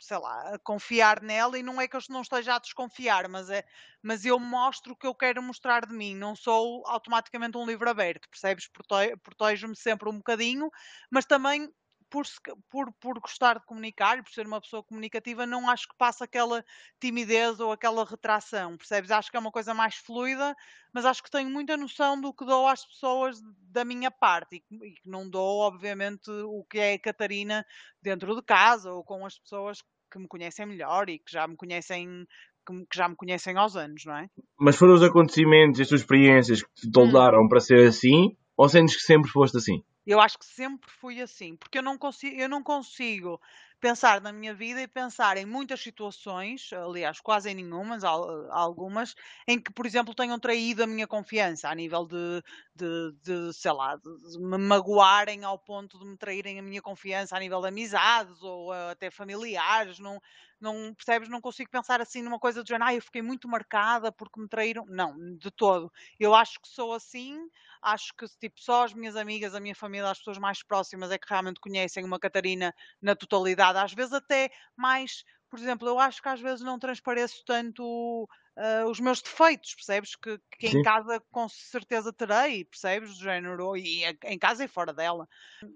sei 0.00 0.18
lá, 0.18 0.54
a 0.54 0.58
confiar 0.58 1.22
nela 1.22 1.58
e 1.58 1.62
não 1.62 1.80
é 1.80 1.88
que 1.88 1.96
eu 1.96 2.00
não 2.10 2.22
esteja 2.22 2.54
a 2.54 2.58
desconfiar, 2.58 3.28
mas 3.28 3.48
é, 3.50 3.64
mas 4.02 4.24
eu 4.24 4.38
mostro 4.38 4.92
o 4.92 4.96
que 4.96 5.06
eu 5.06 5.14
quero 5.14 5.42
mostrar 5.42 5.86
de 5.86 5.94
mim, 5.94 6.14
não 6.14 6.36
sou 6.36 6.86
automaticamente 6.86 7.56
um 7.58 7.66
livro 7.66 7.88
aberto, 7.88 8.28
percebes? 8.28 8.68
Prote- 8.68 9.16
Protejo-me 9.18 9.76
sempre 9.76 10.08
um 10.08 10.18
bocadinho, 10.18 10.70
mas 11.10 11.24
também 11.24 11.68
por, 12.10 12.24
por, 12.70 12.92
por 13.00 13.20
gostar 13.20 13.58
de 13.58 13.66
comunicar 13.66 14.18
e 14.18 14.22
por 14.22 14.32
ser 14.32 14.46
uma 14.46 14.60
pessoa 14.60 14.82
comunicativa, 14.82 15.46
não 15.46 15.68
acho 15.68 15.88
que 15.88 15.96
passa 15.96 16.24
aquela 16.24 16.64
timidez 17.00 17.60
ou 17.60 17.72
aquela 17.72 18.04
retração, 18.04 18.76
percebes? 18.76 19.10
Acho 19.10 19.30
que 19.30 19.36
é 19.36 19.40
uma 19.40 19.50
coisa 19.50 19.74
mais 19.74 19.96
fluida, 19.96 20.54
mas 20.92 21.04
acho 21.04 21.22
que 21.22 21.30
tenho 21.30 21.50
muita 21.50 21.76
noção 21.76 22.20
do 22.20 22.32
que 22.32 22.44
dou 22.44 22.66
às 22.66 22.86
pessoas 22.86 23.38
da 23.70 23.84
minha 23.84 24.10
parte 24.10 24.56
e 24.56 24.60
que 24.92 25.08
não 25.08 25.28
dou, 25.28 25.60
obviamente, 25.60 26.30
o 26.30 26.64
que 26.68 26.78
é 26.78 26.94
a 26.94 26.98
Catarina 26.98 27.64
dentro 28.00 28.34
de 28.34 28.42
casa 28.42 28.92
ou 28.92 29.04
com 29.04 29.24
as 29.26 29.38
pessoas 29.38 29.82
que 30.10 30.18
me 30.18 30.28
conhecem 30.28 30.66
melhor 30.66 31.08
e 31.08 31.18
que 31.18 31.32
já 31.32 31.46
me 31.46 31.56
conhecem 31.56 32.26
que, 32.66 32.98
já 32.98 33.08
me 33.08 33.16
conhecem 33.16 33.56
aos 33.56 33.76
anos, 33.76 34.04
não 34.04 34.16
é? 34.16 34.28
Mas 34.58 34.76
foram 34.76 34.94
os 34.94 35.02
acontecimentos, 35.02 35.80
as 35.80 35.88
tuas 35.88 36.00
experiências 36.00 36.62
que 36.62 36.90
te 36.90 36.90
moldaram 36.94 37.44
hum. 37.44 37.48
para 37.48 37.60
ser 37.60 37.86
assim, 37.86 38.36
ou 38.56 38.68
sentes 38.68 38.96
que 38.96 39.02
sempre 39.02 39.30
foste 39.30 39.56
assim? 39.56 39.82
Eu 40.06 40.20
acho 40.20 40.38
que 40.38 40.46
sempre 40.46 40.88
fui 40.88 41.20
assim, 41.20 41.56
porque 41.56 41.78
eu 41.78 41.82
não 41.82 41.98
consigo, 41.98 42.36
eu 42.36 42.48
não 42.48 42.62
consigo 42.62 43.40
pensar 43.86 44.20
na 44.20 44.32
minha 44.32 44.52
vida 44.52 44.82
e 44.82 44.88
pensar 44.88 45.36
em 45.36 45.46
muitas 45.46 45.80
situações, 45.80 46.72
aliás, 46.72 47.20
quase 47.20 47.48
em 47.50 47.54
nenhumas, 47.54 48.02
algumas, 48.02 49.14
em 49.46 49.60
que, 49.60 49.72
por 49.72 49.86
exemplo, 49.86 50.12
tenham 50.12 50.40
traído 50.40 50.82
a 50.82 50.88
minha 50.88 51.06
confiança 51.06 51.68
a 51.68 51.74
nível 51.74 52.04
de, 52.04 52.42
de, 52.74 53.12
de 53.22 53.52
sei 53.52 53.70
lá, 53.70 53.94
de, 53.94 54.38
me 54.40 54.58
magoarem 54.58 55.44
ao 55.44 55.56
ponto 55.56 56.00
de 56.00 56.04
me 56.04 56.16
traírem 56.16 56.58
a 56.58 56.62
minha 56.62 56.82
confiança 56.82 57.36
a 57.36 57.38
nível 57.38 57.60
de 57.60 57.68
amizades 57.68 58.42
ou 58.42 58.72
até 58.72 59.08
familiares. 59.08 60.00
Não, 60.00 60.20
não 60.60 60.94
percebes? 60.94 61.28
Não 61.28 61.40
consigo 61.40 61.70
pensar 61.70 62.00
assim 62.00 62.22
numa 62.22 62.38
coisa 62.38 62.62
do 62.62 62.66
género, 62.68 62.90
ah, 62.90 62.94
eu 62.94 63.02
fiquei 63.02 63.22
muito 63.22 63.48
marcada 63.48 64.10
porque 64.10 64.40
me 64.40 64.48
traíram. 64.48 64.84
Não, 64.88 65.14
de 65.36 65.50
todo. 65.50 65.92
Eu 66.18 66.34
acho 66.34 66.60
que 66.60 66.68
sou 66.68 66.92
assim, 66.92 67.38
acho 67.82 68.12
que 68.16 68.26
tipo, 68.40 68.60
só 68.60 68.84
as 68.84 68.94
minhas 68.94 69.16
amigas, 69.16 69.54
a 69.54 69.60
minha 69.60 69.74
família, 69.74 70.10
as 70.10 70.18
pessoas 70.18 70.38
mais 70.38 70.62
próximas 70.62 71.10
é 71.10 71.18
que 71.18 71.28
realmente 71.28 71.60
conhecem 71.60 72.04
uma 72.04 72.18
Catarina 72.18 72.74
na 73.00 73.14
totalidade, 73.14 73.75
às 73.76 73.92
vezes 73.92 74.12
até 74.12 74.50
mais, 74.76 75.24
por 75.50 75.58
exemplo, 75.58 75.88
eu 75.88 75.98
acho 75.98 76.22
que 76.22 76.28
às 76.28 76.40
vezes 76.40 76.64
não 76.64 76.78
transpareço 76.78 77.42
tanto 77.46 78.28
uh, 78.56 78.88
os 78.88 79.00
meus 79.00 79.22
defeitos, 79.22 79.74
percebes? 79.74 80.16
Que, 80.16 80.38
que 80.58 80.68
em 80.68 80.80
casa 80.80 81.20
com 81.30 81.48
certeza 81.48 82.12
terei, 82.12 82.64
percebes? 82.64 83.16
Do 83.16 83.24
género, 83.24 83.76
e 83.76 84.04
em 84.24 84.38
casa 84.38 84.64
e 84.64 84.68
fora 84.68 84.92
dela. 84.92 85.28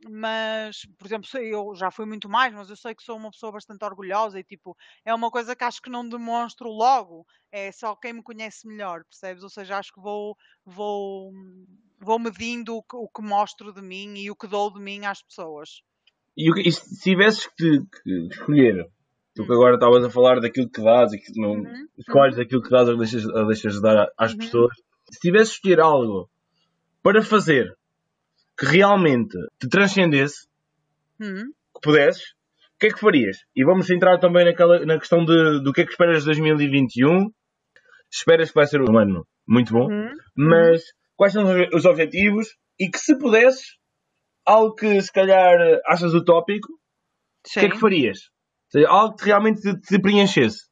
Mas, 0.09 0.83
por 0.99 1.07
exemplo, 1.07 1.29
eu 1.39 1.75
já 1.75 1.91
fui 1.91 2.07
muito 2.07 2.29
mais, 2.29 2.53
mas 2.55 2.69
eu 2.71 2.77
sei 2.77 2.95
que 2.95 3.03
sou 3.03 3.17
uma 3.17 3.31
pessoa 3.31 3.53
bastante 3.53 3.85
orgulhosa 3.85 4.39
e 4.39 4.45
tipo, 4.45 4.77
é 5.05 5.15
uma 5.15 5.31
coisa 5.31 5.57
que 5.57 5.65
acho 5.65 5.81
que 5.83 5.91
não 5.91 6.09
demonstro 6.09 6.69
logo, 6.69 7.27
é 7.53 7.73
só 7.73 7.97
quem 7.97 8.13
me 8.15 8.23
conhece 8.23 8.67
melhor, 8.67 9.05
percebes? 9.05 9.43
Ou 9.43 9.51
seja, 9.51 9.79
acho 9.79 9.93
que 9.93 10.01
vou, 10.01 10.37
vou, 10.65 11.33
vou 11.99 12.19
medindo 12.19 12.77
o 12.77 12.83
que, 12.83 12.97
o 12.97 13.09
que 13.09 13.23
mostro 13.23 13.73
de 13.73 13.83
mim 13.83 14.15
e 14.19 14.31
o 14.31 14.37
que 14.37 14.47
dou 14.47 14.73
de 14.73 14.81
mim 14.81 15.05
às 15.07 15.23
pessoas. 15.23 15.83
E, 16.41 16.69
e 16.69 16.73
se 16.73 17.01
tivesses 17.01 17.47
que, 17.47 17.81
que 18.03 18.29
escolher 18.31 18.87
Tu 19.35 19.47
que 19.47 19.53
agora 19.53 19.75
estavas 19.75 20.05
a 20.05 20.11
falar 20.11 20.41
daquilo 20.41 20.69
que 20.69 20.83
dás 20.83 21.13
e 21.13 21.19
que 21.19 21.41
não 21.41 21.53
uhum. 21.53 21.87
escolhes 21.97 22.39
aquilo 22.39 22.63
que 22.63 22.71
dás 22.71 22.89
ou 22.89 22.97
deixas, 22.97 23.25
ou 23.25 23.47
deixas 23.47 23.75
de 23.75 23.81
dar 23.81 24.09
às 24.19 24.33
uhum. 24.33 24.39
pessoas. 24.39 24.77
Se 25.11 25.21
tivesse 25.21 25.53
escolher 25.53 25.81
algo 25.81 26.29
para 27.03 27.23
fazer 27.23 27.73
que 28.59 28.67
realmente 28.67 29.39
te 29.59 29.69
transcendesse, 29.69 30.47
uhum. 31.21 31.53
que 31.75 31.81
pudesses, 31.81 32.23
o 32.75 32.79
que 32.81 32.89
é 32.89 32.91
que 32.91 32.99
farias? 32.99 33.39
E 33.55 33.65
vamos 33.65 33.89
entrar 33.89 34.19
também 34.19 34.45
naquela, 34.45 34.85
na 34.85 34.99
questão 34.99 35.25
de, 35.25 35.63
do 35.63 35.73
que 35.73 35.83
é 35.83 35.85
que 35.85 35.93
esperas 35.93 36.21
de 36.21 36.27
2021. 36.27 37.31
Esperas 38.11 38.49
que 38.49 38.55
vai 38.57 38.67
ser 38.67 38.83
um 38.83 38.99
ano 38.99 39.25
muito 39.47 39.73
bom, 39.73 39.87
uhum. 39.87 40.13
mas 40.35 40.83
quais 41.17 41.33
são 41.33 41.45
os 41.73 41.85
objetivos 41.85 42.49
e 42.79 42.91
que 42.91 42.99
se 42.99 43.17
pudesses, 43.17 43.79
algo 44.51 44.75
que 44.75 45.01
se 45.01 45.13
calhar 45.13 45.81
achas 45.87 46.13
utópico, 46.13 46.73
o 46.73 47.51
que 47.53 47.61
é 47.61 47.71
que 47.71 47.79
farias? 47.79 48.31
seja, 48.69 48.89
algo 48.89 49.17
que 49.17 49.25
realmente 49.25 49.61
te, 49.61 49.81
te 49.81 49.99
preenchesse. 49.99 50.69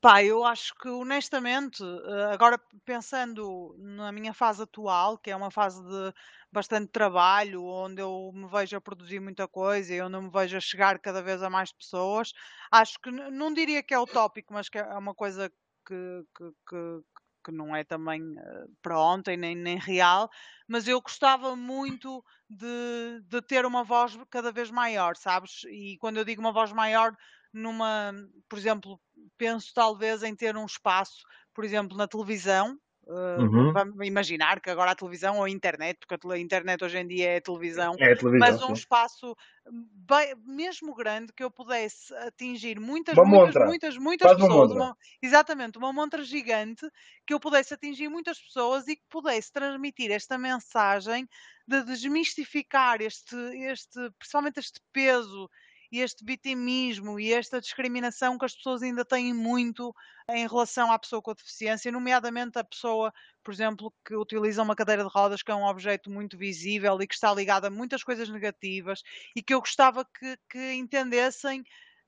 Pá, 0.00 0.24
eu 0.24 0.42
acho 0.42 0.74
que 0.76 0.88
honestamente, 0.88 1.82
eh, 1.82 2.32
agora 2.32 2.58
pensando 2.84 3.76
na 3.78 4.10
minha 4.10 4.32
fase 4.32 4.62
atual, 4.62 5.18
que 5.18 5.30
é 5.30 5.36
uma 5.36 5.50
fase 5.50 5.82
de 5.82 6.14
bastante 6.50 6.90
trabalho, 6.90 7.62
onde 7.62 8.00
eu 8.00 8.30
me 8.32 8.48
vejo 8.48 8.76
a 8.76 8.80
produzir 8.80 9.20
muita 9.20 9.46
coisa 9.46 9.92
e 9.92 10.00
onde 10.00 10.16
eu 10.16 10.22
me 10.22 10.30
vejo 10.30 10.56
a 10.56 10.60
chegar 10.60 10.98
cada 10.98 11.20
vez 11.20 11.42
a 11.42 11.50
mais 11.50 11.70
pessoas, 11.72 12.32
acho 12.70 12.98
que 13.00 13.10
não 13.10 13.52
diria 13.52 13.82
que 13.82 13.92
é 13.92 13.98
utópico, 13.98 14.54
mas 14.54 14.70
que 14.70 14.78
é 14.78 14.84
uma 14.96 15.14
coisa 15.14 15.50
que, 15.86 16.24
que, 16.36 16.50
que, 16.68 17.00
que 17.44 17.52
não 17.52 17.74
é 17.76 17.84
também 17.84 18.22
uh, 18.22 18.76
para 18.82 18.98
ontem 18.98 19.36
nem, 19.36 19.54
nem 19.54 19.78
real, 19.78 20.30
mas 20.66 20.88
eu 20.88 21.00
gostava 21.00 21.54
muito 21.54 22.24
de, 22.48 23.20
de 23.28 23.42
ter 23.42 23.66
uma 23.66 23.84
voz 23.84 24.18
cada 24.30 24.50
vez 24.50 24.70
maior, 24.70 25.16
sabes? 25.16 25.64
E 25.64 25.96
quando 25.98 26.16
eu 26.16 26.24
digo 26.24 26.40
uma 26.40 26.52
voz 26.52 26.72
maior, 26.72 27.14
numa, 27.52 28.12
por 28.48 28.58
exemplo, 28.58 29.00
penso 29.38 29.72
talvez 29.74 30.22
em 30.22 30.34
ter 30.34 30.56
um 30.56 30.66
espaço, 30.66 31.22
por 31.54 31.64
exemplo, 31.64 31.96
na 31.96 32.08
televisão, 32.08 32.78
Uhum. 33.06 33.72
Vamos 33.72 34.06
imaginar 34.06 34.60
que 34.60 34.70
agora 34.70 34.92
a 34.92 34.94
televisão 34.94 35.36
ou 35.36 35.44
a 35.44 35.50
internet, 35.50 35.98
porque 35.98 36.26
a 36.26 36.38
internet 36.38 36.82
hoje 36.82 36.98
em 36.98 37.06
dia 37.06 37.32
é 37.32 37.36
a 37.36 37.40
televisão, 37.40 37.94
é 37.98 38.14
televisão 38.14 38.38
mas 38.38 38.62
um 38.62 38.66
sim. 38.68 38.72
espaço 38.74 39.36
bem, 39.70 40.34
mesmo 40.46 40.94
grande 40.94 41.32
que 41.32 41.44
eu 41.44 41.50
pudesse 41.50 42.14
atingir 42.14 42.80
muitas, 42.80 43.14
uma 43.14 43.24
muitas, 43.24 43.46
montra. 43.46 43.66
muitas, 43.66 43.98
muitas 43.98 44.28
Faz 44.28 44.40
pessoas. 44.40 44.70
Uma 44.70 44.84
uma, 44.86 44.96
exatamente, 45.22 45.78
uma 45.78 45.92
montra 45.92 46.22
gigante 46.22 46.88
que 47.26 47.34
eu 47.34 47.40
pudesse 47.40 47.74
atingir 47.74 48.08
muitas 48.08 48.38
pessoas 48.40 48.88
e 48.88 48.96
que 48.96 49.04
pudesse 49.10 49.52
transmitir 49.52 50.10
esta 50.10 50.38
mensagem 50.38 51.28
de 51.66 51.82
desmistificar 51.82 53.00
este, 53.00 53.36
este, 53.66 54.10
principalmente 54.18 54.60
este 54.60 54.80
peso 54.92 55.50
e 55.94 56.00
este 56.00 56.24
vitimismo 56.24 57.20
e 57.20 57.32
esta 57.32 57.60
discriminação 57.60 58.36
que 58.36 58.44
as 58.44 58.56
pessoas 58.56 58.82
ainda 58.82 59.04
têm 59.04 59.32
muito 59.32 59.94
em 60.28 60.44
relação 60.44 60.90
à 60.90 60.98
pessoa 60.98 61.22
com 61.22 61.32
deficiência, 61.32 61.92
nomeadamente 61.92 62.58
a 62.58 62.64
pessoa, 62.64 63.12
por 63.44 63.54
exemplo, 63.54 63.94
que 64.04 64.16
utiliza 64.16 64.60
uma 64.60 64.74
cadeira 64.74 65.04
de 65.04 65.08
rodas, 65.08 65.40
que 65.40 65.52
é 65.52 65.54
um 65.54 65.64
objeto 65.64 66.10
muito 66.10 66.36
visível 66.36 67.00
e 67.00 67.06
que 67.06 67.14
está 67.14 67.32
ligado 67.32 67.66
a 67.66 67.70
muitas 67.70 68.02
coisas 68.02 68.28
negativas, 68.28 69.04
e 69.36 69.42
que 69.42 69.54
eu 69.54 69.60
gostava 69.60 70.04
que, 70.04 70.36
que 70.50 70.72
entendessem 70.72 71.64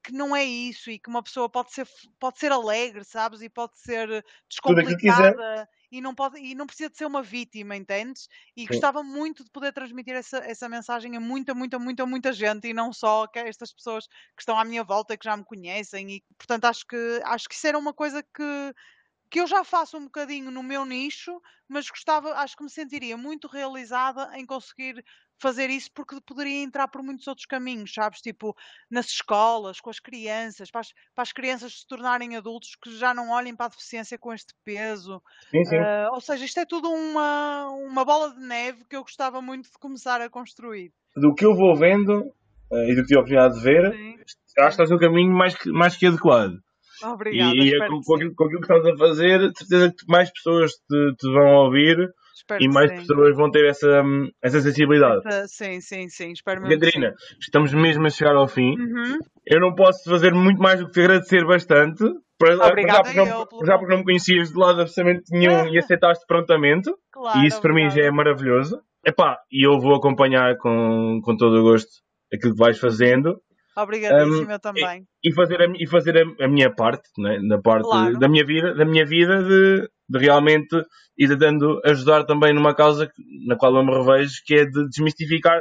que 0.07 0.13
não 0.13 0.37
é 0.37 0.45
isso 0.45 0.89
e 0.89 0.99
que 1.01 1.09
uma 1.09 1.21
pessoa 1.23 1.49
pode 1.51 1.73
ser, 1.73 1.89
pode 2.21 2.39
ser 2.39 2.53
alegre, 2.53 3.05
sabes? 3.05 3.43
E 3.43 3.49
pode 3.49 3.77
ser 3.81 4.25
descomplicada 4.49 5.69
e 5.91 6.01
não, 6.01 6.15
pode, 6.15 6.39
e 6.39 6.55
não 6.55 6.65
precisa 6.67 6.89
de 6.89 6.97
ser 6.97 7.07
uma 7.07 7.23
vítima, 7.23 7.75
entendes? 7.75 8.29
E 8.57 8.67
Sim. 8.67 8.67
gostava 8.69 9.03
muito 9.03 9.43
de 9.45 9.51
poder 9.51 9.73
transmitir 9.73 10.15
essa, 10.15 10.39
essa 10.39 10.69
mensagem 10.69 11.17
a 11.17 11.21
muita, 11.21 11.55
muita, 11.55 11.77
muita, 11.79 12.07
muita 12.07 12.33
gente 12.33 12.69
e 12.69 12.73
não 12.75 12.93
só 12.93 13.25
a 13.25 13.41
estas 13.41 13.73
pessoas 13.73 14.07
que 14.07 14.43
estão 14.43 14.57
à 14.59 14.65
minha 14.65 14.85
volta 14.85 15.15
e 15.15 15.19
que 15.19 15.25
já 15.25 15.37
me 15.37 15.45
conhecem. 15.45 16.09
E, 16.17 16.25
portanto, 16.39 16.67
acho 16.67 16.87
que, 16.87 17.21
acho 17.25 17.49
que 17.49 17.55
isso 17.57 17.67
era 17.67 17.79
uma 17.79 17.93
coisa 17.93 18.23
que, 18.23 18.75
que 19.31 19.41
eu 19.41 19.47
já 19.47 19.65
faço 19.65 19.97
um 19.99 20.05
bocadinho 20.05 20.51
no 20.51 20.63
meu 20.63 20.85
nicho, 20.85 21.41
mas 21.69 21.91
gostava, 21.91 22.35
acho 22.35 22.57
que 22.57 22.63
me 22.65 22.71
sentiria 22.71 23.17
muito 23.17 23.49
realizada 23.49 24.31
em 24.39 24.47
conseguir 24.47 25.05
fazer 25.39 25.71
isso 25.71 25.91
porque 25.95 26.21
poderia 26.21 26.63
entrar 26.63 26.89
por 26.89 27.03
muitos 27.03 27.27
outros 27.27 27.47
caminhos, 27.47 27.93
sabes? 27.93 28.21
Tipo, 28.21 28.57
nas 28.91 29.07
escolas, 29.07 29.81
com 29.81 29.91
as 29.91 30.01
crianças, 30.01 30.71
para 30.71 30.81
as, 30.81 30.93
para 31.15 31.23
as 31.23 31.33
crianças 31.33 31.81
se 31.81 31.87
tornarem 31.87 32.37
adultos 32.37 32.77
que 32.77 32.97
já 32.97 33.13
não 33.13 33.31
olhem 33.31 33.55
para 33.55 33.67
a 33.67 33.71
deficiência 33.71 34.19
com 34.19 34.33
este 34.33 34.55
peso. 34.65 35.23
Sim, 35.51 35.65
sim. 35.65 35.77
Uh, 35.77 36.13
ou 36.13 36.21
seja, 36.21 36.45
isto 36.45 36.61
é 36.61 36.65
tudo 36.65 36.89
uma, 36.91 37.69
uma 37.71 38.05
bola 38.05 38.35
de 38.35 38.41
neve 38.41 38.85
que 38.89 38.97
eu 38.97 39.03
gostava 39.03 39.41
muito 39.43 39.71
de 39.71 39.79
começar 39.79 40.21
a 40.21 40.31
construir. 40.31 40.93
Do 41.15 41.35
que 41.35 41.45
eu 41.45 41.55
vou 41.55 41.77
vendo 41.77 42.33
uh, 42.71 42.91
e 42.91 42.95
do 42.95 43.03
que 43.03 43.09
tive 43.09 43.17
a 43.17 43.21
oportunidade 43.21 43.55
de 43.55 43.61
ver, 43.61 43.93
sim. 43.93 44.19
acho 44.59 44.77
que 44.77 44.83
estás 44.83 44.91
no 44.91 44.99
caminho 44.99 45.33
mais 45.33 45.55
que, 45.55 45.71
mais 45.71 45.97
que 45.97 46.07
adequado. 46.07 46.59
Obrigada. 47.03 47.55
E, 47.55 47.71
e 47.71 47.75
é 47.75 47.87
com, 47.87 48.01
com, 48.01 48.15
aquilo, 48.15 48.35
com, 48.35 48.45
aquilo, 48.45 48.61
que 48.61 48.73
estás 48.73 48.87
a 48.87 48.97
fazer, 48.97 49.39
de 49.53 49.59
certeza 49.59 49.91
que 49.91 50.07
mais 50.09 50.31
pessoas 50.31 50.73
te, 50.73 51.15
te 51.19 51.31
vão 51.31 51.65
ouvir 51.65 51.97
Espero 52.37 52.63
e 52.63 52.69
mais 52.69 52.93
pessoas 52.93 53.35
vão 53.35 53.51
ter 53.51 53.67
essa, 53.67 54.03
essa 54.43 54.61
sensibilidade. 54.61 55.27
Essa, 55.27 55.49
sim, 55.49 55.81
sim, 55.81 56.09
sim. 56.09 56.33
Espero 56.33 56.61
Catarina, 56.61 57.15
estamos 57.41 57.73
mesmo 57.73 58.07
a 58.07 58.11
chegar 58.11 58.37
ao 58.37 58.47
fim. 58.47 58.79
Uhum. 58.79 59.19
Eu 59.47 59.61
não 59.61 59.75
posso 59.75 60.09
fazer 60.11 60.35
muito 60.35 60.59
mais 60.59 60.79
do 60.79 60.87
que 60.87 60.93
te 60.93 61.01
agradecer 61.01 61.47
bastante. 61.47 62.05
Para, 62.39 62.67
Obrigada 62.67 63.11
já, 63.11 63.25
porque 63.25 63.31
não, 63.31 63.67
já 63.67 63.79
porque 63.79 63.93
não 63.93 63.99
me 64.01 64.05
conhecias 64.05 64.51
de 64.51 64.59
lado 64.59 64.83
absolutamente 64.83 65.25
nenhum 65.33 65.67
e 65.69 65.79
aceitaste 65.81 66.27
prontamente. 66.27 66.91
Claro, 67.11 67.39
e 67.41 67.47
isso 67.47 67.61
para 67.63 67.73
mim 67.73 67.89
já 67.89 68.03
é 68.03 68.11
maravilhoso. 68.11 68.79
Epá, 69.07 69.39
e 69.51 69.67
eu 69.67 69.81
vou 69.81 69.95
acompanhar 69.95 70.59
com, 70.59 71.21
com 71.23 71.37
todo 71.37 71.61
o 71.61 71.63
gosto 71.63 71.89
aquilo 72.31 72.53
que 72.53 72.59
vais 72.59 72.79
fazendo. 72.79 73.41
Obrigadíssima 73.75 74.57
um, 74.57 74.59
também. 74.59 75.07
E, 75.23 75.31
e, 75.31 75.35
fazer, 75.35 75.61
a, 75.63 75.67
e 75.79 75.87
fazer 75.87 76.17
a, 76.19 76.45
a 76.45 76.49
minha 76.49 76.71
parte, 76.75 77.09
né? 77.19 77.39
na 77.43 77.61
parte 77.61 77.89
claro. 77.89 78.19
da 78.19 78.29
minha 78.29 78.45
vida, 78.45 78.75
da 78.75 78.85
minha 78.85 79.05
vida 79.05 79.43
de, 79.43 79.89
de 80.09 80.19
realmente 80.19 80.77
ir 81.19 81.37
dando, 81.37 81.81
ajudar 81.85 82.25
também 82.25 82.55
numa 82.55 82.75
causa 82.75 83.11
na 83.47 83.57
qual 83.57 83.75
eu 83.77 83.85
me 83.85 83.93
revejo, 83.93 84.35
que 84.45 84.55
é 84.55 84.65
de 84.65 84.89
desmistificar 84.89 85.61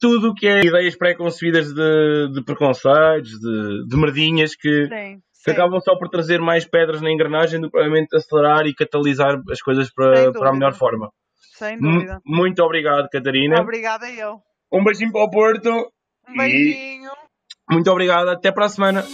tudo 0.00 0.30
o 0.30 0.34
que 0.34 0.46
é 0.46 0.64
ideias 0.64 0.96
pré-concebidas 0.96 1.72
de, 1.72 2.32
de 2.32 2.42
preconceitos, 2.44 3.30
de, 3.30 3.86
de 3.86 3.96
merdinhas 3.96 4.54
que, 4.56 4.86
sim, 4.86 5.20
que 5.44 5.50
acabam 5.50 5.78
só 5.80 5.96
por 5.96 6.08
trazer 6.08 6.40
mais 6.40 6.64
pedras 6.64 7.02
na 7.02 7.10
engrenagem 7.10 7.60
do 7.60 7.66
que 7.66 7.72
provavelmente 7.72 8.16
acelerar 8.16 8.66
e 8.66 8.74
catalisar 8.74 9.40
as 9.50 9.60
coisas 9.60 9.92
para, 9.92 10.32
para 10.32 10.50
a 10.50 10.52
melhor 10.52 10.72
forma. 10.72 11.10
Sem 11.58 11.78
dúvida. 11.78 12.20
M 12.26 12.36
muito 12.38 12.62
obrigado, 12.62 13.08
Catarina. 13.10 13.60
Obrigada 13.60 14.10
eu. 14.10 14.40
Um 14.72 14.82
beijinho 14.82 15.12
para 15.12 15.24
o 15.24 15.30
Porto. 15.30 15.70
Um 16.28 16.36
beijinho. 16.36 17.10
Muito 17.70 17.90
obrigado. 17.90 18.28
Até 18.28 18.50
para 18.50 18.66
a 18.66 18.68
semana. 18.70 19.04